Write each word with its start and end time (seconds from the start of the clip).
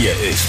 Hier 0.00 0.18
ist 0.30 0.46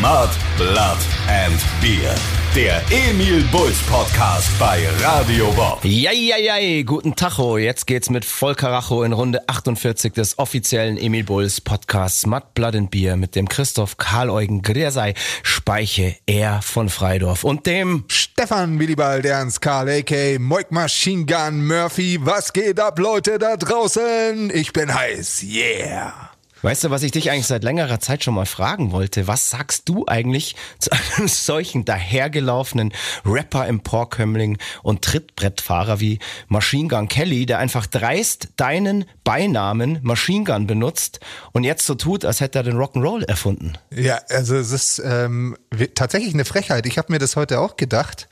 Mud, 0.00 0.30
Blood 0.56 0.96
and 1.26 1.60
Beer. 1.80 2.14
Der 2.54 2.80
Emil 2.92 3.42
Bulls 3.50 3.80
Podcast 3.90 4.56
bei 4.60 4.86
Radio 5.02 5.50
Bob. 5.54 5.80
Ja, 5.82 6.12
ja, 6.12 6.36
ja, 6.36 6.82
guten 6.84 7.16
Tacho. 7.16 7.58
Jetzt 7.58 7.88
geht's 7.88 8.10
mit 8.10 8.24
Volkaracho 8.24 9.02
in 9.02 9.12
Runde 9.12 9.40
48 9.48 10.12
des 10.12 10.38
offiziellen 10.38 10.96
Emil 10.98 11.24
Bulls 11.24 11.60
Podcasts 11.60 12.26
Mud, 12.26 12.54
Blood 12.54 12.76
and 12.76 12.90
Beer 12.92 13.16
mit 13.16 13.34
dem 13.34 13.48
Christoph 13.48 13.96
Karl-Eugen 13.96 14.62
Griersei 14.62 15.14
Speiche, 15.42 16.14
er 16.26 16.62
von 16.62 16.88
Freidorf 16.88 17.42
und 17.42 17.66
dem 17.66 18.04
Stefan 18.06 18.78
Willibald 18.78 19.24
Ernst 19.24 19.60
Karl, 19.60 19.88
a.k. 19.88 20.38
Moik 20.38 20.70
Machine 20.70 21.26
Gun 21.26 21.66
Murphy. 21.66 22.20
Was 22.22 22.52
geht 22.52 22.78
ab, 22.78 23.00
Leute 23.00 23.40
da 23.40 23.56
draußen? 23.56 24.52
Ich 24.54 24.72
bin 24.72 24.94
heiß, 24.94 25.42
yeah. 25.42 26.31
Weißt 26.62 26.84
du, 26.84 26.90
was 26.90 27.02
ich 27.02 27.10
dich 27.10 27.28
eigentlich 27.30 27.48
seit 27.48 27.64
längerer 27.64 27.98
Zeit 27.98 28.22
schon 28.22 28.34
mal 28.34 28.46
fragen 28.46 28.92
wollte? 28.92 29.26
Was 29.26 29.50
sagst 29.50 29.88
du 29.88 30.06
eigentlich 30.06 30.54
zu 30.78 30.90
einem 30.92 31.26
solchen 31.28 31.84
dahergelaufenen 31.84 32.92
Rapper 33.24 33.66
im 33.66 33.80
Porkömmling 33.80 34.58
und 34.84 35.02
Trittbrettfahrer 35.02 35.98
wie 35.98 36.20
Machine 36.46 36.86
Gun 36.86 37.08
Kelly, 37.08 37.46
der 37.46 37.58
einfach 37.58 37.86
dreist 37.86 38.50
deinen 38.56 39.06
Beinamen 39.24 39.98
Machine 40.02 40.44
Gun 40.44 40.68
benutzt 40.68 41.18
und 41.50 41.64
jetzt 41.64 41.84
so 41.84 41.96
tut, 41.96 42.24
als 42.24 42.40
hätte 42.40 42.60
er 42.60 42.62
den 42.62 42.76
Rock'n'Roll 42.76 43.24
erfunden? 43.24 43.76
Ja, 43.90 44.20
also 44.28 44.54
es 44.54 44.70
ist 44.70 45.02
ähm, 45.04 45.56
tatsächlich 45.96 46.32
eine 46.32 46.44
Frechheit. 46.44 46.86
Ich 46.86 46.96
habe 46.96 47.12
mir 47.12 47.18
das 47.18 47.34
heute 47.34 47.58
auch 47.58 47.76
gedacht, 47.76 48.28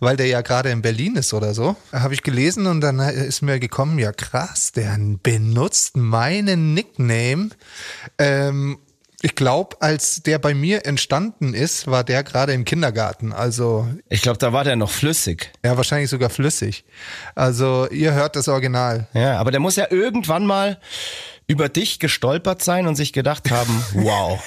weil 0.00 0.16
der 0.16 0.26
ja 0.26 0.40
gerade 0.40 0.70
in 0.70 0.80
Berlin 0.80 1.16
ist 1.16 1.34
oder 1.34 1.52
so. 1.52 1.76
Habe 1.92 2.14
ich 2.14 2.22
gelesen 2.22 2.66
und 2.66 2.80
dann 2.80 2.98
ist 2.98 3.42
mir 3.42 3.58
gekommen, 3.58 3.98
ja 3.98 4.12
krass, 4.12 4.72
der 4.72 4.96
benutzt 5.22 5.98
meinen 5.98 6.72
Nickname 6.72 7.50
ähm, 8.18 8.78
ich 9.24 9.36
glaube, 9.36 9.76
als 9.80 10.22
der 10.22 10.38
bei 10.38 10.52
mir 10.52 10.84
entstanden 10.84 11.54
ist, 11.54 11.86
war 11.86 12.04
der 12.04 12.22
gerade 12.22 12.52
im 12.52 12.66
Kindergarten. 12.66 13.32
Also 13.32 13.88
ich 14.10 14.20
glaube, 14.20 14.36
da 14.36 14.52
war 14.52 14.64
der 14.64 14.76
noch 14.76 14.90
flüssig. 14.90 15.50
Ja, 15.64 15.78
wahrscheinlich 15.78 16.10
sogar 16.10 16.28
flüssig. 16.28 16.84
Also 17.34 17.88
ihr 17.88 18.12
hört 18.12 18.36
das 18.36 18.48
Original. 18.48 19.08
Ja, 19.14 19.38
aber 19.38 19.50
der 19.50 19.60
muss 19.60 19.76
ja 19.76 19.86
irgendwann 19.90 20.44
mal 20.44 20.78
über 21.46 21.70
dich 21.70 22.00
gestolpert 22.00 22.62
sein 22.62 22.86
und 22.86 22.96
sich 22.96 23.14
gedacht 23.14 23.50
haben, 23.50 23.82
wow. 23.94 24.42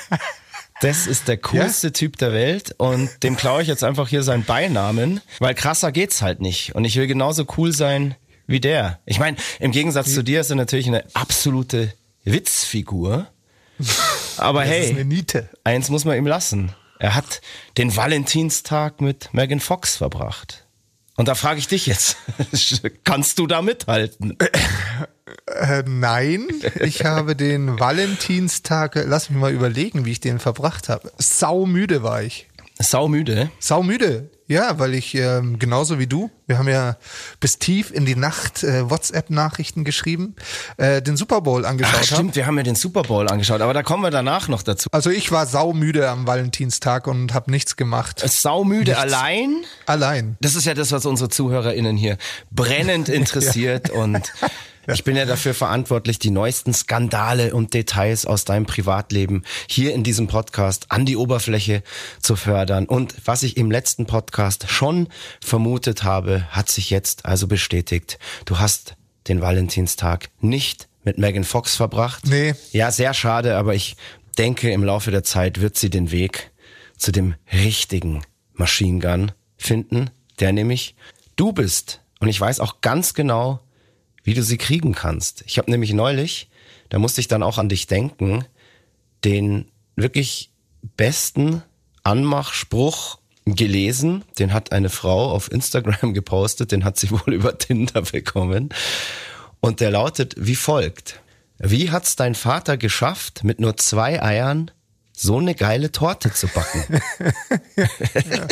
Das 0.81 1.07
ist 1.07 1.27
der 1.27 1.37
coolste 1.37 1.87
ja? 1.87 1.93
Typ 1.93 2.17
der 2.17 2.33
Welt 2.33 2.75
und 2.77 3.09
dem 3.23 3.35
klaue 3.35 3.63
ich 3.63 3.67
jetzt 3.67 3.83
einfach 3.83 4.07
hier 4.07 4.21
seinen 4.21 4.43
Beinamen, 4.43 5.21
weil 5.39 5.55
krasser 5.55 5.91
geht's 5.91 6.21
halt 6.21 6.39
nicht. 6.39 6.75
Und 6.75 6.85
ich 6.85 6.95
will 6.97 7.07
genauso 7.07 7.47
cool 7.57 7.73
sein 7.73 8.13
wie 8.45 8.59
der. 8.59 8.99
Ich 9.07 9.17
meine, 9.17 9.37
im 9.59 9.71
Gegensatz 9.71 10.13
zu 10.13 10.23
dir 10.23 10.41
ist 10.41 10.51
er 10.51 10.55
natürlich 10.55 10.85
eine 10.85 11.03
absolute 11.15 11.93
Witzfigur. 12.31 13.27
Aber 14.37 14.61
das 14.61 14.69
hey, 14.69 14.85
ist 14.85 14.91
eine 14.91 15.05
Niete. 15.05 15.49
eins 15.63 15.89
muss 15.89 16.05
man 16.05 16.17
ihm 16.17 16.27
lassen. 16.27 16.73
Er 16.99 17.15
hat 17.15 17.41
den 17.77 17.95
Valentinstag 17.95 19.01
mit 19.01 19.33
Megan 19.33 19.59
Fox 19.59 19.97
verbracht. 19.97 20.65
Und 21.15 21.27
da 21.27 21.35
frage 21.35 21.59
ich 21.59 21.67
dich 21.67 21.87
jetzt, 21.87 22.17
kannst 23.03 23.39
du 23.39 23.47
da 23.47 23.61
mithalten? 23.61 24.37
Äh, 25.47 25.83
nein, 25.87 26.47
ich 26.79 27.05
habe 27.05 27.35
den 27.35 27.79
Valentinstag, 27.79 28.95
lass 29.05 29.29
mich 29.29 29.39
mal 29.39 29.51
überlegen, 29.51 30.05
wie 30.05 30.11
ich 30.11 30.19
den 30.19 30.39
verbracht 30.39 30.89
habe. 30.89 31.11
Saumüde 31.17 32.03
war 32.03 32.21
ich. 32.21 32.47
Saumüde? 32.79 33.49
Saumüde. 33.59 34.29
Ja, 34.49 34.79
weil 34.79 34.93
ich 34.93 35.13
ähm, 35.13 35.59
genauso 35.59 35.99
wie 35.99 36.07
du, 36.07 36.31
wir 36.45 36.57
haben 36.57 36.69
ja 36.69 36.95
bis 37.41 37.59
tief 37.59 37.91
in 37.91 38.05
die 38.05 38.15
Nacht 38.15 38.63
äh, 38.63 38.89
WhatsApp-Nachrichten 38.89 39.83
geschrieben, 39.83 40.37
äh, 40.77 41.01
den 41.01 41.17
Super 41.17 41.41
Bowl 41.41 41.65
angeschaut 41.65 41.99
Ach, 41.99 42.03
stimmt, 42.03 42.29
hab. 42.29 42.35
wir 42.37 42.45
haben 42.47 42.57
ja 42.57 42.63
den 42.63 42.75
Super 42.75 43.03
Bowl 43.03 43.27
angeschaut, 43.27 43.59
aber 43.59 43.73
da 43.73 43.83
kommen 43.83 44.03
wir 44.03 44.09
danach 44.09 44.47
noch 44.47 44.63
dazu. 44.63 44.87
Also 44.93 45.09
ich 45.09 45.33
war 45.33 45.45
saumüde 45.47 46.09
am 46.09 46.27
Valentinstag 46.27 47.07
und 47.07 47.33
habe 47.33 47.51
nichts 47.51 47.75
gemacht. 47.75 48.23
Äh, 48.23 48.29
saumüde 48.29 48.91
nichts. 48.91 48.99
allein? 49.01 49.65
Allein. 49.85 50.37
Das 50.39 50.55
ist 50.55 50.65
ja 50.65 50.73
das, 50.73 50.93
was 50.93 51.05
unsere 51.05 51.29
ZuhörerInnen 51.29 51.97
hier 51.97 52.17
brennend 52.49 53.09
interessiert 53.09 53.89
ja. 53.89 53.95
und 53.95 54.31
ich 54.93 55.03
bin 55.03 55.15
ja 55.15 55.25
dafür 55.25 55.53
verantwortlich, 55.53 56.19
die 56.19 56.31
neuesten 56.31 56.73
Skandale 56.73 57.53
und 57.53 57.73
Details 57.73 58.25
aus 58.25 58.45
deinem 58.45 58.65
Privatleben 58.65 59.43
hier 59.67 59.93
in 59.93 60.03
diesem 60.03 60.27
Podcast 60.27 60.91
an 60.91 61.05
die 61.05 61.17
Oberfläche 61.17 61.83
zu 62.21 62.35
fördern. 62.35 62.85
Und 62.85 63.15
was 63.25 63.43
ich 63.43 63.57
im 63.57 63.69
letzten 63.69 64.05
Podcast 64.05 64.69
schon 64.69 65.07
vermutet 65.41 66.03
habe, 66.03 66.47
hat 66.51 66.69
sich 66.69 66.89
jetzt 66.89 67.25
also 67.25 67.47
bestätigt. 67.47 68.17
Du 68.45 68.59
hast 68.59 68.95
den 69.27 69.41
Valentinstag 69.41 70.29
nicht 70.39 70.87
mit 71.03 71.17
Megan 71.17 71.43
Fox 71.43 71.75
verbracht. 71.75 72.25
Nee. 72.25 72.53
Ja, 72.71 72.91
sehr 72.91 73.13
schade, 73.13 73.57
aber 73.57 73.75
ich 73.75 73.97
denke, 74.37 74.71
im 74.71 74.83
Laufe 74.83 75.11
der 75.11 75.23
Zeit 75.23 75.61
wird 75.61 75.77
sie 75.77 75.89
den 75.89 76.11
Weg 76.11 76.51
zu 76.97 77.11
dem 77.11 77.35
richtigen 77.51 78.23
Machine 78.53 78.99
Gun 78.99 79.31
finden, 79.57 80.09
der 80.39 80.51
nämlich 80.51 80.95
du 81.35 81.51
bist. 81.51 82.01
Und 82.19 82.27
ich 82.27 82.39
weiß 82.39 82.59
auch 82.59 82.81
ganz 82.81 83.13
genau, 83.13 83.59
wie 84.27 84.33
du 84.33 84.43
sie 84.43 84.57
kriegen 84.57 84.93
kannst. 84.93 85.45
Ich 85.47 85.57
habe 85.57 85.71
nämlich 85.71 85.93
neulich, 85.93 86.49
da 86.89 86.99
musste 86.99 87.21
ich 87.21 87.29
dann 87.29 87.43
auch 87.43 87.57
an 87.57 87.69
dich 87.69 87.87
denken, 87.87 88.43
den 89.23 89.71
wirklich 89.95 90.51
besten 90.97 91.63
Anmachspruch 92.03 93.19
gelesen. 93.45 94.25
Den 94.37 94.51
hat 94.51 94.73
eine 94.73 94.89
Frau 94.89 95.31
auf 95.31 95.49
Instagram 95.49 96.13
gepostet, 96.13 96.73
den 96.73 96.83
hat 96.83 96.99
sie 96.99 97.09
wohl 97.09 97.33
über 97.33 97.57
Tinder 97.57 98.01
bekommen. 98.01 98.67
Und 99.61 99.79
der 99.79 99.91
lautet 99.91 100.35
wie 100.37 100.57
folgt. 100.57 101.21
Wie 101.57 101.89
hat's 101.91 102.17
dein 102.17 102.35
Vater 102.35 102.75
geschafft, 102.75 103.45
mit 103.45 103.61
nur 103.61 103.77
zwei 103.77 104.21
Eiern 104.21 104.71
so 105.13 105.37
eine 105.37 105.55
geile 105.55 105.93
Torte 105.93 106.33
zu 106.33 106.47
backen? 106.49 107.01
ja. 108.13 108.47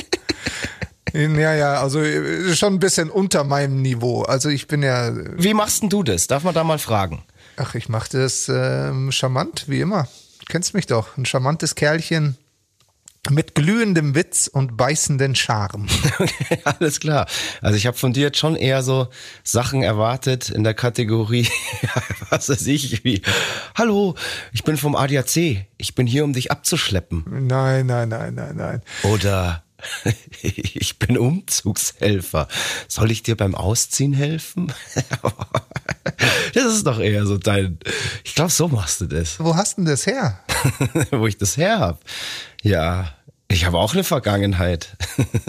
Ja, 1.40 1.54
ja, 1.54 1.82
also 1.82 2.02
äh, 2.02 2.56
schon 2.56 2.74
ein 2.74 2.80
bisschen 2.80 3.10
unter 3.10 3.44
meinem 3.44 3.82
Niveau. 3.82 4.24
Also 4.24 4.50
ich 4.50 4.68
bin 4.68 4.84
ja. 4.84 5.12
Wie 5.38 5.54
machst 5.54 5.82
denn 5.82 5.90
du 5.90 6.04
das? 6.04 6.28
Darf 6.28 6.44
man 6.44 6.54
da 6.54 6.64
mal 6.64 6.80
fragen? 6.80 7.24
Ach, 7.58 7.76
ich 7.76 7.88
mach 7.88 8.08
das 8.08 8.50
ähm, 8.50 9.12
charmant, 9.12 9.66
wie 9.68 9.80
immer. 9.80 10.08
Kennst 10.48 10.74
mich 10.74 10.88
doch. 10.88 11.18
Ein 11.18 11.26
charmantes 11.26 11.76
Kerlchen. 11.76 12.38
Mit 13.32 13.56
glühendem 13.56 14.14
Witz 14.14 14.48
und 14.48 14.78
beißenden 14.78 15.34
Charme. 15.36 15.88
Okay, 16.18 16.60
alles 16.64 17.00
klar. 17.00 17.28
Also 17.62 17.76
ich 17.76 17.88
habe 17.88 17.98
von 17.98 18.14
dir 18.14 18.24
jetzt 18.24 18.38
schon 18.38 18.56
eher 18.56 18.84
so 18.84 19.08
Sachen 19.44 19.82
erwartet 19.82 20.50
in 20.50 20.64
der 20.64 20.74
Kategorie, 20.74 21.50
was 22.30 22.48
weiß 22.48 22.68
ich, 22.68 23.04
wie, 23.04 23.22
hallo, 23.76 24.16
ich 24.54 24.64
bin 24.64 24.78
vom 24.78 24.96
ADAC, 24.96 25.66
ich 25.78 25.96
bin 25.96 26.08
hier, 26.08 26.24
um 26.24 26.32
dich 26.32 26.52
abzuschleppen. 26.52 27.26
Nein, 27.48 27.88
nein, 27.88 28.10
nein, 28.10 28.36
nein, 28.36 28.56
nein. 28.56 28.82
Oder 29.04 29.66
ich 30.42 31.00
bin 31.00 31.18
Umzugshelfer. 31.18 32.48
Soll 32.88 33.12
ich 33.12 33.24
dir 33.24 33.36
beim 33.36 33.56
Ausziehen 33.56 34.14
helfen? 34.14 34.74
das 36.54 36.74
ist 36.74 36.88
doch 36.88 37.00
eher 37.00 37.26
so 37.26 37.38
dein. 37.38 37.80
Ich 38.24 38.36
glaube, 38.36 38.52
so 38.52 38.68
machst 38.68 39.02
du 39.02 39.06
das. 39.06 39.40
Wo 39.40 39.56
hast 39.56 39.78
du 39.78 39.82
denn 39.82 39.92
das 39.92 40.06
her? 40.06 40.40
Wo 41.12 41.28
ich 41.28 41.38
das 41.38 41.58
her 41.58 41.80
hab? 41.80 42.02
Ja, 42.62 43.14
ich 43.48 43.66
habe 43.66 43.78
auch 43.78 43.94
eine 43.94 44.04
Vergangenheit. 44.04 44.98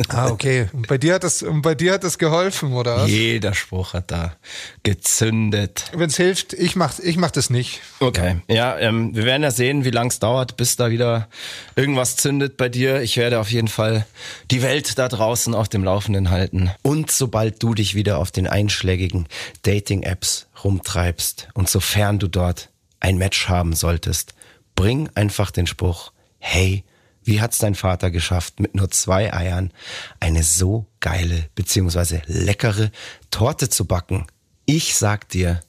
ah, 0.09 0.29
okay. 0.29 0.69
Und 0.73 0.87
bei 0.87 0.99
dir 0.99 1.15
hat 1.15 1.25
das, 1.25 1.45
bei 1.63 1.75
dir 1.75 1.95
hat 1.95 2.05
das 2.05 2.19
geholfen, 2.19 2.75
oder 2.75 2.99
was? 2.99 3.11
Jeder 3.11 3.55
Spruch 3.55 3.95
hat 3.95 4.11
da 4.11 4.37
gezündet. 4.83 5.91
Wenn 5.95 6.09
es 6.09 6.17
hilft, 6.17 6.53
ich 6.53 6.77
mach, 6.77 6.99
ich 6.99 7.17
mach 7.17 7.31
das 7.31 7.49
nicht. 7.49 7.81
Okay. 8.01 8.37
Ja, 8.49 8.79
ähm, 8.79 9.17
wir 9.17 9.25
werden 9.25 9.43
ja 9.43 9.51
sehen, 9.51 9.85
wie 9.85 9.91
lang 9.91 10.09
es 10.09 10.19
dauert, 10.19 10.57
bis 10.57 10.77
da 10.77 10.91
wieder 10.91 11.29
irgendwas 11.75 12.17
zündet 12.17 12.59
bei 12.59 12.69
dir. 12.69 13.01
Ich 13.01 13.17
werde 13.17 13.41
auf 13.41 13.51
jeden 13.51 13.69
Fall 13.69 14.07
die 14.51 14.63
Welt 14.63 14.99
da 14.99 15.09
draußen 15.09 15.55
auf 15.55 15.69
dem 15.69 15.83
Laufenden 15.83 16.31
halten. 16.31 16.71
Und 16.83 17.11
sobald 17.11 17.63
du 17.63 17.75
dich 17.75 17.95
wieder 17.95 18.19
auf 18.19 18.31
den 18.31 18.47
einschlägigen 18.47 19.27
Dating-Apps 19.63 20.49
rumtreibst 20.63 21.49
und 21.55 21.71
sofern 21.71 22.19
du 22.19 22.29
dort 22.29 22.69
ein 23.01 23.17
Match 23.17 23.49
haben 23.49 23.75
solltest, 23.75 24.35
bring 24.75 25.09
einfach 25.15 25.51
den 25.51 25.67
Spruch, 25.67 26.13
hey, 26.39 26.85
wie 27.27 27.41
hat's 27.41 27.59
dein 27.59 27.75
Vater 27.75 28.11
geschafft, 28.11 28.61
mit 28.61 28.75
nur 28.75 28.91
zwei 28.91 29.33
Eiern 29.35 29.73
eine 30.21 30.43
so 30.43 30.87
geile 31.01 31.49
beziehungsweise 31.55 32.23
leckere 32.27 32.91
Torte 33.31 33.69
zu 33.69 33.85
backen? 33.85 34.27
Ich 34.65 34.97
sag 34.97 35.29
dir, 35.29 35.61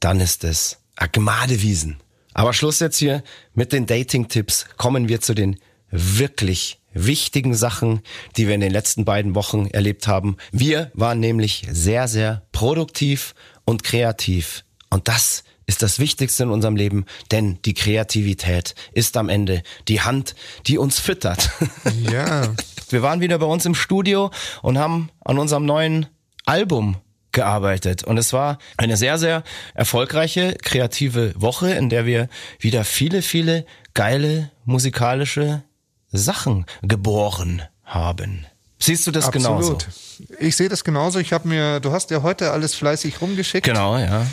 dann 0.00 0.20
ist 0.20 0.44
es 0.44 0.78
Agmadewiesen. 0.96 1.98
Aber 2.34 2.52
Schluss 2.52 2.80
jetzt 2.80 2.98
hier 2.98 3.22
mit 3.54 3.72
den 3.72 3.86
Dating-Tipps. 3.86 4.66
Kommen 4.76 5.08
wir 5.08 5.20
zu 5.20 5.34
den 5.34 5.58
wirklich 5.90 6.80
wichtigen 6.92 7.54
Sachen, 7.54 8.00
die 8.36 8.46
wir 8.46 8.54
in 8.54 8.60
den 8.60 8.72
letzten 8.72 9.04
beiden 9.04 9.34
Wochen 9.34 9.66
erlebt 9.66 10.06
haben. 10.06 10.36
Wir 10.52 10.90
waren 10.94 11.20
nämlich 11.20 11.66
sehr, 11.70 12.08
sehr 12.08 12.42
produktiv 12.52 13.34
und 13.64 13.84
kreativ. 13.84 14.64
Und 14.90 15.08
das 15.08 15.44
ist 15.68 15.82
das 15.82 15.98
Wichtigste 15.98 16.44
in 16.44 16.50
unserem 16.50 16.76
Leben, 16.76 17.04
denn 17.30 17.58
die 17.66 17.74
Kreativität 17.74 18.74
ist 18.92 19.16
am 19.18 19.28
Ende 19.28 19.62
die 19.86 20.00
Hand, 20.00 20.34
die 20.66 20.78
uns 20.78 20.98
füttert. 20.98 21.50
Ja. 22.10 22.54
Wir 22.90 23.02
waren 23.02 23.20
wieder 23.20 23.38
bei 23.38 23.46
uns 23.46 23.66
im 23.66 23.74
Studio 23.74 24.30
und 24.62 24.78
haben 24.78 25.10
an 25.24 25.38
unserem 25.38 25.66
neuen 25.66 26.06
Album 26.46 26.96
gearbeitet. 27.32 28.02
Und 28.02 28.16
es 28.16 28.32
war 28.32 28.58
eine 28.78 28.96
sehr, 28.96 29.18
sehr 29.18 29.42
erfolgreiche, 29.74 30.56
kreative 30.62 31.34
Woche, 31.36 31.70
in 31.72 31.90
der 31.90 32.06
wir 32.06 32.28
wieder 32.58 32.84
viele, 32.84 33.20
viele 33.20 33.66
geile 33.92 34.50
musikalische 34.64 35.62
Sachen 36.10 36.64
geboren 36.82 37.62
haben. 37.84 38.46
Siehst 38.78 39.06
du 39.06 39.10
das 39.10 39.26
Absolut. 39.26 39.80
genauso? 39.80 40.38
Ich 40.38 40.56
sehe 40.56 40.68
das 40.68 40.84
genauso. 40.84 41.18
Ich 41.18 41.32
habe 41.32 41.48
mir, 41.48 41.80
du 41.80 41.92
hast 41.92 42.10
ja 42.10 42.22
heute 42.22 42.52
alles 42.52 42.74
fleißig 42.74 43.20
rumgeschickt. 43.20 43.66
Genau, 43.66 43.98
ja. 43.98 44.26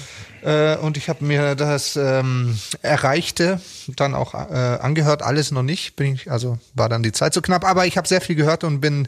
Äh, 0.46 0.78
und 0.78 0.96
ich 0.96 1.10
habe 1.10 1.26
mir 1.26 1.56
das 1.56 1.96
ähm, 1.96 2.58
Erreichte 2.84 3.60
dann 3.88 4.14
auch 4.14 4.36
äh, 4.36 4.38
angehört, 4.38 5.24
alles 5.24 5.50
noch 5.50 5.64
nicht. 5.64 5.96
Bin 5.96 6.14
ich, 6.14 6.30
also 6.30 6.60
war 6.76 6.88
dann 6.88 7.02
die 7.02 7.12
Zeit 7.12 7.34
so 7.34 7.42
knapp, 7.42 7.66
aber 7.66 7.88
ich 7.88 7.98
habe 7.98 8.08
sehr 8.08 8.22
viel 8.22 8.36
gehört 8.36 8.64
und 8.64 8.80
bin 8.80 9.08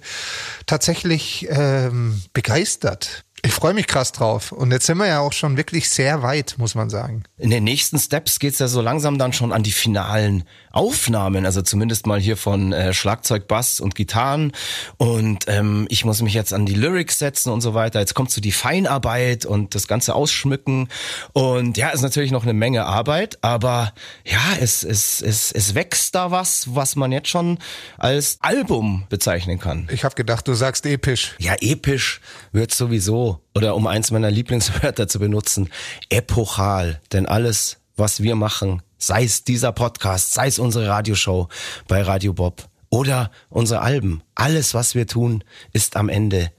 tatsächlich 0.66 1.48
ähm, 1.51 2.24
begeistert. 2.34 3.24
Ich 3.44 3.54
freue 3.54 3.74
mich 3.75 3.86
krass 3.86 4.12
drauf. 4.12 4.51
Und 4.51 4.72
jetzt 4.72 4.88
sind 4.88 4.98
wir 4.98 5.07
ja 5.07 5.19
auch 5.19 5.31
schon 5.31 5.57
wirklich 5.57 5.89
sehr 5.89 6.24
weit, 6.24 6.56
muss 6.57 6.74
man 6.74 6.89
sagen. 6.89 7.24
In 7.38 7.51
den 7.51 7.63
nächsten 7.63 8.00
Steps 8.00 8.39
geht's 8.39 8.57
ja 8.57 8.68
so 8.68 8.81
langsam 8.81 9.19
dann 9.19 9.31
schon 9.31 9.54
an 9.54 9.62
die 9.62 9.72
finalen 9.72 10.44
Aufnahmen, 10.72 11.45
also 11.45 11.62
zumindest 11.62 12.07
mal 12.07 12.19
hier 12.19 12.38
von 12.38 12.72
äh, 12.72 12.94
Schlagzeug, 12.94 13.48
Bass 13.48 13.80
und 13.80 13.95
Gitarren. 13.95 14.54
Und 14.98 15.45
ähm, 15.48 15.88
ich 15.89 16.06
muss 16.06 16.22
mich 16.22 16.34
jetzt 16.34 16.54
an 16.54 16.66
die 16.66 16.74
Lyrics 16.74 17.19
setzen 17.19 17.51
und 17.51 17.62
so 17.62 17.74
weiter. 17.74 18.00
Jetzt 18.00 18.16
kommt 18.16 18.31
so 18.31 18.42
die 18.42 18.51
Feinarbeit 18.51 19.45
und 19.45 19.75
das 19.75 19.88
ganze 19.88 20.16
Ausschmücken. 20.16 20.88
Und 21.34 21.78
ja, 21.78 21.89
ist 21.89 22.01
natürlich 22.01 22.31
noch 22.31 22.44
eine 22.44 22.54
Menge 22.54 22.86
Arbeit, 22.86 23.39
aber 23.42 23.94
ja, 24.24 24.39
es, 24.60 24.84
es, 24.84 25.22
es, 25.22 25.51
es 25.51 25.75
wächst 25.75 26.16
da 26.16 26.31
was, 26.31 26.75
was 26.75 26.95
man 26.95 27.12
jetzt 27.12 27.30
schon 27.30 27.60
als 27.98 28.38
Album 28.42 29.06
bezeichnen 29.10 29.60
kann. 29.60 29.88
Ich 29.92 30.04
habe 30.04 30.16
gedacht, 30.16 30.48
du 30.48 30.54
sagst 30.54 30.86
episch. 30.86 31.36
Ja, 31.39 31.56
episch 31.60 32.22
wird 32.51 32.74
sowieso, 32.74 33.26
oder 33.56 33.75
um 33.75 33.88
eins 33.88 34.12
meiner 34.12 34.31
Lieblingswörter 34.31 35.07
zu 35.07 35.19
benutzen, 35.19 35.69
epochal. 36.09 37.01
Denn 37.12 37.25
alles, 37.25 37.77
was 37.95 38.21
wir 38.21 38.35
machen, 38.35 38.81
sei 38.97 39.24
es 39.24 39.44
dieser 39.44 39.71
Podcast, 39.71 40.33
sei 40.33 40.47
es 40.47 40.59
unsere 40.59 40.88
Radioshow 40.88 41.47
bei 41.88 42.01
Radio 42.01 42.33
Bob 42.33 42.68
oder 42.89 43.31
unsere 43.50 43.81
Alben, 43.81 44.21
alles, 44.35 44.74
was 44.74 44.95
wir 44.95 45.07
tun, 45.07 45.44
ist 45.74 45.95
am 45.95 46.09
Ende 46.09 46.51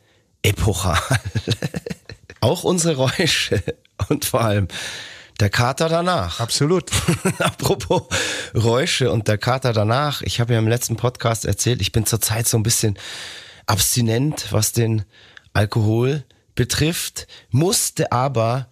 epochal. 0.43 0.99
Auch 2.41 2.65
unsere 2.65 2.97
Räusche 2.97 3.62
und 4.09 4.25
vor 4.25 4.43
allem 4.43 4.69
der 5.41 5.50
Kater 5.50 5.88
danach. 5.88 6.41
Absolut. 6.41 6.91
Apropos 7.38 8.03
Räusche 8.55 9.11
und 9.11 9.29
der 9.29 9.38
Kater 9.38 9.73
danach. 9.73 10.23
Ich 10.23 10.41
habe 10.41 10.53
ja 10.53 10.59
im 10.59 10.69
letzten 10.69 10.97
Podcast 10.97 11.44
erzählt, 11.44 11.81
ich 11.81 11.93
bin 11.93 12.06
zurzeit 12.06 12.47
so 12.47 12.56
ein 12.56 12.62
bisschen 12.62 12.99
abstinent, 13.67 14.49
was 14.50 14.73
den 14.73 15.05
Alkohol 15.53 16.25
betrifft, 16.58 17.28
musste 17.50 18.10
aber 18.10 18.66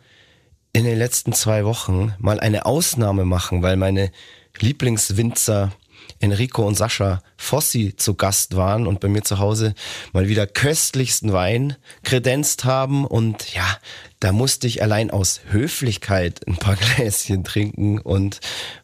in 0.72 0.82
den 0.82 0.98
letzten 0.98 1.32
zwei 1.32 1.64
Wochen 1.64 2.12
mal 2.18 2.40
eine 2.40 2.66
Ausnahme 2.66 3.24
machen, 3.24 3.62
weil 3.62 3.76
meine 3.76 4.10
Lieblingswinzer 4.58 5.70
Enrico 6.18 6.66
und 6.66 6.74
Sascha 6.74 7.22
Fossi 7.36 7.94
zu 7.96 8.14
Gast 8.14 8.56
waren 8.56 8.88
und 8.88 8.98
bei 8.98 9.06
mir 9.06 9.22
zu 9.22 9.38
Hause 9.38 9.72
mal 10.12 10.26
wieder 10.26 10.48
köstlichsten 10.48 11.32
Wein 11.32 11.76
kredenzt 12.02 12.64
haben. 12.64 13.06
Und 13.06 13.54
ja, 13.54 13.78
da 14.18 14.32
musste 14.32 14.66
ich 14.66 14.82
allein 14.82 15.12
aus 15.12 15.42
Höflichkeit 15.50 16.44
ein 16.48 16.56
paar 16.56 16.74
Gläschen 16.96 17.44
trinken. 17.44 18.00
Und 18.00 18.40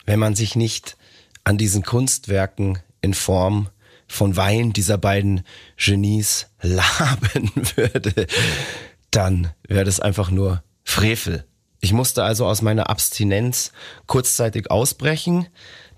wenn 0.06 0.20
man 0.20 0.36
sich 0.36 0.54
nicht 0.54 0.96
an 1.42 1.58
diesen 1.58 1.82
Kunstwerken 1.82 2.78
in 3.00 3.14
Form 3.14 3.68
von 4.06 4.36
Wein 4.36 4.72
dieser 4.72 4.98
beiden 4.98 5.42
Genies 5.76 6.46
laben 6.62 7.50
würde, 7.74 8.28
dann 9.12 9.52
wäre 9.68 9.84
das 9.84 10.00
einfach 10.00 10.30
nur 10.30 10.62
Frevel. 10.84 11.46
Ich 11.80 11.92
musste 11.92 12.24
also 12.24 12.46
aus 12.46 12.62
meiner 12.62 12.90
Abstinenz 12.90 13.72
kurzzeitig 14.06 14.70
ausbrechen. 14.70 15.46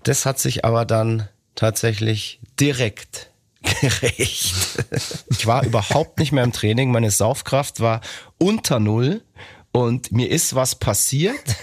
Das 0.03 0.25
hat 0.25 0.39
sich 0.39 0.65
aber 0.65 0.85
dann 0.85 1.27
tatsächlich 1.55 2.39
direkt 2.59 3.31
gerecht. 3.81 4.83
Ich 5.29 5.47
war 5.47 5.65
überhaupt 5.65 6.19
nicht 6.19 6.31
mehr 6.31 6.43
im 6.43 6.53
Training. 6.53 6.91
Meine 6.91 7.11
Saufkraft 7.11 7.79
war 7.79 8.01
unter 8.37 8.79
Null 8.79 9.23
und 9.71 10.11
mir 10.11 10.29
ist 10.29 10.55
was 10.55 10.75
passiert, 10.75 11.55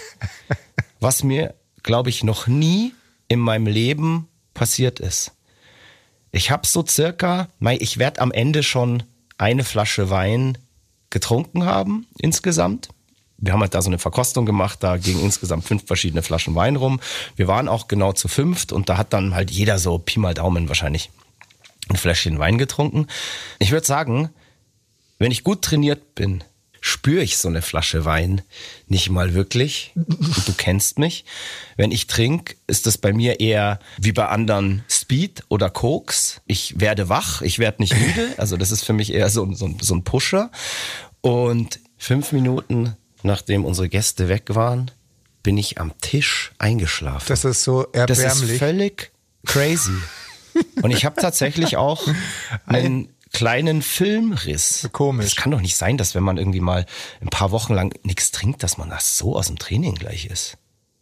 was 0.99 1.23
mir, 1.23 1.55
glaube 1.83 2.09
ich, 2.09 2.23
noch 2.23 2.47
nie 2.47 2.93
in 3.27 3.39
meinem 3.39 3.67
Leben 3.67 4.27
passiert 4.53 4.99
ist. 4.99 5.31
Ich 6.31 6.49
habe 6.49 6.65
so 6.65 6.85
circa, 6.85 7.47
ich 7.59 7.99
werde 7.99 8.21
am 8.21 8.31
Ende 8.31 8.63
schon 8.63 9.03
eine 9.37 9.63
Flasche 9.63 10.09
Wein 10.09 10.57
getrunken 11.13 11.65
haben 11.65 12.07
insgesamt. 12.17 12.89
Wir 13.37 13.53
haben 13.53 13.61
halt 13.61 13.73
da 13.73 13.81
so 13.81 13.89
eine 13.89 13.99
Verkostung 13.99 14.45
gemacht, 14.45 14.83
da 14.83 14.97
gingen 14.97 15.21
insgesamt 15.21 15.65
fünf 15.65 15.85
verschiedene 15.85 16.23
Flaschen 16.23 16.55
Wein 16.55 16.75
rum. 16.75 16.99
Wir 17.35 17.47
waren 17.47 17.69
auch 17.69 17.87
genau 17.87 18.11
zu 18.11 18.27
fünft 18.27 18.73
und 18.73 18.89
da 18.89 18.97
hat 18.97 19.13
dann 19.13 19.35
halt 19.35 19.51
jeder 19.51 19.79
so 19.79 19.97
Pi 19.97 20.19
mal 20.19 20.33
Daumen 20.33 20.67
wahrscheinlich 20.67 21.09
ein 21.89 21.97
Fläschchen 21.97 22.39
Wein 22.39 22.57
getrunken. 22.57 23.07
Ich 23.59 23.71
würde 23.71 23.85
sagen, 23.85 24.29
wenn 25.19 25.31
ich 25.31 25.43
gut 25.43 25.61
trainiert 25.61 26.15
bin, 26.15 26.43
spüre 26.85 27.23
ich 27.23 27.37
so 27.37 27.47
eine 27.47 27.61
Flasche 27.61 28.03
Wein 28.03 28.41
nicht 28.87 29.09
mal 29.09 29.33
wirklich. 29.33 29.93
Und 29.95 30.47
du 30.47 30.53
kennst 30.57 30.99
mich. 30.99 31.23
Wenn 31.77 31.91
ich 31.91 32.07
trinke, 32.07 32.55
ist 32.67 32.85
das 32.85 32.97
bei 32.97 33.13
mir 33.13 33.39
eher 33.39 33.79
wie 33.97 34.11
bei 34.11 34.27
anderen 34.27 34.83
Speed 34.89 35.45
oder 35.47 35.69
Koks. 35.69 36.41
Ich 36.45 36.81
werde 36.81 37.07
wach, 37.07 37.41
ich 37.41 37.57
werde 37.57 37.81
nicht 37.81 37.95
müde. 37.97 38.33
Also 38.37 38.57
das 38.57 38.71
ist 38.71 38.83
für 38.83 38.91
mich 38.91 39.13
eher 39.13 39.29
so, 39.29 39.53
so, 39.53 39.73
so 39.79 39.95
ein 39.95 40.03
Pusher. 40.03 40.51
Und 41.21 41.79
fünf 41.97 42.33
Minuten 42.33 42.97
nachdem 43.21 43.63
unsere 43.63 43.87
Gäste 43.87 44.27
weg 44.27 44.47
waren, 44.49 44.91
bin 45.41 45.57
ich 45.57 45.79
am 45.79 45.97
Tisch 46.01 46.51
eingeschlafen. 46.57 47.25
Das 47.29 47.45
ist 47.45 47.63
so 47.63 47.83
erbärmlich. 47.93 48.17
Das 48.17 48.41
ist 48.41 48.59
völlig 48.59 49.11
crazy. 49.45 49.91
Und 50.81 50.91
ich 50.91 51.05
habe 51.05 51.19
tatsächlich 51.19 51.77
auch 51.77 52.05
einen 52.65 53.12
kleinen 53.33 53.81
Filmriss. 53.81 54.87
Komisch. 54.91 55.25
Es 55.25 55.35
kann 55.35 55.51
doch 55.51 55.61
nicht 55.61 55.75
sein, 55.75 55.97
dass 55.97 56.15
wenn 56.15 56.23
man 56.23 56.37
irgendwie 56.37 56.61
mal 56.61 56.85
ein 57.21 57.29
paar 57.29 57.51
Wochen 57.51 57.73
lang 57.73 57.93
nichts 58.03 58.31
trinkt, 58.31 58.63
dass 58.63 58.77
man 58.77 58.89
das 58.89 59.17
so 59.17 59.35
aus 59.35 59.47
dem 59.47 59.57
Training 59.59 59.95
gleich 59.95 60.25
ist. 60.27 60.57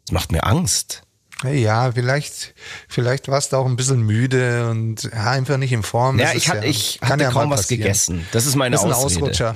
Das 0.05 0.13
macht 0.13 0.31
mir 0.31 0.45
Angst. 0.45 1.03
Ja, 1.43 1.91
vielleicht, 1.91 2.53
vielleicht 2.87 3.27
warst 3.27 3.51
du 3.51 3.57
auch 3.57 3.65
ein 3.65 3.75
bisschen 3.75 4.01
müde 4.01 4.69
und 4.69 5.03
ja, 5.05 5.31
einfach 5.31 5.57
nicht 5.57 5.71
in 5.71 5.81
Form. 5.81 6.19
Ja, 6.19 6.27
Das 6.27 6.35
ich, 6.35 6.49
hat, 6.49 6.63
ich 6.63 6.99
kann 6.99 7.09
hatte 7.09 7.23
ja 7.23 7.31
kaum 7.31 7.49
was 7.49 7.61
passieren. 7.61 7.81
gegessen. 7.81 8.27
Das 8.31 8.45
ist 8.45 8.55
meine 8.55 8.75
Das 8.75 8.83
ist 8.83 8.85
ein 8.85 8.93
Ausrede. 8.93 9.25
Ausrutscher. 9.25 9.55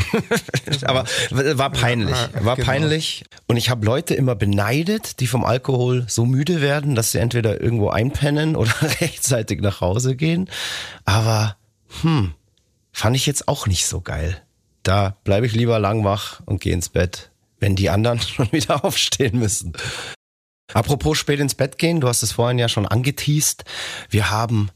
Aber 0.87 1.05
war 1.31 1.69
peinlich. 1.69 2.15
Ja, 2.15 2.43
War 2.43 2.55
genau. 2.55 2.65
peinlich. 2.65 3.23
Und 3.45 3.57
ich 3.57 3.69
habe 3.69 3.85
Leute 3.85 4.15
immer 4.15 4.33
beneidet, 4.33 5.19
die 5.19 5.27
vom 5.27 5.45
Alkohol 5.45 6.05
so 6.07 6.25
müde 6.25 6.59
werden, 6.59 6.95
dass 6.95 7.11
sie 7.11 7.19
entweder 7.19 7.61
irgendwo 7.61 7.89
einpennen 7.89 8.55
oder 8.55 8.73
rechtzeitig 8.99 9.61
nach 9.61 9.79
Hause 9.79 10.15
gehen. 10.15 10.49
Aber 11.05 11.55
hm, 12.01 12.33
fand 12.95 13.15
ich 13.15 13.25
jetzt 13.25 13.47
auch 13.49 13.67
nicht 13.67 13.85
so 13.87 13.99
geil. 13.99 14.41
Da 14.83 15.17
bleibe 15.25 15.45
ich 15.45 15.53
lieber 15.53 15.79
lang 15.79 16.05
wach 16.05 16.39
und 16.45 16.61
gehe 16.61 16.73
ins 16.73 16.87
Bett, 16.89 17.29
wenn 17.59 17.75
die 17.75 17.89
anderen 17.89 18.21
schon 18.21 18.51
wieder 18.53 18.85
aufstehen 18.85 19.37
müssen. 19.37 19.73
Apropos 20.73 21.17
spät 21.17 21.39
ins 21.41 21.55
Bett 21.55 21.77
gehen, 21.77 21.99
du 21.99 22.07
hast 22.07 22.23
es 22.23 22.31
vorhin 22.31 22.57
ja 22.57 22.69
schon 22.69 22.87
angeteased. 22.87 23.65
Wir 24.09 24.29
haben 24.31 24.69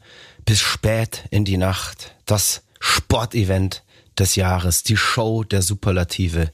bis 0.45 0.59
spät 0.59 1.23
in 1.31 1.45
die 1.45 1.57
Nacht 1.57 2.13
das 2.25 2.63
Sportevent 2.79 3.83
des 4.17 4.35
Jahres, 4.35 4.83
die 4.83 4.97
Show 4.97 5.43
der 5.45 5.61
Superlative 5.61 6.51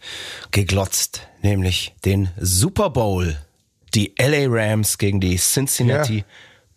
geglotzt, 0.51 1.21
nämlich 1.41 1.95
den 2.05 2.29
Super 2.39 2.91
Bowl. 2.91 3.37
Die 3.95 4.13
LA 4.19 4.45
Rams 4.49 4.97
gegen 4.99 5.19
die 5.19 5.37
Cincinnati 5.37 6.19
Ja. 6.19 6.23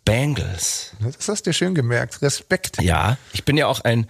Bengals. 0.05 0.93
Das 0.99 1.27
hast 1.27 1.45
du 1.45 1.53
schön 1.53 1.75
gemerkt. 1.75 2.21
Respekt. 2.23 2.81
Ja, 2.81 3.17
ich 3.33 3.45
bin 3.45 3.57
ja 3.57 3.67
auch 3.67 3.81
ein 3.81 4.07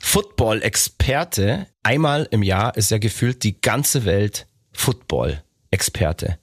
Football-Experte. 0.00 1.66
Einmal 1.82 2.28
im 2.30 2.42
Jahr 2.42 2.76
ist 2.76 2.90
ja 2.90 2.98
gefühlt 2.98 3.42
die 3.42 3.60
ganze 3.60 4.04
Welt 4.04 4.46
Football-Experte. 4.72 6.38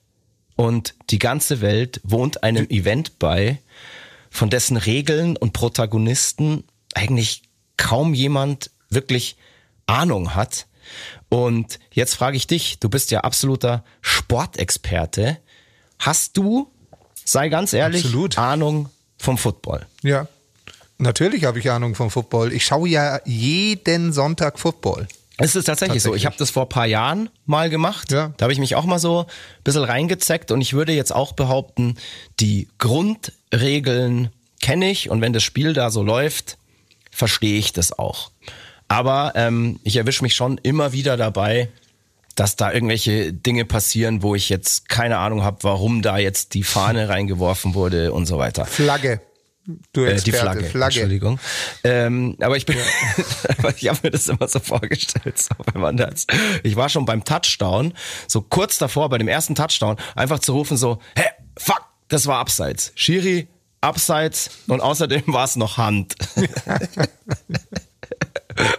Und 0.56 0.94
die 1.10 1.18
ganze 1.18 1.60
Welt 1.60 2.00
wohnt 2.02 2.42
einem 2.42 2.68
Event 2.70 3.18
bei, 3.18 3.60
von 4.30 4.50
dessen 4.50 4.76
Regeln 4.76 5.36
und 5.36 5.52
Protagonisten 5.52 6.64
eigentlich 6.94 7.42
kaum 7.76 8.14
jemand 8.14 8.70
wirklich 8.88 9.36
Ahnung 9.86 10.34
hat. 10.34 10.66
Und 11.28 11.78
jetzt 11.92 12.14
frage 12.14 12.36
ich 12.36 12.46
dich, 12.46 12.78
du 12.78 12.88
bist 12.88 13.10
ja 13.10 13.20
absoluter 13.20 13.84
Sportexperte. 14.00 15.38
Hast 15.98 16.36
du, 16.36 16.70
sei 17.24 17.48
ganz 17.48 17.72
ehrlich, 17.72 18.04
Absolut. 18.04 18.38
Ahnung 18.38 18.88
vom 19.18 19.38
Football? 19.38 19.86
Ja. 20.02 20.28
Natürlich 20.98 21.44
habe 21.44 21.58
ich 21.58 21.70
Ahnung 21.70 21.94
vom 21.94 22.10
Football. 22.10 22.52
Ich 22.52 22.64
schaue 22.64 22.88
ja 22.88 23.20
jeden 23.24 24.12
Sonntag 24.12 24.58
Football. 24.58 25.08
Es 25.38 25.54
ist 25.54 25.66
tatsächlich, 25.66 26.02
so. 26.02 26.14
Ich 26.14 26.22
Tatsächlich. 26.22 26.26
habe 26.26 26.36
das 26.38 26.50
vor 26.50 26.62
ein 26.62 26.68
paar 26.70 26.86
Jahren 26.86 27.28
mal 27.44 27.68
gemacht. 27.68 28.10
Ja. 28.10 28.32
Da 28.36 28.44
habe 28.44 28.52
ich 28.52 28.58
mich 28.58 28.74
auch 28.74 28.84
mal 28.84 28.98
so 28.98 29.20
ein 29.20 29.26
bisschen 29.64 29.84
reingezeckt 29.84 30.50
und 30.50 30.62
ich 30.62 30.72
würde 30.72 30.92
jetzt 30.92 31.14
auch 31.14 31.32
behaupten, 31.32 31.96
die 32.40 32.68
Grundregeln 32.78 34.30
kenne 34.62 34.90
ich 34.90 35.10
und 35.10 35.20
wenn 35.20 35.34
das 35.34 35.42
Spiel 35.42 35.74
da 35.74 35.90
so 35.90 36.02
läuft, 36.02 36.56
verstehe 37.10 37.58
ich 37.58 37.74
das 37.74 37.98
auch. 37.98 38.30
Aber 38.88 39.32
ähm, 39.34 39.78
ich 39.84 39.96
erwische 39.96 40.22
mich 40.22 40.34
schon 40.34 40.58
immer 40.58 40.92
wieder 40.92 41.18
dabei, 41.18 41.68
dass 42.34 42.56
da 42.56 42.72
irgendwelche 42.72 43.32
Dinge 43.32 43.64
passieren, 43.64 44.22
wo 44.22 44.34
ich 44.34 44.48
jetzt 44.48 44.88
keine 44.88 45.18
Ahnung 45.18 45.42
habe, 45.42 45.58
warum 45.62 46.02
da 46.02 46.16
jetzt 46.18 46.54
die 46.54 46.62
Fahne 46.62 47.08
reingeworfen 47.10 47.74
wurde 47.74 48.12
und 48.12 48.26
so 48.26 48.38
weiter. 48.38 48.64
Flagge. 48.64 49.20
Du 49.92 50.04
Äh, 50.04 50.20
die 50.20 50.32
Flagge, 50.32 50.64
Flagge. 50.64 51.00
Entschuldigung. 51.00 51.40
Ähm, 51.84 52.36
aber 52.40 52.56
ich 52.56 52.66
bin, 52.66 52.76
aber 53.58 53.74
ich 53.76 53.88
habe 53.88 53.98
mir 54.02 54.10
das 54.10 54.28
immer 54.28 54.48
so 54.48 54.60
vorgestellt, 54.60 55.38
so, 55.38 55.54
wenn 55.72 55.80
man 55.80 55.96
das. 55.96 56.26
Ich 56.62 56.76
war 56.76 56.88
schon 56.88 57.04
beim 57.04 57.24
Touchdown, 57.24 57.92
so 58.28 58.42
kurz 58.42 58.78
davor, 58.78 59.08
bei 59.08 59.18
dem 59.18 59.28
ersten 59.28 59.54
Touchdown, 59.54 59.96
einfach 60.14 60.38
zu 60.38 60.52
rufen 60.52 60.76
so, 60.76 61.00
hä, 61.16 61.24
fuck, 61.58 61.82
das 62.08 62.26
war 62.26 62.38
abseits. 62.38 62.92
Schiri, 62.94 63.48
abseits 63.80 64.50
und 64.68 64.80
außerdem 64.80 65.24
war 65.26 65.44
es 65.44 65.56
noch 65.56 65.76
Hand. 65.78 66.14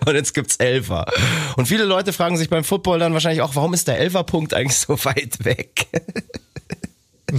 Und 0.06 0.16
jetzt 0.16 0.34
gibt's 0.34 0.56
Elfer. 0.56 1.06
Und 1.56 1.68
viele 1.68 1.84
Leute 1.84 2.12
fragen 2.12 2.36
sich 2.36 2.50
beim 2.50 2.64
Football 2.64 2.98
dann 2.98 3.14
wahrscheinlich 3.14 3.42
auch, 3.42 3.56
warum 3.56 3.76
ist 3.76 3.88
der 3.88 4.00
Elferpunkt 4.00 4.56
eigentlich 4.56 4.78
so 4.78 4.98
weit 5.06 5.46
weg? 5.46 5.86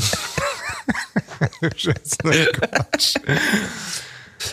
Quatsch. 1.61 3.15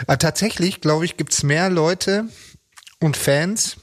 Aber 0.08 0.18
tatsächlich, 0.18 0.82
glaube 0.82 1.06
ich, 1.06 1.18
gibt's 1.18 1.44
mehr 1.44 1.70
Leute 1.70 2.26
und 3.00 3.18
Fans 3.18 3.78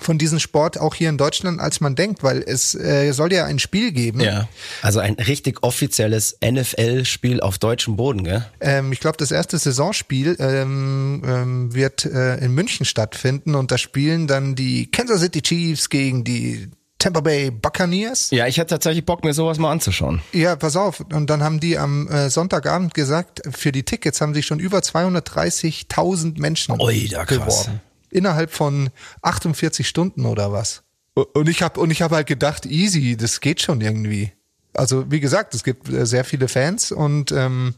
von 0.00 0.18
diesem 0.18 0.38
Sport 0.38 0.78
auch 0.78 0.94
hier 0.94 1.10
in 1.10 1.18
Deutschland, 1.18 1.60
als 1.60 1.80
man 1.80 1.94
denkt, 1.94 2.22
weil 2.22 2.42
es 2.42 2.74
äh, 2.74 3.12
soll 3.12 3.32
ja 3.32 3.44
ein 3.44 3.58
Spiel 3.58 3.92
geben. 3.92 4.20
Ja. 4.20 4.48
Also 4.80 5.00
ein 5.00 5.14
richtig 5.14 5.62
offizielles 5.62 6.38
NFL-Spiel 6.42 7.40
auf 7.40 7.58
deutschem 7.58 7.96
Boden, 7.96 8.24
gell? 8.24 8.46
Ähm, 8.60 8.92
ich 8.92 9.00
glaube, 9.00 9.18
das 9.18 9.30
erste 9.30 9.58
Saisonspiel 9.58 10.36
ähm, 10.38 11.22
ähm, 11.26 11.74
wird 11.74 12.06
äh, 12.06 12.36
in 12.38 12.52
München 12.52 12.86
stattfinden 12.86 13.54
und 13.54 13.70
da 13.70 13.78
spielen 13.78 14.26
dann 14.26 14.54
die 14.54 14.90
Kansas 14.90 15.20
City 15.20 15.42
Chiefs 15.42 15.90
gegen 15.90 16.24
die 16.24 16.70
Tampa 17.02 17.20
Bay 17.20 17.50
Buccaneers. 17.50 18.30
Ja, 18.30 18.46
ich 18.46 18.58
hätte 18.58 18.68
tatsächlich 18.68 19.04
Bock, 19.04 19.24
mir 19.24 19.34
sowas 19.34 19.58
mal 19.58 19.72
anzuschauen. 19.72 20.22
Ja, 20.32 20.54
pass 20.54 20.76
auf. 20.76 21.00
Und 21.12 21.28
dann 21.30 21.42
haben 21.42 21.58
die 21.58 21.76
am 21.76 22.06
äh, 22.06 22.30
Sonntagabend 22.30 22.94
gesagt, 22.94 23.42
für 23.50 23.72
die 23.72 23.82
Tickets 23.82 24.20
haben 24.20 24.34
sich 24.34 24.46
schon 24.46 24.60
über 24.60 24.78
230.000 24.78 26.40
Menschen 26.40 26.80
Ui, 26.80 27.08
da 27.08 27.24
krass. 27.24 27.64
beworben. 27.64 27.80
Innerhalb 28.10 28.52
von 28.52 28.90
48 29.22 29.88
Stunden 29.88 30.26
oder 30.26 30.52
was. 30.52 30.84
Und 31.14 31.48
ich 31.48 31.62
habe 31.62 31.80
und 31.80 31.90
ich 31.90 32.02
habe 32.02 32.14
halt 32.14 32.28
gedacht, 32.28 32.66
easy, 32.66 33.16
das 33.16 33.40
geht 33.40 33.60
schon 33.60 33.80
irgendwie. 33.80 34.30
Also 34.72 35.10
wie 35.10 35.20
gesagt, 35.20 35.54
es 35.54 35.64
gibt 35.64 35.88
äh, 35.88 36.06
sehr 36.06 36.24
viele 36.24 36.46
Fans 36.46 36.92
und 36.92 37.32
ähm, 37.32 37.74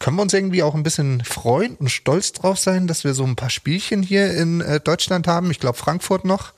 können 0.00 0.16
wir 0.16 0.22
uns 0.22 0.34
irgendwie 0.34 0.64
auch 0.64 0.74
ein 0.74 0.82
bisschen 0.82 1.22
freuen 1.22 1.76
und 1.76 1.90
stolz 1.90 2.32
drauf 2.32 2.58
sein, 2.58 2.88
dass 2.88 3.04
wir 3.04 3.14
so 3.14 3.24
ein 3.24 3.36
paar 3.36 3.50
Spielchen 3.50 4.02
hier 4.02 4.34
in 4.34 4.60
äh, 4.60 4.80
Deutschland 4.80 5.28
haben. 5.28 5.52
Ich 5.52 5.60
glaube 5.60 5.78
Frankfurt 5.78 6.24
noch. 6.24 6.54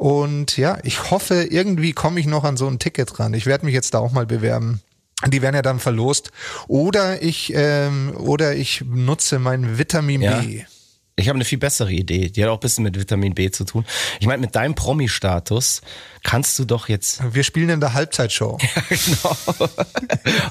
Und 0.00 0.56
ja, 0.56 0.78
ich 0.82 1.10
hoffe, 1.10 1.46
irgendwie 1.50 1.92
komme 1.92 2.20
ich 2.20 2.26
noch 2.26 2.44
an 2.44 2.56
so 2.56 2.66
ein 2.66 2.78
Ticket 2.78 3.20
ran. 3.20 3.34
Ich 3.34 3.44
werde 3.44 3.66
mich 3.66 3.74
jetzt 3.74 3.92
da 3.92 3.98
auch 3.98 4.12
mal 4.12 4.24
bewerben. 4.24 4.80
Die 5.26 5.42
werden 5.42 5.54
ja 5.54 5.60
dann 5.60 5.78
verlost. 5.78 6.30
Oder 6.68 7.22
ich 7.22 7.52
ähm, 7.54 8.14
oder 8.16 8.56
ich 8.56 8.82
nutze 8.86 9.38
mein 9.38 9.76
Vitamin 9.76 10.22
Ja. 10.22 10.38
B. 10.40 10.62
Ich 11.16 11.28
habe 11.28 11.36
eine 11.36 11.44
viel 11.44 11.58
bessere 11.58 11.92
Idee. 11.92 12.30
Die 12.30 12.42
hat 12.42 12.48
auch 12.48 12.56
ein 12.56 12.60
bisschen 12.60 12.84
mit 12.84 12.98
Vitamin 12.98 13.34
B 13.34 13.50
zu 13.50 13.64
tun. 13.64 13.84
Ich 14.20 14.26
meine, 14.26 14.40
mit 14.40 14.56
deinem 14.56 14.74
Promi-Status 14.74 15.82
kannst 16.22 16.58
du 16.58 16.64
doch 16.64 16.88
jetzt 16.88 17.34
Wir 17.34 17.44
spielen 17.44 17.68
in 17.68 17.80
der 17.80 17.92
Halbzeitshow. 17.92 18.56
genau. 18.88 19.36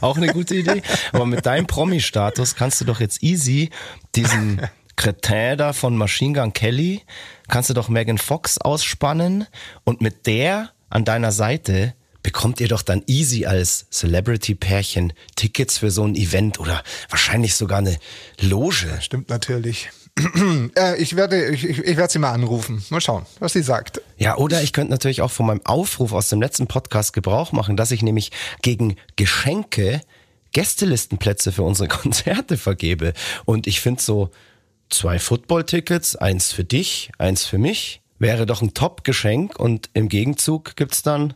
Auch 0.01 0.17
eine 0.17 0.27
gute 0.27 0.53
Idee. 0.53 0.83
Aber 1.11 1.25
mit 1.25 1.47
deinem 1.47 1.65
Promi-Status 1.65 2.55
kannst 2.55 2.81
du 2.81 2.85
doch 2.85 2.99
jetzt 2.99 3.23
easy 3.23 3.71
diesen 4.13 4.61
Cretin 4.99 5.57
da 5.57 5.71
von 5.71 5.95
Machine 5.95 6.37
Gun 6.37 6.51
Kelly, 6.51 7.03
kannst 7.47 7.69
du 7.69 7.73
doch 7.73 7.87
Megan 7.87 8.17
Fox 8.17 8.57
ausspannen 8.57 9.47
und 9.85 10.01
mit 10.01 10.27
der 10.27 10.71
an 10.89 11.05
deiner 11.05 11.31
Seite 11.31 11.93
bekommt 12.21 12.59
ihr 12.59 12.67
doch 12.67 12.81
dann 12.81 13.03
easy 13.07 13.45
als 13.45 13.89
Celebrity-Pärchen 13.91 15.13
Tickets 15.37 15.77
für 15.77 15.89
so 15.89 16.03
ein 16.03 16.15
Event 16.15 16.59
oder 16.59 16.83
wahrscheinlich 17.09 17.55
sogar 17.55 17.77
eine 17.77 17.97
Loge. 18.41 18.99
Stimmt 18.99 19.29
natürlich. 19.29 19.89
äh, 20.77 21.01
ich 21.01 21.15
werde 21.15 21.47
ich, 21.47 21.63
ich, 21.63 21.79
ich 21.79 21.95
werde 21.95 22.11
sie 22.11 22.19
mal 22.19 22.33
anrufen. 22.33 22.83
Mal 22.89 22.99
schauen, 22.99 23.25
was 23.39 23.53
sie 23.53 23.63
sagt. 23.63 24.01
Ja, 24.17 24.35
oder 24.35 24.61
ich 24.63 24.73
könnte 24.73 24.91
natürlich 24.91 25.21
auch 25.21 25.31
von 25.31 25.45
meinem 25.45 25.65
Aufruf 25.65 26.11
aus 26.11 26.27
dem 26.27 26.41
letzten 26.41 26.67
Podcast 26.67 27.13
Gebrauch 27.13 27.53
machen, 27.53 27.77
dass 27.77 27.91
ich 27.91 28.03
nämlich 28.03 28.31
gegen 28.61 28.97
Geschenke 29.15 30.01
Gästelistenplätze 30.51 31.53
für 31.53 31.63
unsere 31.63 31.87
Konzerte 31.89 32.57
vergebe. 32.57 33.13
Und 33.45 33.65
ich 33.65 33.79
finde 33.79 34.01
so 34.01 34.29
zwei 34.89 35.19
Football-Tickets, 35.19 36.15
eins 36.15 36.51
für 36.51 36.63
dich, 36.63 37.11
eins 37.17 37.45
für 37.45 37.57
mich, 37.57 38.01
wäre 38.17 38.45
doch 38.45 38.61
ein 38.61 38.73
Top-Geschenk 38.73 39.59
und 39.59 39.89
im 39.93 40.09
Gegenzug 40.09 40.75
gibt's 40.75 41.01
dann 41.03 41.33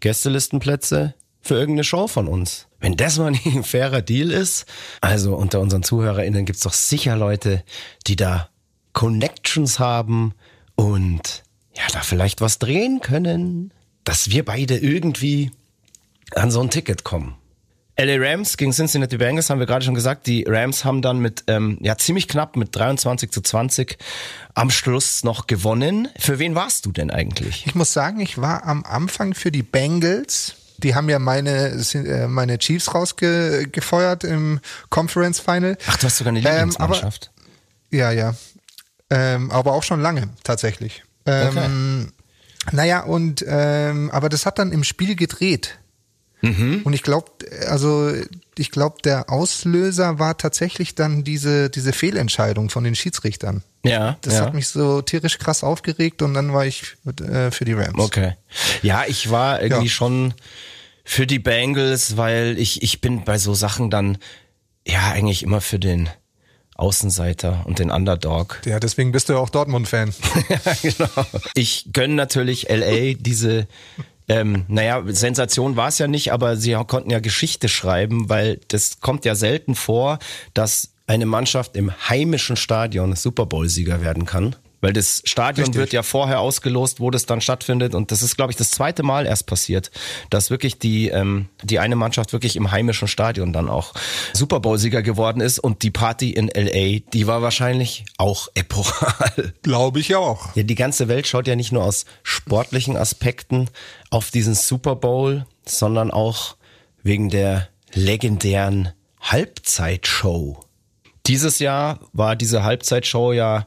Gästelistenplätze 0.00 1.14
für 1.40 1.54
irgendeine 1.54 1.84
Show 1.84 2.08
von 2.08 2.28
uns. 2.28 2.66
Wenn 2.80 2.96
das 2.96 3.18
mal 3.18 3.30
nicht 3.30 3.46
ein 3.46 3.64
fairer 3.64 4.02
Deal 4.02 4.30
ist, 4.30 4.66
also 5.00 5.36
unter 5.36 5.60
unseren 5.60 5.82
ZuhörerInnen 5.82 6.44
gibt's 6.44 6.62
doch 6.62 6.72
sicher 6.72 7.16
Leute, 7.16 7.64
die 8.06 8.16
da 8.16 8.48
Connections 8.92 9.78
haben 9.78 10.34
und 10.74 11.42
ja, 11.74 11.82
da 11.92 12.00
vielleicht 12.00 12.40
was 12.40 12.58
drehen 12.58 13.00
können, 13.00 13.72
dass 14.04 14.30
wir 14.30 14.44
beide 14.44 14.76
irgendwie 14.76 15.50
an 16.34 16.50
so 16.50 16.60
ein 16.60 16.70
Ticket 16.70 17.04
kommen. 17.04 17.36
LA 17.98 18.16
Rams 18.18 18.56
gegen 18.58 18.72
Cincinnati 18.72 19.16
Bengals 19.16 19.48
haben 19.48 19.58
wir 19.58 19.66
gerade 19.66 19.84
schon 19.84 19.94
gesagt. 19.94 20.26
Die 20.26 20.44
Rams 20.46 20.84
haben 20.84 21.00
dann 21.00 21.18
mit, 21.18 21.44
ähm, 21.46 21.78
ja, 21.80 21.96
ziemlich 21.96 22.28
knapp 22.28 22.56
mit 22.56 22.76
23 22.76 23.30
zu 23.30 23.40
20 23.40 23.96
am 24.54 24.70
Schluss 24.70 25.24
noch 25.24 25.46
gewonnen. 25.46 26.08
Für 26.18 26.38
wen 26.38 26.54
warst 26.54 26.84
du 26.84 26.92
denn 26.92 27.10
eigentlich? 27.10 27.66
Ich 27.66 27.74
muss 27.74 27.92
sagen, 27.94 28.20
ich 28.20 28.38
war 28.38 28.64
am 28.64 28.84
Anfang 28.84 29.32
für 29.34 29.50
die 29.50 29.62
Bengals. 29.62 30.56
Die 30.78 30.94
haben 30.94 31.08
ja 31.08 31.18
meine, 31.18 31.68
äh, 31.94 32.26
meine 32.28 32.58
Chiefs 32.58 32.94
rausgefeuert 32.94 34.24
im 34.24 34.60
Conference 34.90 35.40
Final. 35.40 35.78
Ach, 35.86 35.96
du 35.96 36.06
hast 36.06 36.18
sogar 36.18 36.32
eine 36.34 36.40
Ähm, 36.40 36.46
aber- 36.46 36.58
Lieblingsmannschaft. 36.58 37.30
Ja, 37.90 38.10
ja. 38.10 38.34
Ähm, 39.08 39.50
aber 39.50 39.72
auch 39.72 39.82
schon 39.84 40.00
lange, 40.02 40.28
tatsächlich. 40.44 41.02
Ähm, 41.24 42.12
Naja, 42.72 43.04
und 43.04 43.44
ähm, 43.48 44.10
aber 44.10 44.28
das 44.28 44.44
hat 44.44 44.58
dann 44.58 44.72
im 44.72 44.82
Spiel 44.84 45.14
gedreht. 45.14 45.78
Mhm. 46.42 46.82
Und 46.84 46.92
ich 46.92 47.02
glaube, 47.02 47.30
also 47.68 48.12
ich 48.58 48.70
glaube, 48.70 48.96
der 49.04 49.30
Auslöser 49.30 50.18
war 50.18 50.36
tatsächlich 50.36 50.94
dann 50.94 51.24
diese, 51.24 51.70
diese 51.70 51.92
Fehlentscheidung 51.92 52.70
von 52.70 52.84
den 52.84 52.94
Schiedsrichtern. 52.94 53.62
ja, 53.84 54.16
Das 54.22 54.34
ja. 54.34 54.40
hat 54.42 54.54
mich 54.54 54.68
so 54.68 55.02
tierisch 55.02 55.38
krass 55.38 55.64
aufgeregt 55.64 56.22
und 56.22 56.34
dann 56.34 56.52
war 56.52 56.66
ich 56.66 56.96
äh, 57.20 57.50
für 57.50 57.64
die 57.64 57.72
Rams. 57.72 57.98
Okay. 57.98 58.34
Ja, 58.82 59.04
ich 59.06 59.30
war 59.30 59.62
irgendwie 59.62 59.86
Ja. 59.86 59.90
schon 59.90 60.34
für 61.04 61.26
die 61.26 61.38
Bengals, 61.38 62.16
weil 62.16 62.58
ich, 62.58 62.82
ich 62.82 63.00
bin 63.00 63.24
bei 63.24 63.38
so 63.38 63.54
Sachen 63.54 63.90
dann 63.90 64.18
ja 64.86 65.10
eigentlich 65.12 65.42
immer 65.42 65.60
für 65.60 65.78
den 65.78 66.08
Außenseiter 66.74 67.62
und 67.64 67.78
den 67.78 67.90
Underdog. 67.90 68.60
Ja, 68.66 68.78
deswegen 68.80 69.12
bist 69.12 69.28
du 69.28 69.34
ja 69.34 69.38
auch 69.38 69.48
Dortmund-Fan. 69.50 70.12
ja, 70.48 70.58
genau. 70.82 71.26
Ich 71.54 71.88
gönne 71.92 72.14
natürlich 72.14 72.68
LA 72.68 73.14
diese, 73.18 73.66
ähm, 74.28 74.64
naja, 74.68 75.02
Sensation 75.06 75.76
war 75.76 75.88
es 75.88 75.98
ja 75.98 76.08
nicht, 76.08 76.32
aber 76.32 76.56
sie 76.56 76.72
konnten 76.86 77.10
ja 77.10 77.20
Geschichte 77.20 77.68
schreiben, 77.68 78.28
weil 78.28 78.60
das 78.68 79.00
kommt 79.00 79.24
ja 79.24 79.34
selten 79.34 79.74
vor, 79.74 80.18
dass 80.54 80.90
eine 81.06 81.26
Mannschaft 81.26 81.76
im 81.76 81.92
heimischen 82.08 82.56
Stadion 82.56 83.14
Super 83.14 83.46
Bowl-Sieger 83.46 84.00
werden 84.00 84.26
kann. 84.26 84.56
Weil 84.80 84.92
das 84.92 85.22
Stadion 85.24 85.66
Richtig. 85.66 85.80
wird 85.80 85.92
ja 85.92 86.02
vorher 86.02 86.40
ausgelost, 86.40 87.00
wo 87.00 87.10
das 87.10 87.26
dann 87.26 87.40
stattfindet. 87.40 87.94
Und 87.94 88.12
das 88.12 88.22
ist, 88.22 88.36
glaube 88.36 88.52
ich, 88.52 88.56
das 88.56 88.70
zweite 88.70 89.02
Mal 89.02 89.26
erst 89.26 89.46
passiert, 89.46 89.90
dass 90.30 90.50
wirklich 90.50 90.78
die, 90.78 91.08
ähm, 91.08 91.48
die 91.62 91.78
eine 91.78 91.96
Mannschaft 91.96 92.32
wirklich 92.32 92.56
im 92.56 92.70
heimischen 92.70 93.08
Stadion 93.08 93.52
dann 93.52 93.68
auch 93.68 93.94
Super 94.34 94.60
Bowl-Sieger 94.60 95.02
geworden 95.02 95.40
ist. 95.40 95.58
Und 95.58 95.82
die 95.82 95.90
Party 95.90 96.30
in 96.30 96.48
LA, 96.48 97.00
die 97.12 97.26
war 97.26 97.42
wahrscheinlich 97.42 98.04
auch 98.18 98.48
epochal. 98.54 99.54
Glaube 99.62 100.00
ich 100.00 100.14
auch. 100.14 100.54
Ja, 100.54 100.62
die 100.62 100.74
ganze 100.74 101.08
Welt 101.08 101.26
schaut 101.26 101.46
ja 101.46 101.56
nicht 101.56 101.72
nur 101.72 101.84
aus 101.84 102.04
sportlichen 102.22 102.96
Aspekten 102.96 103.70
auf 104.10 104.30
diesen 104.30 104.54
Super 104.54 104.96
Bowl, 104.96 105.46
sondern 105.64 106.10
auch 106.10 106.56
wegen 107.02 107.30
der 107.30 107.68
legendären 107.94 108.92
Halbzeitshow. 109.20 110.60
Dieses 111.26 111.58
Jahr 111.58 112.00
war 112.12 112.36
diese 112.36 112.62
Halbzeitshow 112.62 113.32
ja, 113.32 113.66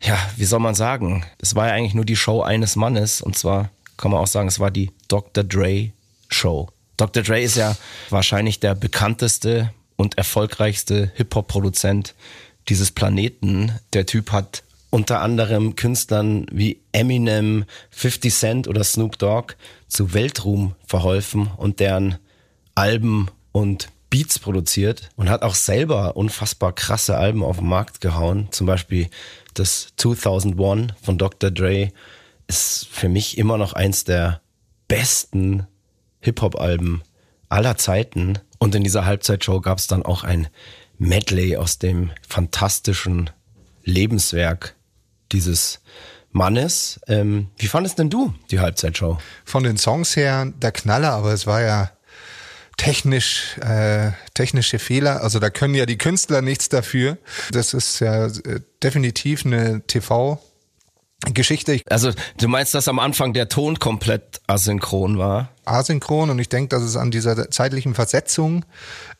ja, 0.00 0.18
wie 0.36 0.44
soll 0.44 0.60
man 0.60 0.74
sagen? 0.74 1.24
Es 1.38 1.54
war 1.54 1.68
ja 1.68 1.74
eigentlich 1.74 1.94
nur 1.94 2.04
die 2.04 2.16
Show 2.16 2.42
eines 2.42 2.76
Mannes 2.76 3.20
und 3.20 3.36
zwar 3.36 3.70
kann 3.96 4.10
man 4.10 4.20
auch 4.20 4.26
sagen, 4.26 4.48
es 4.48 4.60
war 4.60 4.70
die 4.70 4.90
Dr. 5.08 5.44
Dre 5.44 5.90
Show. 6.28 6.68
Dr. 6.96 7.22
Dre 7.22 7.40
ist 7.40 7.56
ja 7.56 7.76
wahrscheinlich 8.10 8.60
der 8.60 8.74
bekannteste 8.74 9.72
und 9.96 10.16
erfolgreichste 10.16 11.10
Hip-Hop-Produzent 11.16 12.14
dieses 12.68 12.90
Planeten. 12.90 13.72
Der 13.92 14.06
Typ 14.06 14.32
hat 14.32 14.62
unter 14.90 15.20
anderem 15.20 15.76
Künstlern 15.76 16.46
wie 16.50 16.80
Eminem, 16.92 17.64
50 17.90 18.34
Cent 18.34 18.68
oder 18.68 18.84
Snoop 18.84 19.18
Dogg 19.18 19.54
zu 19.88 20.14
Weltruhm 20.14 20.74
verholfen 20.86 21.50
und 21.56 21.80
deren 21.80 22.16
Alben 22.74 23.28
und 23.52 23.88
Beats 24.10 24.38
produziert 24.38 25.10
und 25.16 25.28
hat 25.28 25.42
auch 25.42 25.54
selber 25.54 26.16
unfassbar 26.16 26.72
krasse 26.72 27.18
Alben 27.18 27.42
auf 27.42 27.58
den 27.58 27.68
Markt 27.68 28.00
gehauen. 28.00 28.48
Zum 28.50 28.66
Beispiel 28.66 29.08
das 29.58 29.88
2001 29.96 30.92
von 31.02 31.18
Dr. 31.18 31.50
Dre 31.50 31.90
ist 32.46 32.88
für 32.90 33.08
mich 33.08 33.38
immer 33.38 33.58
noch 33.58 33.72
eins 33.72 34.04
der 34.04 34.40
besten 34.86 35.66
Hip-Hop-Alben 36.20 37.02
aller 37.48 37.76
Zeiten. 37.76 38.38
Und 38.58 38.74
in 38.74 38.84
dieser 38.84 39.04
Halbzeitshow 39.04 39.60
gab 39.60 39.78
es 39.78 39.86
dann 39.86 40.02
auch 40.02 40.24
ein 40.24 40.48
Medley 40.98 41.56
aus 41.56 41.78
dem 41.78 42.10
fantastischen 42.26 43.30
Lebenswerk 43.84 44.74
dieses 45.32 45.80
Mannes. 46.32 47.00
Ähm, 47.06 47.48
wie 47.56 47.68
fandest 47.68 47.98
denn 47.98 48.10
du 48.10 48.34
die 48.50 48.60
Halbzeitshow? 48.60 49.18
Von 49.44 49.62
den 49.62 49.76
Songs 49.76 50.16
her 50.16 50.46
der 50.46 50.72
Knaller, 50.72 51.12
aber 51.12 51.32
es 51.32 51.46
war 51.46 51.62
ja 51.62 51.90
technisch 52.78 53.58
äh, 53.58 54.12
technische 54.32 54.78
Fehler. 54.78 55.22
Also 55.22 55.38
da 55.38 55.50
können 55.50 55.74
ja 55.74 55.84
die 55.84 55.98
Künstler 55.98 56.40
nichts 56.40 56.70
dafür. 56.70 57.18
Das 57.50 57.74
ist 57.74 58.00
ja 58.00 58.26
äh, 58.26 58.60
definitiv 58.82 59.44
eine 59.44 59.82
TV 59.86 60.40
Geschichte. 61.34 61.80
Also 61.90 62.12
du 62.38 62.48
meinst, 62.48 62.74
dass 62.74 62.86
am 62.86 63.00
Anfang 63.00 63.32
der 63.32 63.48
Ton 63.48 63.78
komplett 63.78 64.40
asynchron 64.46 65.18
war? 65.18 65.50
Asynchron 65.64 66.30
und 66.30 66.38
ich 66.38 66.48
denke, 66.48 66.68
dass 66.68 66.82
es 66.82 66.96
an 66.96 67.10
dieser 67.10 67.50
zeitlichen 67.50 67.94
Versetzung 67.94 68.64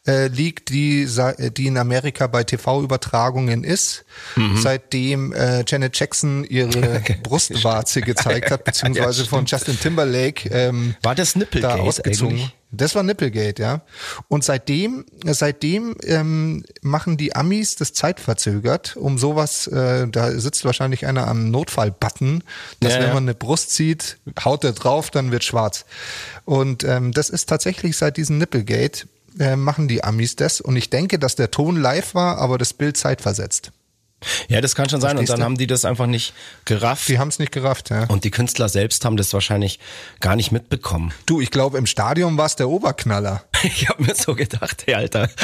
äh, 0.06 0.28
liegt, 0.28 0.70
die, 0.70 1.08
die 1.56 1.66
in 1.66 1.76
Amerika 1.76 2.26
bei 2.26 2.44
TV-Übertragungen 2.44 3.64
ist, 3.64 4.04
mhm. 4.36 4.56
seitdem 4.56 5.32
äh, 5.32 5.64
Janet 5.66 5.98
Jackson 5.98 6.44
ihre 6.44 7.02
Brustwarze 7.22 8.00
gezeigt 8.00 8.50
hat, 8.50 8.64
beziehungsweise 8.64 9.22
ja, 9.22 9.28
von 9.28 9.44
Justin 9.46 9.78
Timberlake 9.78 10.48
ähm, 10.50 10.94
war 11.02 11.14
das 11.14 11.36
Nipplegate 11.36 11.76
da 11.76 11.82
ausgezogen. 11.82 12.38
Eigentlich? 12.38 12.54
Das 12.70 12.94
war 12.94 13.02
Nipplegate, 13.02 13.62
ja. 13.62 13.80
Und 14.28 14.44
seitdem, 14.44 15.06
seitdem 15.24 15.96
ähm, 16.04 16.64
machen 16.82 17.16
die 17.16 17.34
Amis 17.34 17.76
das 17.76 17.94
zeitverzögert, 17.94 18.96
um 18.96 19.16
sowas, 19.16 19.66
äh, 19.68 20.06
da 20.06 20.32
sitzt 20.32 20.66
wahrscheinlich 20.66 21.06
einer 21.06 21.28
am 21.28 21.50
Notfall-Button, 21.50 22.44
dass 22.80 22.94
ja, 22.94 23.00
wenn 23.00 23.14
man 23.14 23.24
eine 23.24 23.34
Brust 23.34 23.70
zieht, 23.70 24.18
haut 24.44 24.64
er 24.64 24.72
drauf, 24.72 25.10
dann 25.10 25.30
wird 25.30 25.44
schwarz. 25.44 25.86
Und 26.44 26.84
ähm, 26.84 27.12
das 27.12 27.30
ist 27.30 27.48
tatsächlich 27.48 27.96
seit 27.96 28.18
diesem 28.18 28.36
Nipplegate, 28.36 29.06
äh, 29.38 29.56
machen 29.56 29.88
die 29.88 30.04
Amis 30.04 30.36
das. 30.36 30.60
Und 30.60 30.76
ich 30.76 30.90
denke, 30.90 31.18
dass 31.18 31.36
der 31.36 31.50
Ton 31.50 31.76
live 31.76 32.14
war, 32.14 32.38
aber 32.38 32.58
das 32.58 32.72
Bild 32.72 32.96
zeitversetzt. 32.96 33.72
Ja, 34.48 34.60
das 34.60 34.74
kann 34.74 34.88
schon 34.88 35.00
sein. 35.00 35.16
Und 35.16 35.28
dann 35.28 35.44
haben 35.44 35.56
die 35.56 35.68
das 35.68 35.84
einfach 35.84 36.06
nicht 36.06 36.34
gerafft. 36.64 37.08
Die 37.08 37.18
haben 37.18 37.28
es 37.28 37.38
nicht 37.38 37.52
gerafft, 37.52 37.90
ja. 37.90 38.04
Und 38.04 38.24
die 38.24 38.30
Künstler 38.30 38.68
selbst 38.68 39.04
haben 39.04 39.16
das 39.16 39.32
wahrscheinlich 39.32 39.78
gar 40.20 40.34
nicht 40.34 40.50
mitbekommen. 40.50 41.12
Du, 41.26 41.40
ich 41.40 41.52
glaube, 41.52 41.78
im 41.78 41.86
Stadion 41.86 42.36
war 42.36 42.46
es 42.46 42.56
der 42.56 42.68
Oberknaller. 42.68 43.44
ich 43.62 43.88
habe 43.88 44.02
mir 44.02 44.14
so 44.14 44.34
gedacht, 44.34 44.84
hey, 44.86 44.94
Alter. 44.94 45.30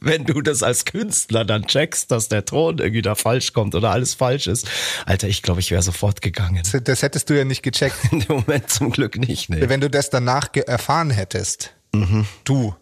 wenn 0.00 0.24
du 0.24 0.40
das 0.40 0.62
als 0.62 0.84
Künstler 0.84 1.44
dann 1.44 1.66
checkst, 1.66 2.10
dass 2.10 2.28
der 2.28 2.44
Ton 2.44 2.78
irgendwie 2.78 3.02
da 3.02 3.14
falsch 3.14 3.52
kommt 3.52 3.74
oder 3.74 3.90
alles 3.90 4.14
falsch 4.14 4.46
ist. 4.46 4.68
Alter, 5.04 5.28
ich 5.28 5.42
glaube, 5.42 5.60
ich 5.60 5.70
wäre 5.70 5.82
sofort 5.82 6.22
gegangen. 6.22 6.62
Das, 6.62 6.82
das, 6.82 7.02
hättest 7.02 7.28
du 7.30 7.36
ja 7.36 7.44
nicht 7.44 7.62
gecheckt. 7.62 7.96
In 8.12 8.20
dem 8.20 8.36
Moment 8.36 8.70
zum 8.70 8.90
Glück 8.90 9.16
nicht. 9.16 9.50
Nee. 9.50 9.68
Wenn 9.68 9.80
du 9.80 9.90
das 9.90 10.10
danach 10.10 10.48
erfahren 10.54 11.10
hättest, 11.10 11.74
mhm. 11.92 12.26
du. 12.44 12.74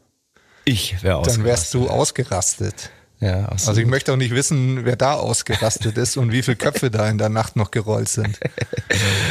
Ich 0.65 1.03
wäre 1.03 1.17
ausgerastet. 1.17 1.39
Dann 1.39 1.45
wärst 1.47 1.75
du 1.75 1.89
ausgerastet. 1.89 2.91
Ja, 3.21 3.47
also 3.47 3.75
ich 3.75 3.87
möchte 3.87 4.13
auch 4.13 4.17
nicht 4.17 4.33
wissen, 4.33 4.85
wer 4.85 4.95
da 4.95 5.15
ausgerastet 5.15 5.99
ist 5.99 6.17
und 6.17 6.31
wie 6.31 6.43
viele 6.43 6.57
Köpfe 6.57 6.89
da 6.89 7.09
in 7.09 7.19
der 7.19 7.29
Nacht 7.29 7.57
noch 7.57 7.71
gerollt 7.71 8.09
sind. 8.09 8.39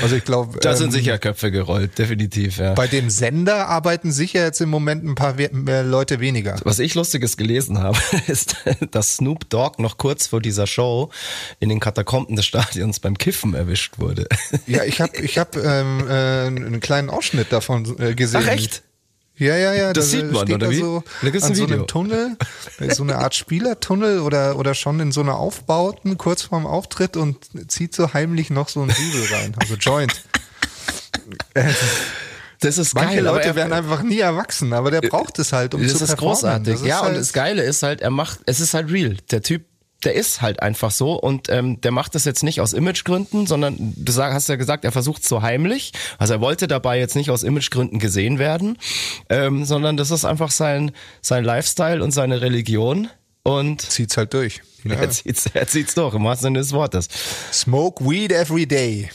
Also 0.03 0.15
ich 0.15 0.23
glaube. 0.23 0.59
Da 0.59 0.71
ähm, 0.71 0.77
sind 0.77 0.91
sicher 0.91 1.17
Köpfe 1.17 1.49
gerollt, 1.49 1.97
definitiv, 1.97 2.59
ja. 2.59 2.75
Bei 2.75 2.85
dem 2.85 3.09
Sender 3.09 3.67
arbeiten 3.67 4.11
sicher 4.11 4.43
jetzt 4.43 4.61
im 4.61 4.69
Moment 4.69 5.03
ein 5.03 5.15
paar 5.15 5.35
Leute 5.83 6.19
weniger. 6.19 6.55
Was 6.63 6.77
ich 6.77 6.93
Lustiges 6.93 7.35
gelesen 7.35 7.79
habe, 7.79 7.97
ist, 8.27 8.57
dass 8.91 9.15
Snoop 9.15 9.49
Dogg 9.49 9.81
noch 9.81 9.97
kurz 9.97 10.27
vor 10.27 10.39
dieser 10.39 10.67
Show 10.67 11.09
in 11.59 11.69
den 11.69 11.79
Katakomben 11.79 12.35
des 12.35 12.45
Stadions 12.45 12.99
beim 12.99 13.17
Kiffen 13.17 13.55
erwischt 13.55 13.97
wurde. 13.97 14.27
Ja, 14.67 14.83
ich 14.83 15.01
habe 15.01 15.17
ich 15.17 15.39
hab, 15.39 15.57
ähm, 15.57 16.07
äh, 16.07 16.45
einen 16.45 16.79
kleinen 16.79 17.09
Ausschnitt 17.09 17.51
davon 17.51 17.97
äh, 17.99 18.13
gesehen. 18.13 18.43
Ach 18.45 18.49
echt? 18.49 18.83
Ja, 19.37 19.55
ja, 19.55 19.73
ja. 19.73 19.93
Das, 19.93 20.05
das 20.05 20.11
sieht 20.11 20.31
man, 20.31 20.51
oder 20.51 20.69
wie? 20.69 20.79
So 20.79 21.03
an 21.41 21.55
so 21.55 21.65
einem 21.65 21.87
Tunnel, 21.87 22.37
so 22.89 23.03
eine 23.03 23.17
Art 23.17 23.35
Spielertunnel 23.35 24.19
oder, 24.19 24.57
oder 24.57 24.73
schon 24.73 24.99
in 24.99 25.11
so 25.11 25.21
einer 25.21 25.37
Aufbauten 25.37 26.17
kurz 26.17 26.43
vorm 26.43 26.65
Auftritt 26.65 27.17
und 27.17 27.37
zieht 27.71 27.95
so 27.95 28.13
heimlich 28.13 28.49
noch 28.49 28.69
so 28.69 28.81
ein 28.81 28.89
Dübel 28.89 29.25
rein, 29.31 29.55
also 29.59 29.75
Joint. 29.75 30.23
Das 32.59 32.79
ist 32.79 32.95
Manche 32.95 33.17
geil. 33.17 33.23
Leute 33.23 33.55
werden 33.55 33.71
einfach 33.71 34.01
nie 34.01 34.19
erwachsen, 34.19 34.73
aber 34.73 34.89
der 34.89 35.01
braucht 35.01 35.37
es 35.37 35.53
halt, 35.53 35.75
um 35.75 35.81
das 35.83 35.91
zu 35.91 36.03
ist 36.03 36.07
performen. 36.07 36.33
Großartig. 36.33 36.73
Das 36.73 36.81
ist 36.81 36.87
ja, 36.87 37.01
halt 37.01 37.09
und 37.09 37.17
das 37.17 37.33
Geile 37.33 37.61
ist 37.61 37.83
halt, 37.83 38.01
er 38.01 38.09
macht, 38.09 38.39
es 38.47 38.59
ist 38.59 38.73
halt 38.73 38.91
real. 38.91 39.15
Der 39.29 39.43
Typ 39.43 39.63
der 40.03 40.13
ist 40.13 40.41
halt 40.41 40.61
einfach 40.61 40.91
so 40.91 41.13
und 41.13 41.49
ähm, 41.49 41.81
der 41.81 41.91
macht 41.91 42.15
das 42.15 42.25
jetzt 42.25 42.43
nicht 42.43 42.61
aus 42.61 42.73
Imagegründen, 42.73 43.47
sondern 43.47 43.93
du 43.95 44.11
sag, 44.11 44.33
hast 44.33 44.47
ja 44.47 44.55
gesagt, 44.55 44.85
er 44.85 44.91
versucht 44.91 45.23
so 45.23 45.41
heimlich. 45.41 45.91
Also 46.17 46.35
er 46.35 46.41
wollte 46.41 46.67
dabei 46.67 46.99
jetzt 46.99 47.15
nicht 47.15 47.31
aus 47.31 47.43
Imagegründen 47.43 47.99
gesehen 47.99 48.37
werden, 48.37 48.77
ähm, 49.29 49.65
sondern 49.65 49.97
das 49.97 50.11
ist 50.11 50.25
einfach 50.25 50.51
sein, 50.51 50.91
sein 51.21 51.43
Lifestyle 51.43 52.03
und 52.03 52.11
seine 52.11 52.41
Religion. 52.41 53.09
Und 53.43 53.81
zieht's 53.81 54.17
halt 54.17 54.33
durch. 54.33 54.61
Ja. 54.83 54.95
Er, 54.99 55.09
zieht's, 55.09 55.45
er 55.53 55.67
zieht's 55.67 55.95
durch, 55.95 56.13
im 56.13 56.23
wahrsten 56.23 56.47
Sinne 56.47 56.59
des 56.59 56.73
Wortes. 56.73 57.07
Smoke 57.51 58.03
weed 58.03 58.31
every 58.31 58.65
day. 58.65 59.09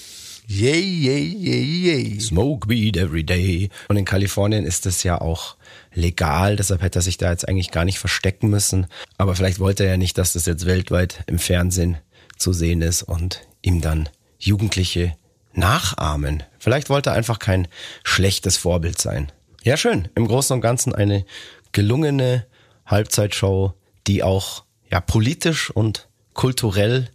Yay, 0.55 0.83
yay, 0.83 1.35
yay, 1.39 1.63
yay. 1.63 2.21
Smoke 2.21 2.69
weed 2.69 2.99
every 2.99 3.25
day. 3.25 3.71
Und 3.89 3.97
in 3.97 4.05
Kalifornien 4.05 4.67
ist 4.67 4.85
es 4.85 5.03
ja 5.03 5.19
auch 5.19 5.57
legal, 5.95 6.57
deshalb 6.57 6.83
hätte 6.83 6.99
er 6.99 7.03
sich 7.03 7.17
da 7.17 7.31
jetzt 7.31 7.49
eigentlich 7.49 7.71
gar 7.71 7.87
nicht 7.87 7.99
verstecken 7.99 8.51
müssen. 8.51 8.87
Aber 9.17 9.35
vielleicht 9.35 9.61
wollte 9.61 9.85
er 9.85 9.93
ja 9.93 9.97
nicht, 9.97 10.19
dass 10.19 10.35
das 10.35 10.45
jetzt 10.45 10.67
weltweit 10.67 11.25
im 11.27 11.39
Fernsehen 11.39 11.97
zu 12.37 12.53
sehen 12.53 12.83
ist 12.83 13.03
und 13.03 13.47
ihm 13.63 13.81
dann 13.81 14.11
Jugendliche 14.39 15.17
nachahmen. 15.55 16.43
Vielleicht 16.59 16.91
wollte 16.91 17.11
er 17.11 17.17
einfach 17.17 17.39
kein 17.39 17.67
schlechtes 18.05 18.59
Vorbild 18.59 19.01
sein. 19.01 19.33
Ja, 19.63 19.79
schön. 19.79 20.09
Im 20.17 20.29
Großen 20.29 20.53
und 20.53 20.61
Ganzen 20.61 20.95
eine 20.95 21.25
gelungene 21.73 22.45
Halbzeitshow, 22.85 23.73
die 24.07 24.23
auch 24.23 24.65
ja 24.91 25.01
politisch 25.01 25.71
und 25.71 26.11
kulturell 26.35 27.09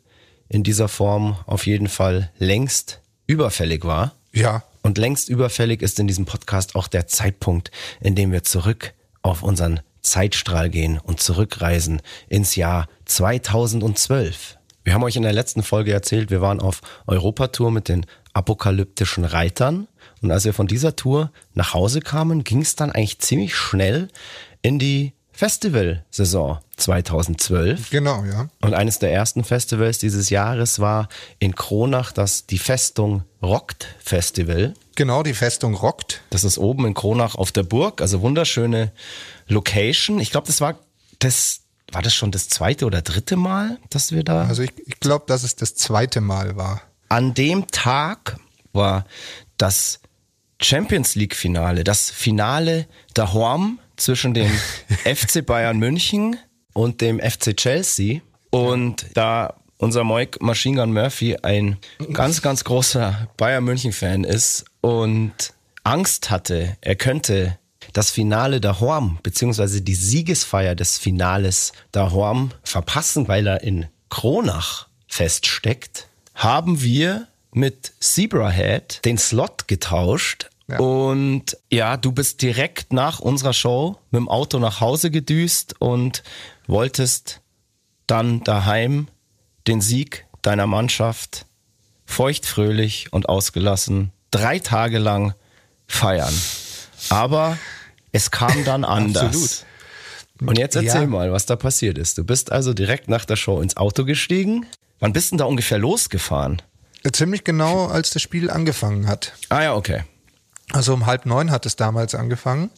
in 0.50 0.64
dieser 0.64 0.88
Form 0.88 1.38
auf 1.46 1.68
jeden 1.68 1.88
Fall 1.88 2.32
längst 2.40 3.02
überfällig 3.28 3.86
war. 3.86 4.16
Ja. 4.34 4.64
Und 4.82 4.98
längst 4.98 5.30
überfällig 5.30 5.82
ist 5.82 6.00
in 6.00 6.08
diesem 6.08 6.26
Podcast 6.26 6.76
auch 6.76 6.88
der 6.88 7.08
Zeitpunkt, 7.08 7.72
in 8.00 8.16
dem 8.16 8.32
wir 8.32 8.44
zurück 8.44 8.94
auf 9.22 9.44
unseren 9.44 9.82
Zeitstrahl 10.02 10.70
gehen 10.70 10.98
und 10.98 11.20
zurückreisen 11.20 12.02
ins 12.30 12.56
Jahr 12.56 12.88
2012. 13.06 14.58
Wir 14.86 14.94
haben 14.94 15.04
euch 15.04 15.18
in 15.18 15.24
der 15.24 15.34
letzten 15.34 15.64
Folge 15.64 15.92
erzählt, 15.92 16.32
wir 16.32 16.40
waren 16.40 16.62
auf 16.62 16.82
Europatour 17.08 17.72
mit 17.72 17.90
den 17.90 18.06
apokalyptischen 18.32 19.26
Reitern. 19.26 19.88
Und 20.22 20.32
als 20.32 20.46
wir 20.46 20.54
von 20.54 20.68
dieser 20.68 20.96
Tour 20.96 21.32
nach 21.54 21.74
Hause 21.74 22.00
kamen, 22.00 22.46
ging 22.46 22.62
es 22.62 22.78
dann 22.78 22.92
eigentlich 22.92 23.20
ziemlich 23.20 23.54
schnell 23.54 24.08
in 24.62 24.80
die 24.80 25.12
Festivalsaison 25.38 26.58
2012. 26.78 27.92
Genau, 27.92 28.26
ja. 28.26 28.50
Und 28.60 28.74
eines 28.74 28.98
der 28.98 29.14
ersten 29.14 29.44
Festivals 29.44 30.00
dieses 30.00 30.32
Jahres 30.32 30.80
war 30.80 31.10
in 31.38 31.54
Kronach 31.54 32.12
das 32.12 32.48
Die 32.48 32.58
Festung 32.58 33.24
Rockt 33.40 33.86
Festival. 34.00 34.74
Genau, 34.96 35.22
die 35.22 35.36
Festung 35.36 35.76
Rockt. 35.76 36.22
Das 36.32 36.44
ist 36.44 36.58
oben 36.58 36.88
in 36.88 36.96
Kronach 36.96 37.36
auf 37.36 37.52
der 37.52 37.62
Burg, 37.62 38.02
also 38.02 38.22
wunderschöne 38.22 38.92
Location. 39.48 40.20
Ich 40.20 40.32
glaube, 40.32 40.48
das 40.48 40.60
war 40.60 40.80
das 41.20 41.60
war 41.92 42.02
das 42.02 42.16
schon 42.16 42.32
das 42.32 42.50
zweite 42.50 42.88
oder 42.88 43.04
dritte 43.04 43.36
Mal, 43.36 43.78
dass 43.92 44.12
wir 44.12 44.24
da. 44.24 44.46
Also 44.48 44.64
ich, 44.64 44.72
ich 44.88 45.00
glaube, 45.00 45.26
dass 45.28 45.44
es 45.44 45.56
das 45.56 45.76
zweite 45.76 46.20
Mal 46.20 46.56
war. 46.56 46.82
An 47.10 47.36
dem 47.36 47.68
Tag 47.68 48.38
war 48.74 49.06
das 49.58 50.00
Champions 50.60 51.14
League 51.14 51.36
Finale, 51.36 51.84
das 51.84 52.10
Finale 52.10 52.88
der 53.16 53.34
Horm 53.34 53.78
zwischen 53.98 54.34
dem 54.34 54.50
FC 55.04 55.46
Bayern 55.46 55.78
München 55.78 56.38
und 56.74 57.02
dem 57.02 57.20
FC 57.20 57.56
Chelsea. 57.56 58.22
Und 58.50 59.06
da 59.14 59.56
unser 59.78 60.04
Moik 60.04 60.42
Machine 60.42 60.78
Gun 60.78 60.94
Murphy 60.94 61.38
ein 61.42 61.78
ganz, 62.14 62.42
ganz 62.42 62.64
großer 62.64 63.28
Bayern 63.38 63.64
München 63.64 63.92
Fan 63.92 64.24
ist 64.24 64.66
und 64.82 65.54
Angst 65.84 66.30
hatte, 66.30 66.78
er 66.82 66.96
könnte 66.96 67.58
das 67.94 68.12
Finale 68.12 68.60
der 68.60 68.80
Horm, 68.80 69.20
beziehungsweise 69.24 69.82
die 69.82 69.96
Siegesfeier 69.96 70.76
des 70.76 70.98
Finales 70.98 71.72
der 71.94 72.12
Horm 72.12 72.52
verpassen, 72.64 73.28
weil 73.28 73.48
er 73.48 73.64
in 73.64 73.88
Kronach 74.10 74.88
feststeckt, 75.08 76.08
haben 76.36 76.82
wir 76.82 77.28
mit 77.54 77.94
Zebrahead 78.00 79.04
den 79.06 79.18
Slot 79.18 79.68
getauscht 79.68 80.50
ja. 80.68 80.80
Und 80.80 81.58
ja, 81.72 81.98
du 81.98 82.12
bist 82.12 82.42
direkt 82.42 82.92
nach 82.92 83.20
unserer 83.20 83.54
Show 83.54 83.98
mit 84.12 84.20
dem 84.20 84.30
Auto 84.30 84.60
nach 84.60 84.82
Hause 84.82 85.12
gedüst 85.12 85.76
und 85.80 86.24
wolltest 86.68 87.42
dann 88.06 88.44
daheim 88.44 89.08
den 89.68 89.82
Sieg 89.82 90.26
deiner 90.42 90.68
Mannschaft 90.68 91.46
feuchtfröhlich 92.06 93.12
und 93.12 93.30
ausgelassen 93.30 94.12
drei 94.32 94.60
Tage 94.60 94.98
lang 94.98 95.34
feiern. 95.88 96.34
Aber 97.10 97.58
es 98.12 98.32
kam 98.32 98.66
dann 98.66 98.84
anders. 98.86 99.24
Absolut. 99.24 100.50
Und 100.50 100.58
jetzt 100.58 100.76
erzähl 100.76 101.02
ja. 101.02 101.08
mal, 101.08 101.32
was 101.32 101.46
da 101.46 101.56
passiert 101.56 101.98
ist. 101.98 102.18
Du 102.18 102.24
bist 102.24 102.52
also 102.52 102.74
direkt 102.74 103.10
nach 103.10 103.26
der 103.26 103.36
Show 103.36 103.62
ins 103.62 103.78
Auto 103.78 104.06
gestiegen. 104.06 104.66
Wann 105.00 105.14
bist 105.14 105.32
denn 105.32 105.38
da 105.38 105.46
ungefähr 105.46 105.80
losgefahren? 105.80 106.62
Ziemlich 107.12 107.44
genau, 107.44 107.88
als 107.88 108.12
das 108.12 108.22
Spiel 108.22 108.50
angefangen 108.50 109.08
hat. 109.08 109.34
Ah 109.50 109.64
ja, 109.64 109.76
okay. 109.76 110.04
Also 110.74 110.94
um 110.94 111.06
halb 111.06 111.26
neun 111.26 111.50
hat 111.50 111.66
es 111.66 111.78
damals 111.78 112.14
angefangen. 112.14 112.70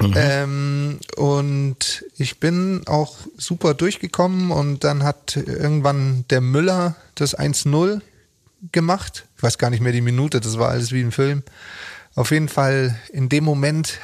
Mhm. 0.00 0.14
Ähm, 0.16 1.00
und 1.16 2.04
ich 2.18 2.40
bin 2.40 2.82
auch 2.86 3.16
super 3.38 3.74
durchgekommen 3.74 4.50
und 4.50 4.84
dann 4.84 5.02
hat 5.02 5.36
irgendwann 5.36 6.24
der 6.28 6.42
Müller 6.42 6.96
das 7.14 7.36
1-0 7.38 8.02
gemacht. 8.70 9.26
Ich 9.36 9.42
weiß 9.42 9.58
gar 9.58 9.70
nicht 9.70 9.80
mehr 9.80 9.92
die 9.92 10.02
Minute, 10.02 10.40
das 10.40 10.58
war 10.58 10.70
alles 10.70 10.92
wie 10.92 11.00
ein 11.00 11.12
Film. 11.12 11.42
Auf 12.14 12.30
jeden 12.30 12.48
Fall 12.48 12.96
in 13.12 13.30
dem 13.30 13.44
Moment 13.44 13.98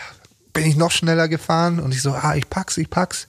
bin 0.55 0.65
ich 0.65 0.77
noch 0.77 0.91
schneller 0.91 1.29
gefahren 1.29 1.81
und 1.81 1.93
ich 1.95 2.01
so, 2.01 2.13
ah, 2.13 2.35
ich 2.35 2.49
pack's, 2.49 2.79
ich 2.79 2.89
pack's. 2.89 3.29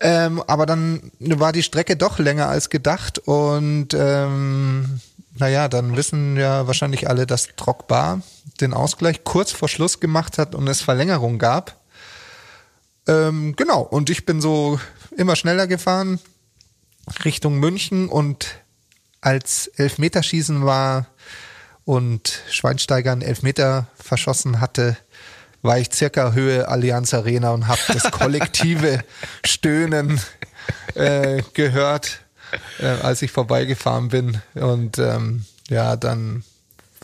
Ähm, 0.00 0.42
aber 0.46 0.66
dann 0.66 1.10
war 1.18 1.52
die 1.52 1.62
Strecke 1.62 1.96
doch 1.96 2.18
länger 2.18 2.48
als 2.48 2.70
gedacht 2.70 3.18
und 3.18 3.94
ähm, 3.94 5.00
naja, 5.34 5.68
dann 5.68 5.96
wissen 5.96 6.36
ja 6.36 6.66
wahrscheinlich 6.66 7.08
alle, 7.08 7.26
dass 7.26 7.48
Drogba 7.56 8.20
den 8.60 8.74
Ausgleich 8.74 9.24
kurz 9.24 9.52
vor 9.52 9.68
Schluss 9.68 10.00
gemacht 10.00 10.38
hat 10.38 10.54
und 10.54 10.68
es 10.68 10.82
Verlängerung 10.82 11.38
gab. 11.38 11.80
Ähm, 13.06 13.56
genau, 13.56 13.80
und 13.82 14.10
ich 14.10 14.26
bin 14.26 14.40
so 14.40 14.78
immer 15.16 15.34
schneller 15.34 15.66
gefahren 15.66 16.20
Richtung 17.24 17.58
München 17.58 18.08
und 18.08 18.60
als 19.20 19.68
Elfmeterschießen 19.76 20.64
war 20.64 21.06
und 21.84 22.42
Schweinsteiger 22.50 23.12
einen 23.12 23.22
Elfmeter 23.22 23.88
verschossen 23.96 24.60
hatte, 24.60 24.96
war 25.62 25.78
ich 25.78 25.92
circa 25.92 26.32
Höhe 26.32 26.68
Allianz 26.68 27.14
Arena 27.14 27.50
und 27.50 27.66
habe 27.66 27.80
das 27.88 28.10
kollektive 28.10 29.04
Stöhnen 29.44 30.20
äh, 30.94 31.42
gehört, 31.54 32.20
äh, 32.78 32.86
als 32.86 33.22
ich 33.22 33.30
vorbeigefahren 33.30 34.08
bin. 34.08 34.40
Und 34.54 34.98
ähm, 34.98 35.44
ja, 35.68 35.96
dann 35.96 36.44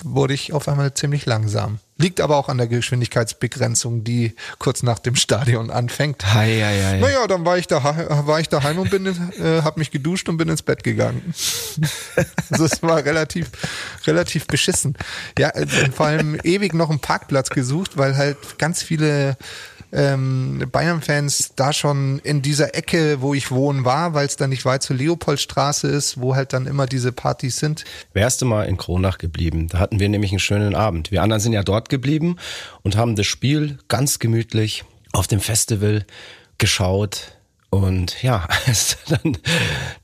wurde 0.03 0.35
ich 0.35 0.53
auf 0.53 0.69
einmal 0.69 0.95
ziemlich 0.95 1.27
langsam. 1.27 1.79
Liegt 1.96 2.20
aber 2.20 2.37
auch 2.37 2.48
an 2.48 2.59
der 2.59 2.66
Geschwindigkeitsbegrenzung, 2.66 4.02
die 4.02 4.35
kurz 4.59 4.83
nach 4.83 4.98
dem 4.98 5.14
Stadion 5.14 5.70
anfängt. 5.70 6.35
Hei, 6.35 6.61
hei, 6.61 6.83
hei. 6.83 6.98
Naja, 6.98 7.26
dann 7.28 7.44
war 7.44 7.57
ich, 7.57 7.68
da, 7.68 7.85
war 8.26 8.40
ich 8.40 8.48
daheim 8.48 8.80
und 8.80 8.90
bin, 8.90 9.07
äh, 9.07 9.62
habe 9.62 9.78
mich 9.78 9.92
geduscht 9.92 10.28
und 10.28 10.37
bin 10.37 10.48
ins 10.48 10.62
Bett 10.62 10.83
gegangen. 10.83 11.22
also 12.50 12.64
es 12.64 12.83
war 12.83 13.04
relativ, 13.04 13.48
relativ 14.07 14.48
beschissen. 14.48 14.96
Ja, 15.38 15.50
äh, 15.50 15.66
vor 15.92 16.07
allem 16.07 16.37
ewig 16.42 16.74
noch 16.74 16.90
einen 16.90 16.98
Parkplatz 16.98 17.50
gesucht, 17.50 17.96
weil 17.96 18.16
halt 18.16 18.59
ganz 18.59 18.83
viele 18.83 19.37
ähm, 19.94 20.64
Bayern-Fans 20.70 21.52
da 21.54 21.72
schon 21.72 22.18
in 22.18 22.42
dieser 22.42 22.74
Ecke, 22.74 23.20
wo 23.20 23.33
ich 23.33 23.50
wohnen 23.50 23.85
war, 23.85 24.12
weil 24.12 24.26
es 24.26 24.37
dann 24.37 24.50
nicht 24.50 24.64
weit 24.64 24.83
zur 24.83 24.96
Leopoldstraße 24.96 25.87
ist, 25.87 26.20
wo 26.20 26.35
halt 26.35 26.52
dann 26.52 26.66
immer 26.66 26.87
diese 26.87 27.12
Partys 27.12 27.59
sind. 27.59 27.85
Wärst 28.12 28.42
du 28.42 28.46
mal 28.46 28.64
in 28.64 28.76
Kronach 28.76 29.18
geblieben? 29.18 29.68
Da 29.68 29.78
hatten 29.78 30.00
wir 30.00 30.09
nämlich 30.09 30.33
einen 30.33 30.40
schönen 30.40 30.74
Abend. 30.74 31.12
Wir 31.12 31.22
anderen 31.22 31.40
sind 31.40 31.52
ja 31.52 31.62
dort 31.62 31.88
geblieben 31.88 32.37
und 32.83 32.96
haben 32.96 33.14
das 33.14 33.26
Spiel 33.26 33.78
ganz 33.88 34.18
gemütlich 34.18 34.85
auf 35.12 35.28
dem 35.28 35.40
Festival 35.40 36.04
geschaut. 36.59 37.38
Und 37.70 38.20
ja, 38.22 38.48
als 38.66 38.98
dann 39.09 39.38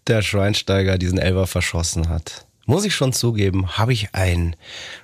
der 0.07 0.23
Schweinsteiger 0.23 0.99
diesen 0.99 1.19
Elber 1.19 1.49
verschossen 1.49 2.09
hat, 2.09 2.47
muss 2.65 2.85
ich 2.85 2.95
schon 2.95 3.13
zugeben, 3.13 3.77
habe 3.77 3.93
ich 3.93 4.15
ein 4.15 4.55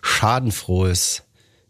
schadenfrohes 0.00 1.24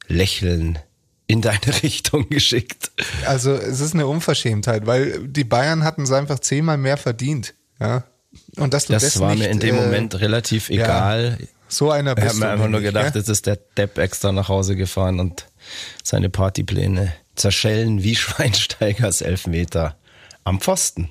Lächeln 0.07 0.79
in 1.27 1.43
deine 1.43 1.59
Richtung 1.83 2.29
geschickt. 2.29 2.91
Also 3.27 3.53
es 3.53 3.81
ist 3.81 3.95
eine 3.95 4.07
Unverschämtheit, 4.07 4.87
weil 4.87 5.27
die 5.27 5.45
Bayern 5.45 5.85
hatten 5.85 6.03
es 6.03 6.13
einfach 6.13 6.39
zehnmal 6.39 6.79
mehr 6.79 6.97
verdient. 6.97 7.55
Ja. 7.81 8.05
Und 8.57 8.75
dass 8.75 8.87
du 8.87 8.93
das, 8.93 9.03
das 9.03 9.19
war 9.21 9.31
nicht, 9.31 9.41
mir 9.41 9.51
in 9.51 9.59
dem 9.61 9.77
äh, 9.77 9.81
Moment 9.81 10.21
relativ 10.21 10.69
egal. 10.71 11.39
Ja, 11.41 11.47
so 11.69 11.91
einer 11.91 12.13
Ich 12.13 12.23
bist 12.23 12.29
habe 12.29 12.39
mir 12.39 12.49
einfach 12.51 12.69
nur 12.69 12.81
gedacht, 12.81 13.15
ja? 13.15 13.21
jetzt 13.21 13.29
ist 13.29 13.47
der 13.47 13.59
Depp 13.77 13.99
extra 13.99 14.31
nach 14.33 14.49
Hause 14.49 14.77
gefahren 14.77 15.19
und 15.21 15.47
seine 16.03 16.31
Partypläne 16.31 17.13
zerschellen 17.35 18.03
wie 18.03 18.17
Schweinsteigers 18.17 19.21
Elfmeter 19.21 19.99
am 20.45 20.61
Pfosten. 20.61 21.11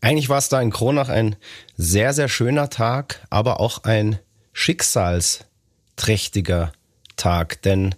Eigentlich 0.00 0.28
war 0.28 0.38
es 0.38 0.48
da 0.48 0.60
in 0.60 0.70
Kronach 0.70 1.08
ein 1.08 1.36
sehr, 1.76 2.12
sehr 2.12 2.28
schöner 2.28 2.70
Tag, 2.70 3.24
aber 3.30 3.60
auch 3.60 3.84
ein 3.84 4.18
schicksalsträchtiger 4.52 6.72
Tag, 7.16 7.62
denn 7.62 7.94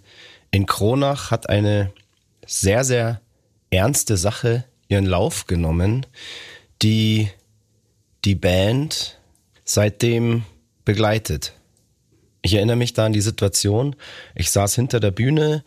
in 0.57 0.65
Kronach 0.65 1.29
hat 1.29 1.49
eine 1.49 1.93
sehr, 2.47 2.83
sehr 2.83 3.21
ernste 3.69 4.17
Sache 4.17 4.63
ihren 4.87 5.05
Lauf 5.05 5.45
genommen, 5.45 6.07
die 6.81 7.29
die 8.25 8.33
Band 8.33 9.19
seitdem 9.65 10.45
begleitet. 10.83 11.53
Ich 12.41 12.55
erinnere 12.55 12.75
mich 12.75 12.93
da 12.93 13.05
an 13.05 13.13
die 13.13 13.21
Situation. 13.21 13.95
Ich 14.33 14.49
saß 14.49 14.73
hinter 14.73 14.99
der 14.99 15.11
Bühne 15.11 15.63